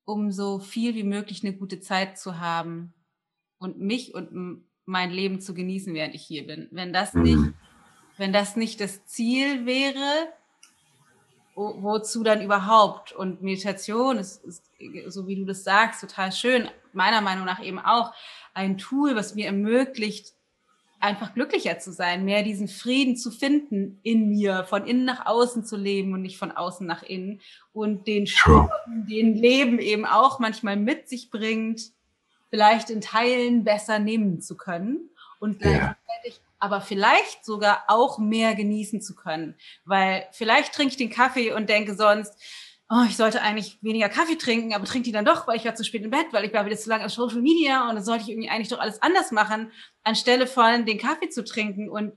um 0.04 0.30
so 0.30 0.58
viel 0.58 0.94
wie 0.94 1.02
möglich 1.02 1.42
eine 1.42 1.56
gute 1.56 1.80
Zeit 1.80 2.18
zu 2.18 2.38
haben 2.38 2.92
und 3.58 3.78
mich 3.78 4.14
und 4.14 4.64
mein 4.84 5.10
Leben 5.10 5.40
zu 5.40 5.54
genießen, 5.54 5.94
während 5.94 6.14
ich 6.14 6.22
hier 6.22 6.46
bin. 6.46 6.68
Wenn 6.70 6.92
das 6.92 7.14
mhm. 7.14 7.22
nicht, 7.22 7.54
wenn 8.18 8.32
das 8.32 8.56
nicht 8.56 8.80
das 8.80 9.06
Ziel 9.06 9.64
wäre, 9.64 10.28
wo, 11.54 11.82
wozu 11.82 12.22
dann 12.22 12.42
überhaupt? 12.42 13.12
Und 13.12 13.42
Meditation 13.42 14.18
ist, 14.18 14.44
ist, 14.44 14.70
so 15.08 15.26
wie 15.26 15.36
du 15.36 15.46
das 15.46 15.64
sagst, 15.64 16.02
total 16.02 16.32
schön. 16.32 16.68
Meiner 16.92 17.22
Meinung 17.22 17.46
nach 17.46 17.62
eben 17.62 17.78
auch 17.78 18.12
ein 18.52 18.76
Tool, 18.76 19.16
was 19.16 19.34
mir 19.34 19.46
ermöglicht, 19.46 20.34
einfach 21.00 21.34
glücklicher 21.34 21.78
zu 21.78 21.92
sein, 21.92 22.24
mehr 22.24 22.42
diesen 22.42 22.68
Frieden 22.68 23.16
zu 23.16 23.30
finden 23.30 23.98
in 24.02 24.28
mir, 24.28 24.64
von 24.64 24.86
innen 24.86 25.04
nach 25.04 25.26
außen 25.26 25.64
zu 25.64 25.76
leben 25.76 26.12
und 26.12 26.22
nicht 26.22 26.38
von 26.38 26.52
außen 26.52 26.86
nach 26.86 27.02
innen. 27.02 27.40
Und 27.72 28.06
den 28.06 28.26
Sturm, 28.26 28.70
den 28.86 29.34
Leben 29.34 29.78
eben 29.78 30.04
auch 30.04 30.38
manchmal 30.38 30.76
mit 30.76 31.08
sich 31.08 31.30
bringt, 31.30 31.92
vielleicht 32.50 32.90
in 32.90 33.00
Teilen 33.00 33.64
besser 33.64 33.98
nehmen 33.98 34.40
zu 34.40 34.56
können 34.56 35.10
und 35.38 35.60
gleichzeitig 35.60 35.96
ja. 36.24 36.38
aber 36.58 36.80
vielleicht 36.80 37.44
sogar 37.44 37.84
auch 37.88 38.18
mehr 38.18 38.54
genießen 38.54 39.00
zu 39.00 39.14
können, 39.14 39.54
weil 39.84 40.26
vielleicht 40.32 40.74
trinke 40.74 40.90
ich 40.90 40.96
den 40.96 41.10
Kaffee 41.10 41.52
und 41.52 41.70
denke 41.70 41.94
sonst, 41.94 42.34
oh, 42.90 43.04
ich 43.08 43.16
sollte 43.16 43.40
eigentlich 43.40 43.78
weniger 43.82 44.08
Kaffee 44.08 44.36
trinken, 44.36 44.74
aber 44.74 44.84
trinke 44.84 45.04
die 45.04 45.12
dann 45.12 45.24
doch, 45.24 45.46
weil 45.46 45.56
ich 45.56 45.64
war 45.64 45.76
zu 45.76 45.84
spät 45.84 46.02
im 46.02 46.10
Bett, 46.10 46.26
weil 46.32 46.44
ich 46.44 46.52
war 46.52 46.66
wieder 46.66 46.76
zu 46.76 46.90
lange 46.90 47.06
auf 47.06 47.12
Social 47.12 47.40
Media 47.40 47.88
und 47.88 47.94
dann 47.94 48.04
sollte 48.04 48.24
ich 48.24 48.30
irgendwie 48.30 48.50
eigentlich 48.50 48.68
doch 48.68 48.80
alles 48.80 49.00
anders 49.00 49.30
machen, 49.30 49.70
anstelle 50.02 50.48
von 50.48 50.84
den 50.84 50.98
Kaffee 50.98 51.28
zu 51.28 51.44
trinken 51.44 51.88
und 51.88 52.12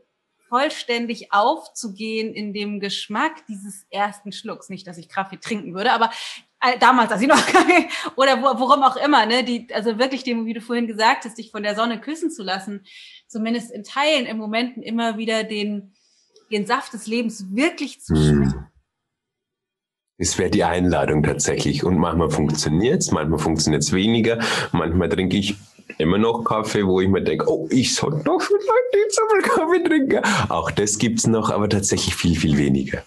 vollständig 0.49 1.31
aufzugehen 1.31 2.33
in 2.33 2.53
dem 2.53 2.79
Geschmack 2.79 3.45
dieses 3.47 3.85
ersten 3.91 4.31
Schlucks. 4.31 4.69
Nicht, 4.69 4.87
dass 4.87 4.97
ich 4.97 5.09
Kaffee 5.09 5.37
trinken 5.37 5.75
würde, 5.75 5.91
aber 5.91 6.11
äh, 6.59 6.77
damals, 6.79 7.11
als 7.11 7.21
ich 7.21 7.27
noch 7.27 7.45
Kaffee 7.45 7.87
oder 8.15 8.41
wo, 8.41 8.59
worum 8.59 8.81
auch 8.81 8.95
immer, 8.95 9.27
ne, 9.27 9.43
die, 9.43 9.67
also 9.73 9.99
wirklich 9.99 10.23
dem, 10.23 10.47
wie 10.47 10.53
du 10.53 10.61
vorhin 10.61 10.87
gesagt 10.87 11.25
hast, 11.25 11.37
dich 11.37 11.51
von 11.51 11.61
der 11.61 11.75
Sonne 11.75 12.01
küssen 12.01 12.31
zu 12.31 12.41
lassen, 12.41 12.83
zumindest 13.27 13.71
in 13.71 13.83
Teilen, 13.83 14.25
im 14.25 14.37
Momenten 14.37 14.81
immer 14.81 15.17
wieder 15.17 15.43
den, 15.43 15.93
den 16.51 16.65
Saft 16.65 16.93
des 16.93 17.05
Lebens 17.05 17.45
wirklich 17.51 18.01
zu 18.01 18.15
hm. 18.15 18.23
schmecken. 18.23 18.72
Es 20.17 20.37
wäre 20.37 20.49
die 20.49 20.63
Einladung 20.63 21.23
tatsächlich. 21.23 21.83
Und 21.83 21.97
manchmal 21.97 22.29
funktioniert 22.29 23.01
es, 23.01 23.11
manchmal 23.11 23.39
funktioniert 23.39 23.83
es 23.83 23.93
weniger. 23.93 24.39
Manchmal 24.71 25.09
trinke 25.09 25.37
ich 25.37 25.55
immer 25.97 26.17
noch 26.17 26.43
Kaffee, 26.43 26.85
wo 26.85 27.01
ich 27.01 27.09
mir 27.09 27.21
denke, 27.21 27.49
oh, 27.49 27.67
ich 27.69 27.95
sollte 27.95 28.23
doch 28.23 28.41
vielleicht 28.41 28.93
jetzt 28.93 29.19
einmal 29.19 29.41
Kaffee 29.41 29.83
trinken. 29.83 30.21
Auch 30.49 30.71
das 30.71 30.97
gibt 30.97 31.19
es 31.19 31.27
noch, 31.27 31.49
aber 31.49 31.69
tatsächlich 31.69 32.15
viel, 32.15 32.37
viel 32.37 32.57
weniger. 32.57 33.03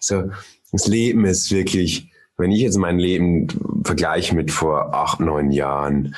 So, 0.00 0.30
das 0.72 0.86
Leben 0.86 1.24
ist 1.24 1.50
wirklich, 1.52 2.10
wenn 2.36 2.50
ich 2.50 2.60
jetzt 2.60 2.76
mein 2.76 2.98
Leben 2.98 3.46
vergleiche 3.84 4.34
mit 4.34 4.50
vor 4.50 4.94
acht, 4.94 5.20
neun 5.20 5.50
Jahren, 5.50 6.16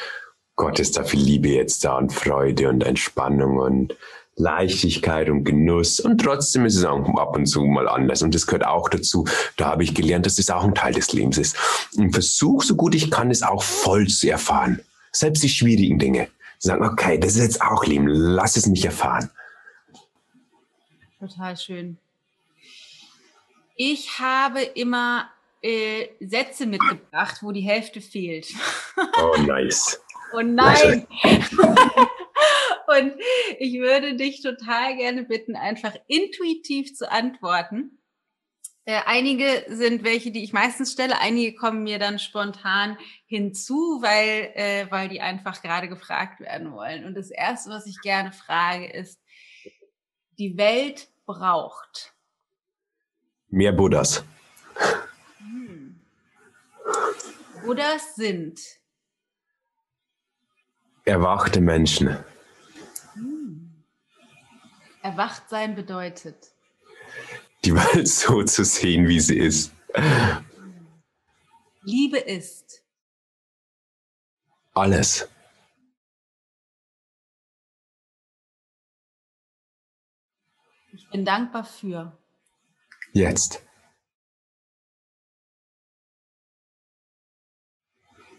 Gott 0.57 0.79
ist 0.79 0.97
da 0.97 1.05
viel 1.05 1.21
Liebe 1.21 1.49
jetzt 1.49 1.85
da 1.85 1.99
und 1.99 2.13
Freude 2.13 2.69
und 2.69 2.85
Entspannung 2.85 3.59
und 3.59 3.97
Leichtigkeit 4.37 5.31
und 5.31 5.45
Genuss 5.45 6.01
und 6.01 6.19
trotzdem 6.21 6.65
ist 6.67 6.77
es 6.77 6.85
auch 6.85 7.09
ab 7.17 7.37
und 7.37 7.47
zu 7.47 7.63
mal 7.63 7.89
anders 7.89 8.23
und 8.23 8.35
das 8.35 8.47
gehört 8.47 8.67
auch 8.67 8.89
dazu. 8.89 9.27
Da 9.57 9.67
habe 9.67 9.85
ich 9.85 9.95
gelernt, 9.95 10.27
dass 10.27 10.37
das 10.37 10.51
auch 10.51 10.65
ein 10.65 10.75
Teil 10.75 10.93
des 10.93 11.13
Lebens 11.13 11.39
ist. 11.39 11.57
Und 11.97 12.13
versuche, 12.13 12.67
so 12.67 12.75
gut 12.75 12.95
ich 12.95 13.11
kann, 13.11 13.31
es 13.31 13.43
auch 13.43 13.63
voll 13.63 14.09
zu 14.09 14.29
erfahren. 14.29 14.81
Selbst 15.13 15.43
die 15.43 15.49
schwierigen 15.49 15.99
Dinge. 15.99 16.29
Sagen, 16.59 16.85
okay, 16.85 17.19
das 17.19 17.37
ist 17.37 17.43
jetzt 17.43 17.63
auch 17.63 17.85
Leben, 17.85 18.07
lass 18.09 18.57
es 18.57 18.67
mich 18.67 18.85
erfahren. 18.85 19.31
Total 21.21 21.57
schön. 21.57 21.99
Ich 23.77 24.19
habe 24.19 24.63
immer 24.63 25.29
äh, 25.63 26.09
Sätze 26.21 26.67
mitgebracht, 26.67 27.39
wo 27.43 27.53
die 27.53 27.61
Hälfte 27.61 28.01
fehlt. 28.01 28.49
Oh, 28.97 29.41
nice. 29.43 30.01
oh 30.33 30.43
nein. 30.43 31.07
Und 32.99 33.15
ich 33.59 33.79
würde 33.79 34.17
dich 34.17 34.43
total 34.43 34.97
gerne 34.97 35.25
bitten, 35.25 35.57
einfach 35.57 35.95
intuitiv 36.07 36.95
zu 36.95 37.11
antworten. 37.11 37.99
Äh, 38.87 39.01
einige 39.07 39.65
sind 39.69 40.05
welche, 40.05 40.31
die 40.31 40.45
ich 40.45 40.53
meistens 40.53 40.93
stelle, 40.93 41.19
einige 41.19 41.55
kommen 41.55 41.85
mir 41.85 41.99
dann 41.99 42.19
spontan 42.19 42.99
hinzu, 43.25 44.01
weil, 44.03 44.53
äh, 44.55 44.91
weil 44.91 45.09
die 45.09 45.23
einfach 45.23 45.63
gerade 45.63 45.89
gefragt 45.89 46.41
werden 46.41 46.73
wollen. 46.73 47.07
Und 47.07 47.15
das 47.15 47.31
Erste, 47.31 47.71
was 47.71 47.87
ich 47.87 48.01
gerne 48.03 48.33
frage, 48.33 48.93
ist, 48.93 49.23
die 50.39 50.59
Welt 50.59 51.09
braucht. 51.25 52.15
Mehr 53.49 53.73
Buddhas. 53.73 54.23
Hm. 55.39 56.01
Buddhas 57.65 58.17
sind. 58.17 58.61
Erwachte 61.07 61.63
Menschen. 61.63 62.23
Erwacht 65.05 65.51
sein 65.51 65.75
bedeutet. 65.75 66.55
Die 67.63 67.75
Welt 67.75 68.09
so 68.09 68.43
zu 68.43 68.65
sehen, 68.65 69.07
wie 69.07 69.21
sie 69.21 69.37
ist. 69.37 69.71
Liebe 71.83 72.19
ist. 72.19 72.83
alles. 74.73 75.29
Ich 80.93 81.11
bin 81.11 81.27
dankbar 81.27 81.67
für. 81.67 82.19
Jetzt. 83.13 83.63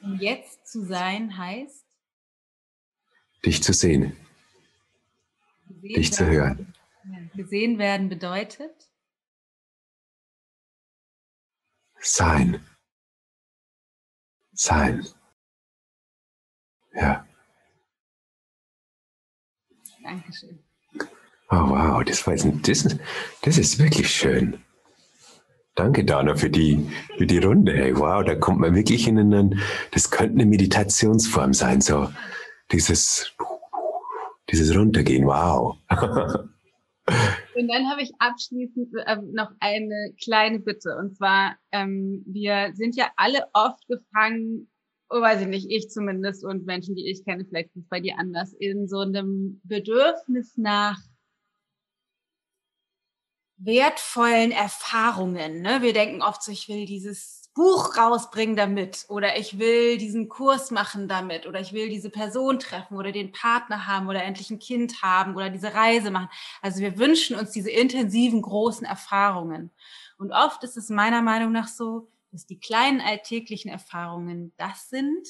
Und 0.02 0.20
jetzt 0.20 0.68
zu 0.68 0.84
sein 0.84 1.38
heißt? 1.38 1.86
Dich 3.46 3.62
zu 3.62 3.72
sehen. 3.72 4.25
Dich 5.94 6.14
zu 6.14 6.26
hören. 6.26 6.74
Gesehen 7.36 7.78
werden 7.78 8.10
bedeutet? 8.10 8.90
Sein. 12.00 12.62
Sein. 14.54 15.06
Ja. 16.94 17.28
Dankeschön. 20.04 20.60
Oh 21.50 21.70
wow, 21.70 22.04
das 22.04 22.26
war 22.26 22.34
jetzt 22.34 22.46
ein, 22.46 22.62
das, 22.64 22.98
das 23.42 23.58
ist 23.58 23.80
wirklich 23.80 24.10
schön. 24.10 24.64
Danke, 25.76 26.06
Dana, 26.06 26.36
für 26.36 26.50
die, 26.50 26.90
für 27.18 27.28
die 27.28 27.40
Runde. 27.40 27.74
Hey, 27.74 27.96
wow, 27.98 28.24
da 28.24 28.36
kommt 28.36 28.60
man 28.60 28.74
wirklich 28.76 29.08
in 29.08 29.20
einen, 29.20 29.62
das 29.92 30.10
könnte 30.10 30.36
eine 30.36 30.46
Meditationsform 30.46 31.54
sein, 31.54 31.82
so 31.82 32.12
dieses, 32.72 33.36
dieses 34.50 34.76
Runtergehen, 34.76 35.26
wow. 35.26 35.78
Und 37.56 37.68
dann 37.68 37.90
habe 37.90 38.02
ich 38.02 38.12
abschließend 38.20 38.90
äh, 39.06 39.18
noch 39.32 39.52
eine 39.60 40.14
kleine 40.22 40.60
Bitte. 40.60 40.98
Und 40.98 41.16
zwar, 41.16 41.56
ähm, 41.72 42.24
wir 42.26 42.72
sind 42.74 42.96
ja 42.96 43.12
alle 43.16 43.48
oft 43.54 43.88
gefangen, 43.88 44.70
oh, 45.10 45.22
weiß 45.22 45.42
ich 45.42 45.48
nicht, 45.48 45.70
ich 45.70 45.90
zumindest 45.90 46.44
und 46.44 46.66
Menschen, 46.66 46.96
die 46.96 47.10
ich 47.10 47.24
kenne, 47.24 47.46
vielleicht 47.46 47.70
ist 47.70 47.84
es 47.84 47.90
bei 47.90 48.00
dir 48.00 48.18
anders, 48.18 48.54
in 48.54 48.88
so 48.88 49.00
einem 49.00 49.62
Bedürfnis 49.64 50.58
nach 50.58 51.00
wertvollen 53.58 54.52
Erfahrungen. 54.52 55.62
Ne? 55.62 55.82
Wir 55.82 55.94
denken 55.94 56.22
oft 56.22 56.44
so, 56.44 56.52
ich 56.52 56.68
will 56.68 56.86
dieses 56.86 57.45
Buch 57.56 57.98
rausbringen 57.98 58.58
damit 58.58 59.06
oder 59.08 59.40
ich 59.40 59.58
will 59.58 59.98
diesen 59.98 60.28
Kurs 60.28 60.72
machen 60.72 61.08
damit 61.08 61.48
oder 61.48 61.62
ich 61.62 61.72
will 61.72 61.90
diese 61.90 62.10
Person 62.10 62.60
treffen 62.60 62.98
oder 62.98 63.14
den 63.14 63.32
Partner 63.32 63.88
haben 63.88 64.10
oder 64.10 64.24
endlich 64.24 64.52
ein 64.52 64.60
Kind 64.60 65.02
haben 65.02 65.36
oder 65.36 65.50
diese 65.50 65.74
Reise 65.74 66.12
machen. 66.12 66.28
Also 66.62 66.82
wir 66.82 66.98
wünschen 66.98 67.38
uns 67.38 67.52
diese 67.52 67.72
intensiven, 67.72 68.42
großen 68.42 68.86
Erfahrungen. 68.86 69.72
Und 70.18 70.34
oft 70.34 70.64
ist 70.66 70.76
es 70.76 70.90
meiner 70.90 71.22
Meinung 71.22 71.54
nach 71.54 71.70
so, 71.70 72.10
dass 72.32 72.46
die 72.46 72.60
kleinen 72.60 73.00
alltäglichen 73.00 73.72
Erfahrungen 73.72 74.52
das 74.58 74.90
sind, 74.90 75.26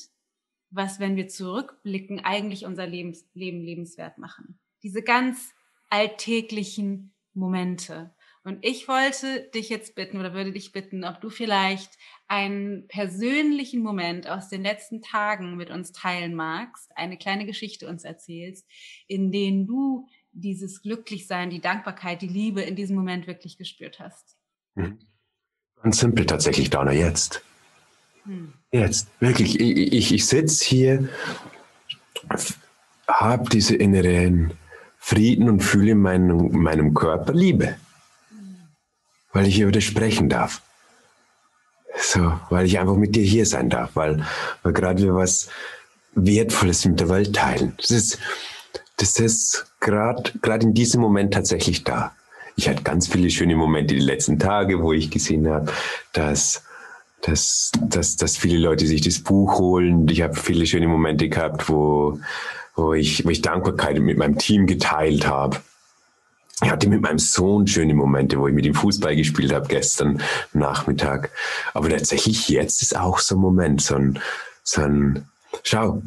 was, 0.72 1.00
wenn 1.00 1.16
wir 1.16 1.28
zurückblicken, 1.28 2.26
eigentlich 2.26 2.66
unser 2.66 2.88
Lebens 2.88 3.26
Leben 3.36 3.62
lebenswert 3.62 4.18
machen. 4.18 4.60
Diese 4.82 5.04
ganz 5.04 5.54
alltäglichen 5.92 7.14
Momente. 7.34 8.16
Und 8.46 8.60
ich 8.62 8.88
wollte 8.88 9.50
dich 9.56 9.70
jetzt 9.70 9.96
bitten 9.96 10.20
oder 10.20 10.36
würde 10.36 10.52
dich 10.52 10.72
bitten, 10.72 11.04
ob 11.04 11.20
du 11.20 11.32
vielleicht 11.32 11.90
einen 12.28 12.88
persönlichen 12.88 13.82
Moment 13.82 14.30
aus 14.30 14.50
den 14.50 14.62
letzten 14.62 15.02
Tagen 15.02 15.58
mit 15.58 15.72
uns 15.72 15.92
teilen 15.92 16.36
magst, 16.36 16.92
eine 16.96 17.18
kleine 17.18 17.48
Geschichte 17.48 17.88
uns 17.88 18.04
erzählst, 18.04 18.68
in 19.08 19.32
denen 19.32 19.66
du 19.66 20.08
dieses 20.32 20.84
Glücklichsein, 20.84 21.50
die 21.50 21.60
Dankbarkeit, 21.60 22.22
die 22.22 22.28
Liebe 22.28 22.62
in 22.62 22.76
diesem 22.76 22.96
Moment 22.96 23.26
wirklich 23.26 23.58
gespürt 23.58 24.00
hast. 24.00 24.38
Mhm. 24.76 25.00
Ganz 25.82 25.98
simpel 25.98 26.28
tatsächlich, 26.28 26.70
Donna, 26.70 26.92
jetzt. 26.92 27.44
Hm. 28.26 28.54
Jetzt, 28.72 29.10
wirklich. 29.20 29.60
Ich, 29.60 29.94
ich, 29.94 30.14
ich 30.14 30.26
sitze 30.28 30.64
hier, 30.66 31.10
habe 33.08 33.50
diese 33.50 33.76
inneren 33.76 34.54
Frieden 35.00 35.50
und 35.50 35.62
fühle 35.62 35.94
in 35.94 36.00
meinem, 36.00 36.52
meinem 36.52 36.94
Körper 36.94 37.34
Liebe 37.34 37.78
weil 39.36 39.48
ich 39.48 39.60
über 39.60 39.72
das 39.74 39.84
sprechen 39.84 40.30
darf. 40.30 40.62
So, 41.98 42.40
weil 42.50 42.66
ich 42.66 42.80
einfach 42.80 42.96
mit 42.96 43.16
dir 43.16 43.24
hier 43.24 43.46
sein 43.46 43.70
darf, 43.70 43.92
weil, 43.94 44.26
weil 44.64 44.74
gerade 44.74 45.04
wir 45.04 45.14
was 45.14 45.50
Wertvolles 46.14 46.86
mit 46.86 47.02
der 47.02 47.10
Welt 47.10 47.36
teilen. 47.36 47.74
Das 47.78 47.92
ist, 47.92 48.18
das 48.98 49.20
ist 49.20 49.66
gerade 49.82 50.32
gerade 50.42 50.66
in 50.66 50.74
diesem 50.74 51.02
Moment 51.02 51.34
tatsächlich 51.34 51.84
da. 51.84 52.14
Ich 52.56 52.70
hatte 52.70 52.84
ganz 52.84 53.08
viele 53.08 53.30
schöne 53.30 53.56
Momente 53.56 53.94
die 53.94 54.00
letzten 54.00 54.40
Tage, 54.40 54.82
wo 54.82 54.94
ich 54.94 55.12
gesehen 55.12 55.50
habe, 55.50 55.72
dass 56.14 56.64
dass, 57.22 57.72
dass, 57.82 58.18
dass 58.18 58.38
viele 58.38 58.60
Leute 58.60 58.86
sich 58.86 59.02
das 59.02 59.20
Buch 59.20 59.58
holen. 59.58 60.08
Ich 60.10 60.22
habe 60.22 60.36
viele 60.36 60.66
schöne 60.68 60.88
Momente 60.88 61.28
gehabt, 61.28 61.68
wo, 61.70 62.20
wo, 62.76 62.94
ich, 62.94 63.26
wo 63.26 63.30
ich 63.30 63.42
Dankbarkeit 63.42 64.00
mit 64.00 64.18
meinem 64.18 64.38
Team 64.38 64.68
geteilt 64.68 65.28
habe 65.28 65.58
ich 66.64 66.70
hatte 66.72 66.88
mit 66.88 67.02
meinem 67.02 67.20
Sohn 67.20 67.68
schöne 67.68 67.94
Momente, 67.94 68.40
wo 68.40 68.48
ich 68.48 68.54
mit 68.54 68.66
ihm 68.66 68.74
Fußball 68.74 69.16
gespielt 69.16 69.54
habe 69.54 69.68
gestern 69.68 70.22
Nachmittag. 70.54 71.32
Aber 71.74 71.90
tatsächlich 71.90 72.48
jetzt 72.48 72.82
ist 72.82 72.98
auch 72.98 73.20
so 73.20 73.36
ein 73.36 73.42
Moment, 73.42 73.82
so 73.82 73.96
ein, 73.96 74.20
so 74.64 74.82
ein, 74.82 75.28
schau. 75.64 76.02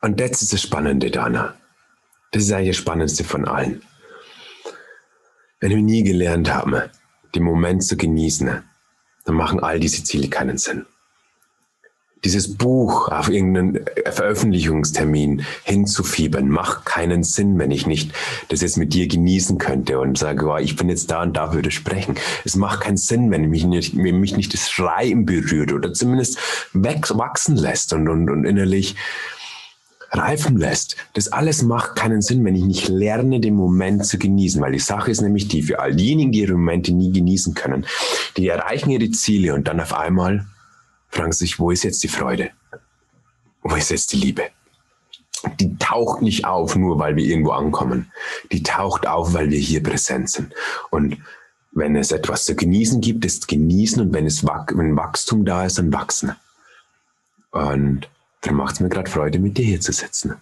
Und 0.00 0.20
das 0.20 0.42
ist 0.42 0.52
das 0.52 0.62
Spannende, 0.62 1.10
Dana. 1.10 1.54
Das 2.32 2.42
ist 2.42 2.52
eigentlich 2.52 2.70
das 2.70 2.76
Spannendste 2.78 3.22
von 3.22 3.46
allen. 3.46 3.82
Wenn 5.60 5.70
wir 5.70 5.82
nie 5.82 6.02
gelernt 6.02 6.52
haben, 6.52 6.82
den 7.34 7.42
Moment 7.44 7.84
zu 7.84 7.96
genießen, 7.96 8.62
dann 9.24 9.34
machen 9.34 9.60
all 9.60 9.78
diese 9.78 10.02
Ziele 10.02 10.28
keinen 10.28 10.58
Sinn 10.58 10.86
dieses 12.24 12.56
Buch 12.56 13.08
auf 13.08 13.28
irgendeinen 13.28 13.84
Veröffentlichungstermin 14.10 15.44
hinzufiebern, 15.64 16.48
macht 16.48 16.84
keinen 16.84 17.22
Sinn, 17.22 17.58
wenn 17.58 17.70
ich 17.70 17.86
nicht 17.86 18.12
das 18.48 18.62
jetzt 18.62 18.78
mit 18.78 18.94
dir 18.94 19.06
genießen 19.06 19.58
könnte 19.58 20.00
und 20.00 20.18
sage, 20.18 20.46
oh, 20.46 20.56
ich 20.56 20.76
bin 20.76 20.88
jetzt 20.88 21.10
da 21.10 21.22
und 21.22 21.36
da 21.36 21.52
würde 21.52 21.70
sprechen. 21.70 22.16
Es 22.44 22.56
macht 22.56 22.80
keinen 22.80 22.96
Sinn, 22.96 23.30
wenn 23.30 23.48
mich 23.48 23.64
nicht, 23.64 23.94
mich 23.94 24.36
nicht 24.36 24.54
das 24.54 24.70
Schreien 24.70 25.26
berührt 25.26 25.72
oder 25.72 25.92
zumindest 25.92 26.38
wachsen 26.72 27.56
lässt 27.56 27.92
und, 27.92 28.08
und, 28.08 28.28
und 28.30 28.44
innerlich 28.44 28.96
reifen 30.10 30.56
lässt. 30.56 30.96
Das 31.12 31.28
alles 31.28 31.62
macht 31.62 31.96
keinen 31.96 32.22
Sinn, 32.22 32.44
wenn 32.44 32.56
ich 32.56 32.64
nicht 32.64 32.88
lerne, 32.88 33.40
den 33.40 33.54
Moment 33.54 34.06
zu 34.06 34.18
genießen, 34.18 34.60
weil 34.60 34.72
die 34.72 34.78
Sache 34.78 35.10
ist 35.10 35.20
nämlich 35.20 35.48
die, 35.48 35.62
für 35.62 35.80
all 35.80 35.94
diejenigen, 35.94 36.32
die 36.32 36.40
ihre 36.40 36.54
Momente 36.54 36.92
nie 36.92 37.12
genießen 37.12 37.54
können, 37.54 37.86
die 38.36 38.48
erreichen 38.48 38.90
ihre 38.90 39.10
Ziele 39.10 39.54
und 39.54 39.68
dann 39.68 39.80
auf 39.80 39.94
einmal 39.94 40.46
fragen 41.08 41.32
sich, 41.32 41.58
wo 41.58 41.70
ist 41.70 41.82
jetzt 41.82 42.02
die 42.02 42.08
Freude? 42.08 42.50
Wo 43.62 43.74
ist 43.74 43.90
jetzt 43.90 44.12
die 44.12 44.18
Liebe? 44.18 44.50
Die 45.60 45.76
taucht 45.78 46.22
nicht 46.22 46.44
auf, 46.44 46.76
nur 46.76 46.98
weil 46.98 47.16
wir 47.16 47.24
irgendwo 47.24 47.50
ankommen. 47.50 48.12
Die 48.52 48.62
taucht 48.62 49.06
auf, 49.06 49.34
weil 49.34 49.50
wir 49.50 49.58
hier 49.58 49.82
präsent 49.82 50.30
sind. 50.30 50.54
Und 50.90 51.18
wenn 51.72 51.94
es 51.94 52.10
etwas 52.10 52.46
zu 52.46 52.56
genießen 52.56 53.00
gibt, 53.00 53.24
ist 53.24 53.48
genießen 53.48 54.00
und 54.00 54.14
wenn 54.14 54.26
es 54.26 54.44
wenn 54.44 54.96
Wachstum 54.96 55.44
da 55.44 55.64
ist, 55.64 55.78
dann 55.78 55.92
wachsen. 55.92 56.34
Und 57.50 58.08
dann 58.40 58.54
macht 58.54 58.74
es 58.74 58.80
mir 58.80 58.88
gerade 58.88 59.10
Freude, 59.10 59.38
mit 59.38 59.58
dir 59.58 59.64
hier 59.64 59.80
zu 59.80 59.92
sitzen. 59.92 60.40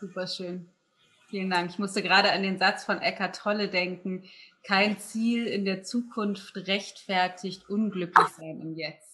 Super 0.00 0.26
schön. 0.26 0.68
Vielen 1.30 1.48
Dank. 1.48 1.70
Ich 1.70 1.78
musste 1.78 2.02
gerade 2.02 2.32
an 2.32 2.42
den 2.42 2.58
Satz 2.58 2.84
von 2.84 2.98
Eckhart 2.98 3.36
Tolle 3.36 3.68
denken. 3.68 4.24
Kein 4.64 4.98
Ziel 4.98 5.46
in 5.46 5.64
der 5.64 5.82
Zukunft 5.82 6.54
rechtfertigt 6.68 7.68
unglücklich 7.70 8.28
sein 8.36 8.60
im 8.60 8.76
Jetzt. 8.76 9.11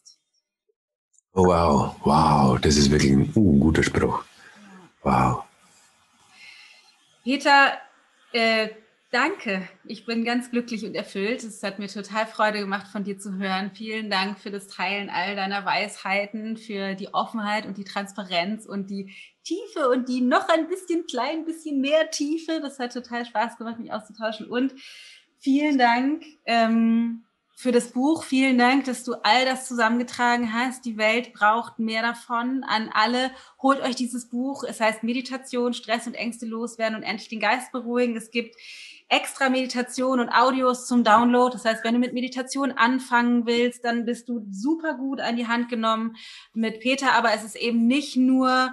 Oh, 1.40 1.46
wow, 1.46 1.94
wow, 2.02 2.60
das 2.60 2.76
ist 2.76 2.90
wirklich 2.90 3.12
ein 3.12 3.32
uh, 3.36 3.60
guter 3.60 3.84
Spruch. 3.84 4.24
Wow. 5.04 5.44
Peter, 7.22 7.78
äh, 8.32 8.70
danke. 9.12 9.68
Ich 9.84 10.04
bin 10.04 10.24
ganz 10.24 10.50
glücklich 10.50 10.84
und 10.84 10.96
erfüllt. 10.96 11.44
Es 11.44 11.62
hat 11.62 11.78
mir 11.78 11.86
total 11.86 12.26
Freude 12.26 12.58
gemacht, 12.58 12.88
von 12.88 13.04
dir 13.04 13.20
zu 13.20 13.36
hören. 13.36 13.70
Vielen 13.72 14.10
Dank 14.10 14.40
für 14.40 14.50
das 14.50 14.66
Teilen 14.66 15.10
all 15.10 15.36
deiner 15.36 15.64
Weisheiten, 15.64 16.56
für 16.56 16.96
die 16.96 17.14
Offenheit 17.14 17.66
und 17.66 17.78
die 17.78 17.84
Transparenz 17.84 18.66
und 18.66 18.90
die 18.90 19.14
Tiefe 19.44 19.90
und 19.90 20.08
die 20.08 20.22
noch 20.22 20.48
ein 20.48 20.66
bisschen 20.66 21.06
klein, 21.06 21.44
bisschen 21.44 21.80
mehr 21.80 22.10
Tiefe. 22.10 22.58
Das 22.60 22.80
hat 22.80 22.92
total 22.92 23.24
Spaß 23.24 23.58
gemacht, 23.58 23.78
mich 23.78 23.92
auszutauschen. 23.92 24.48
Und 24.48 24.74
vielen 25.38 25.78
Dank. 25.78 26.24
Ähm, 26.46 27.22
für 27.58 27.72
das 27.72 27.90
Buch. 27.90 28.22
Vielen 28.22 28.56
Dank, 28.56 28.84
dass 28.84 29.02
du 29.02 29.14
all 29.24 29.44
das 29.44 29.66
zusammengetragen 29.66 30.52
hast. 30.52 30.84
Die 30.84 30.96
Welt 30.96 31.32
braucht 31.32 31.80
mehr 31.80 32.02
davon. 32.02 32.62
An 32.62 32.88
alle, 32.94 33.32
holt 33.60 33.80
euch 33.80 33.96
dieses 33.96 34.28
Buch. 34.28 34.62
Es 34.62 34.78
heißt 34.80 35.02
Meditation, 35.02 35.74
Stress 35.74 36.06
und 36.06 36.14
Ängste 36.14 36.46
loswerden 36.46 36.94
und 36.94 37.02
endlich 37.02 37.28
den 37.28 37.40
Geist 37.40 37.72
beruhigen. 37.72 38.16
Es 38.16 38.30
gibt 38.30 38.54
extra 39.08 39.48
Meditation 39.48 40.20
und 40.20 40.28
Audios 40.28 40.86
zum 40.86 41.02
Download. 41.02 41.52
Das 41.52 41.64
heißt, 41.64 41.82
wenn 41.82 41.94
du 41.94 41.98
mit 41.98 42.12
Meditation 42.12 42.70
anfangen 42.70 43.44
willst, 43.44 43.84
dann 43.84 44.04
bist 44.04 44.28
du 44.28 44.46
super 44.52 44.94
gut 44.94 45.20
an 45.20 45.34
die 45.34 45.48
Hand 45.48 45.68
genommen 45.68 46.14
mit 46.54 46.78
Peter. 46.78 47.14
Aber 47.14 47.34
es 47.34 47.42
ist 47.42 47.56
eben 47.56 47.88
nicht 47.88 48.16
nur 48.16 48.72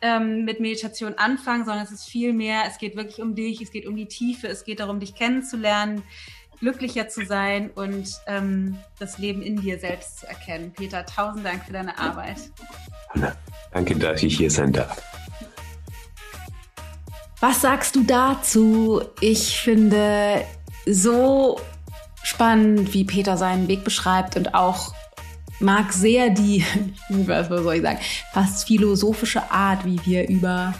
ähm, 0.00 0.44
mit 0.44 0.58
Meditation 0.58 1.14
anfangen, 1.14 1.64
sondern 1.64 1.84
es 1.84 1.92
ist 1.92 2.08
viel 2.08 2.32
mehr. 2.32 2.62
Es 2.66 2.78
geht 2.78 2.96
wirklich 2.96 3.22
um 3.22 3.36
dich. 3.36 3.60
Es 3.60 3.70
geht 3.70 3.86
um 3.86 3.94
die 3.94 4.08
Tiefe. 4.08 4.48
Es 4.48 4.64
geht 4.64 4.80
darum, 4.80 4.98
dich 4.98 5.14
kennenzulernen 5.14 6.02
glücklicher 6.60 7.08
zu 7.08 7.24
sein 7.24 7.70
und 7.70 8.08
ähm, 8.26 8.78
das 8.98 9.18
Leben 9.18 9.42
in 9.42 9.60
dir 9.60 9.78
selbst 9.78 10.20
zu 10.20 10.26
erkennen. 10.28 10.72
Peter, 10.72 11.04
tausend 11.06 11.44
Dank 11.44 11.64
für 11.64 11.72
deine 11.72 11.98
Arbeit. 11.98 12.36
Danke, 13.72 13.96
dass 13.96 14.22
ich 14.22 14.36
hier 14.36 14.50
sein 14.50 14.72
darf. 14.72 15.00
Was 17.40 17.60
sagst 17.60 17.94
du 17.94 18.02
dazu? 18.02 19.02
Ich 19.20 19.60
finde 19.60 20.44
so 20.86 21.60
spannend, 22.24 22.92
wie 22.94 23.04
Peter 23.04 23.36
seinen 23.36 23.68
Weg 23.68 23.84
beschreibt 23.84 24.36
und 24.36 24.54
auch 24.54 24.92
mag 25.60 25.92
sehr 25.92 26.30
die, 26.30 26.64
was 27.08 27.48
soll 27.48 27.76
ich 27.76 27.82
sagen, 27.82 27.98
fast 28.32 28.66
philosophische 28.66 29.50
Art, 29.50 29.84
wie 29.84 30.00
wir 30.04 30.28
über 30.28 30.74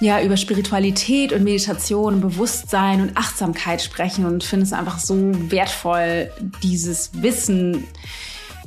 ja, 0.00 0.20
über 0.20 0.36
Spiritualität 0.36 1.32
und 1.32 1.44
Meditation 1.44 2.20
Bewusstsein 2.20 3.00
und 3.00 3.16
Achtsamkeit 3.16 3.80
sprechen 3.80 4.26
und 4.26 4.44
finde 4.44 4.66
es 4.66 4.72
einfach 4.72 4.98
so 4.98 5.14
wertvoll, 5.50 6.30
dieses 6.62 7.22
Wissen 7.22 7.84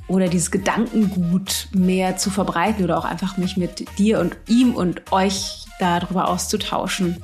oder 0.07 0.29
dieses 0.29 0.51
Gedankengut 0.51 1.67
mehr 1.73 2.17
zu 2.17 2.29
verbreiten 2.29 2.83
oder 2.83 2.97
auch 2.97 3.05
einfach 3.05 3.37
mich 3.37 3.57
mit 3.57 3.97
dir 3.97 4.19
und 4.19 4.37
ihm 4.47 4.73
und 4.73 5.11
euch 5.11 5.65
darüber 5.79 6.29
auszutauschen. 6.29 7.21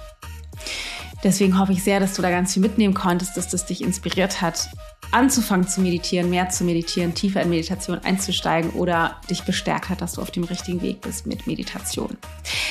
Deswegen 1.23 1.57
hoffe 1.57 1.71
ich 1.71 1.83
sehr, 1.83 1.99
dass 1.99 2.15
du 2.15 2.21
da 2.21 2.29
ganz 2.29 2.53
viel 2.53 2.61
mitnehmen 2.61 2.93
konntest, 2.93 3.37
dass 3.37 3.47
das 3.47 3.65
dich 3.65 3.81
inspiriert 3.81 4.41
hat, 4.41 4.69
anzufangen 5.11 5.67
zu 5.67 5.79
meditieren, 5.79 6.29
mehr 6.29 6.49
zu 6.49 6.63
meditieren, 6.63 7.13
tiefer 7.13 7.41
in 7.41 7.49
Meditation 7.49 7.99
einzusteigen 7.99 8.71
oder 8.71 9.17
dich 9.29 9.43
bestärkt 9.43 9.89
hat, 9.89 10.01
dass 10.01 10.13
du 10.13 10.21
auf 10.21 10.31
dem 10.31 10.43
richtigen 10.43 10.81
Weg 10.81 11.01
bist 11.01 11.25
mit 11.27 11.47
Meditation. 11.47 12.17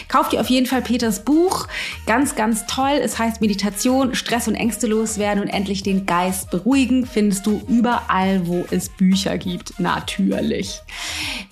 Kauf 0.09 0.29
dir 0.29 0.41
auf 0.41 0.51
jeden 0.51 0.67
Fall 0.67 0.83
Peters 0.83 1.25
Buch. 1.25 1.69
Ganz, 2.05 2.35
ganz 2.35 2.67
toll. 2.67 3.01
Es 3.03 3.19
heißt 3.19 3.41
Meditation, 3.41 4.15
Stress 4.15 4.49
und 4.49 4.55
Ängste 4.55 4.87
loswerden 4.87 5.43
und 5.43 5.49
endlich 5.49 5.83
den 5.83 6.05
Geist 6.05 6.51
beruhigen. 6.51 7.07
Findest 7.07 7.47
du 7.47 7.63
überall, 7.69 8.47
wo 8.47 8.67
es 8.71 8.89
Bücher 8.89 9.39
gibt. 9.39 9.79
Natürlich. 9.79 10.81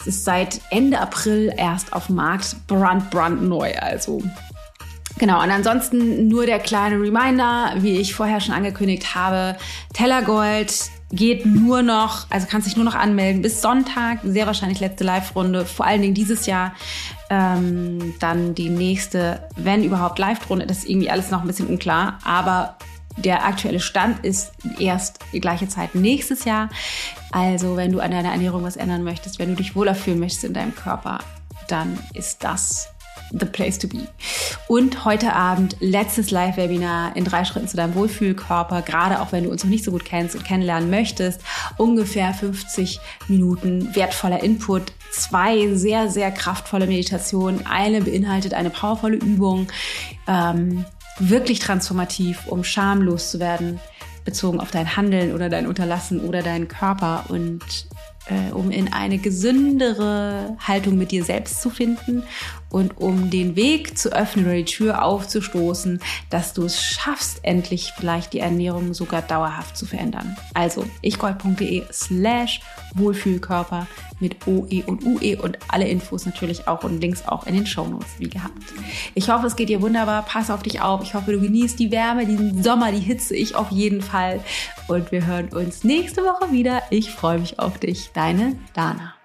Es 0.00 0.06
ist 0.06 0.24
seit 0.24 0.60
Ende 0.70 1.00
April 1.00 1.52
erst 1.56 1.92
auf 1.92 2.06
dem 2.06 2.16
Markt 2.16 2.56
brand, 2.66 3.10
brandneu. 3.10 3.72
Also 3.80 4.22
Genau, 5.20 5.42
und 5.42 5.50
ansonsten 5.50 6.28
nur 6.28 6.46
der 6.46 6.58
kleine 6.58 6.98
Reminder, 6.98 7.74
wie 7.76 7.98
ich 7.98 8.14
vorher 8.14 8.40
schon 8.40 8.54
angekündigt 8.54 9.14
habe, 9.14 9.58
Tellergold 9.92 10.72
geht 11.12 11.44
nur 11.44 11.82
noch, 11.82 12.24
also 12.30 12.46
kannst 12.48 12.66
dich 12.66 12.76
nur 12.76 12.86
noch 12.86 12.94
anmelden 12.94 13.42
bis 13.42 13.60
Sonntag, 13.60 14.20
sehr 14.24 14.46
wahrscheinlich 14.46 14.80
letzte 14.80 15.04
Live-Runde, 15.04 15.66
vor 15.66 15.84
allen 15.84 16.00
Dingen 16.00 16.14
dieses 16.14 16.46
Jahr. 16.46 16.72
Ähm, 17.28 18.14
dann 18.18 18.54
die 18.54 18.70
nächste, 18.70 19.46
wenn 19.56 19.84
überhaupt 19.84 20.18
Live-Runde, 20.18 20.66
das 20.66 20.78
ist 20.78 20.88
irgendwie 20.88 21.10
alles 21.10 21.30
noch 21.30 21.42
ein 21.42 21.46
bisschen 21.46 21.66
unklar, 21.66 22.18
aber 22.24 22.78
der 23.18 23.44
aktuelle 23.44 23.80
Stand 23.80 24.24
ist 24.24 24.52
erst 24.78 25.18
die 25.34 25.40
gleiche 25.42 25.68
Zeit 25.68 25.94
nächstes 25.94 26.46
Jahr. 26.46 26.70
Also 27.30 27.76
wenn 27.76 27.92
du 27.92 28.00
an 28.00 28.12
deiner 28.12 28.32
Ernährung 28.32 28.62
was 28.62 28.76
ändern 28.76 29.04
möchtest, 29.04 29.38
wenn 29.38 29.50
du 29.50 29.56
dich 29.56 29.76
wohler 29.76 29.94
fühlen 29.94 30.18
möchtest 30.18 30.44
in 30.44 30.54
deinem 30.54 30.74
Körper, 30.74 31.18
dann 31.68 31.98
ist 32.14 32.42
das 32.42 32.88
the 33.32 33.46
place 33.46 33.78
to 33.78 33.88
be. 33.88 34.08
Und 34.68 35.04
heute 35.04 35.34
Abend 35.34 35.76
letztes 35.80 36.30
Live-Webinar 36.30 37.16
in 37.16 37.24
drei 37.24 37.44
Schritten 37.44 37.68
zu 37.68 37.76
deinem 37.76 37.94
Wohlfühlkörper, 37.94 38.82
gerade 38.82 39.20
auch 39.20 39.32
wenn 39.32 39.44
du 39.44 39.50
uns 39.50 39.64
noch 39.64 39.70
nicht 39.70 39.84
so 39.84 39.90
gut 39.90 40.04
kennst 40.04 40.34
und 40.34 40.44
kennenlernen 40.44 40.90
möchtest. 40.90 41.40
Ungefähr 41.76 42.32
50 42.32 43.00
Minuten 43.28 43.94
wertvoller 43.94 44.42
Input, 44.42 44.92
zwei 45.10 45.74
sehr, 45.74 46.08
sehr 46.08 46.30
kraftvolle 46.30 46.86
Meditationen. 46.86 47.66
Eine 47.66 48.00
beinhaltet 48.02 48.54
eine 48.54 48.70
powervolle 48.70 49.16
Übung, 49.16 49.68
ähm, 50.26 50.84
wirklich 51.18 51.58
transformativ, 51.58 52.46
um 52.46 52.64
schamlos 52.64 53.30
zu 53.30 53.40
werden, 53.40 53.80
bezogen 54.24 54.60
auf 54.60 54.70
dein 54.70 54.96
Handeln 54.96 55.34
oder 55.34 55.48
dein 55.48 55.66
Unterlassen 55.66 56.20
oder 56.20 56.42
deinen 56.42 56.68
Körper 56.68 57.24
und 57.28 57.60
äh, 58.26 58.52
um 58.52 58.70
in 58.70 58.92
eine 58.92 59.18
gesündere 59.18 60.56
Haltung 60.60 60.96
mit 60.96 61.10
dir 61.10 61.24
selbst 61.24 61.62
zu 61.62 61.70
finden 61.70 62.22
und 62.70 62.96
um 62.98 63.30
den 63.30 63.56
Weg 63.56 63.98
zu 63.98 64.12
öffnen 64.12 64.46
oder 64.46 64.54
die 64.54 64.64
Tür 64.64 65.04
aufzustoßen, 65.04 66.00
dass 66.30 66.54
du 66.54 66.64
es 66.64 66.82
schaffst, 66.82 67.40
endlich 67.42 67.92
vielleicht 67.96 68.32
die 68.32 68.40
Ernährung 68.40 68.94
sogar 68.94 69.22
dauerhaft 69.22 69.76
zu 69.76 69.86
verändern. 69.86 70.36
Also 70.54 70.84
ichgold.de 71.02 71.84
slash 71.92 72.60
Wohlfühlkörper 72.94 73.86
mit 74.20 74.46
OE 74.46 74.84
und 74.86 75.04
UE 75.04 75.40
und 75.40 75.58
alle 75.68 75.88
Infos 75.88 76.26
natürlich 76.26 76.68
auch 76.68 76.84
und 76.84 77.00
Links 77.00 77.26
auch 77.26 77.46
in 77.46 77.54
den 77.54 77.66
Shownotes, 77.66 78.08
wie 78.18 78.28
gehabt. 78.28 78.62
Ich 79.14 79.30
hoffe, 79.30 79.46
es 79.46 79.56
geht 79.56 79.68
dir 79.68 79.82
wunderbar. 79.82 80.24
Pass 80.24 80.50
auf 80.50 80.62
dich 80.62 80.80
auf. 80.80 81.02
Ich 81.02 81.14
hoffe, 81.14 81.32
du 81.32 81.40
genießt 81.40 81.78
die 81.78 81.90
Wärme, 81.90 82.26
diesen 82.26 82.62
Sommer, 82.62 82.92
die 82.92 83.00
Hitze. 83.00 83.34
Ich 83.34 83.54
auf 83.54 83.70
jeden 83.70 84.02
Fall. 84.02 84.40
Und 84.88 85.10
wir 85.12 85.26
hören 85.26 85.48
uns 85.48 85.84
nächste 85.84 86.22
Woche 86.22 86.52
wieder. 86.52 86.82
Ich 86.90 87.10
freue 87.10 87.38
mich 87.38 87.58
auf 87.58 87.78
dich. 87.78 88.10
Deine 88.12 88.56
Dana. 88.74 89.19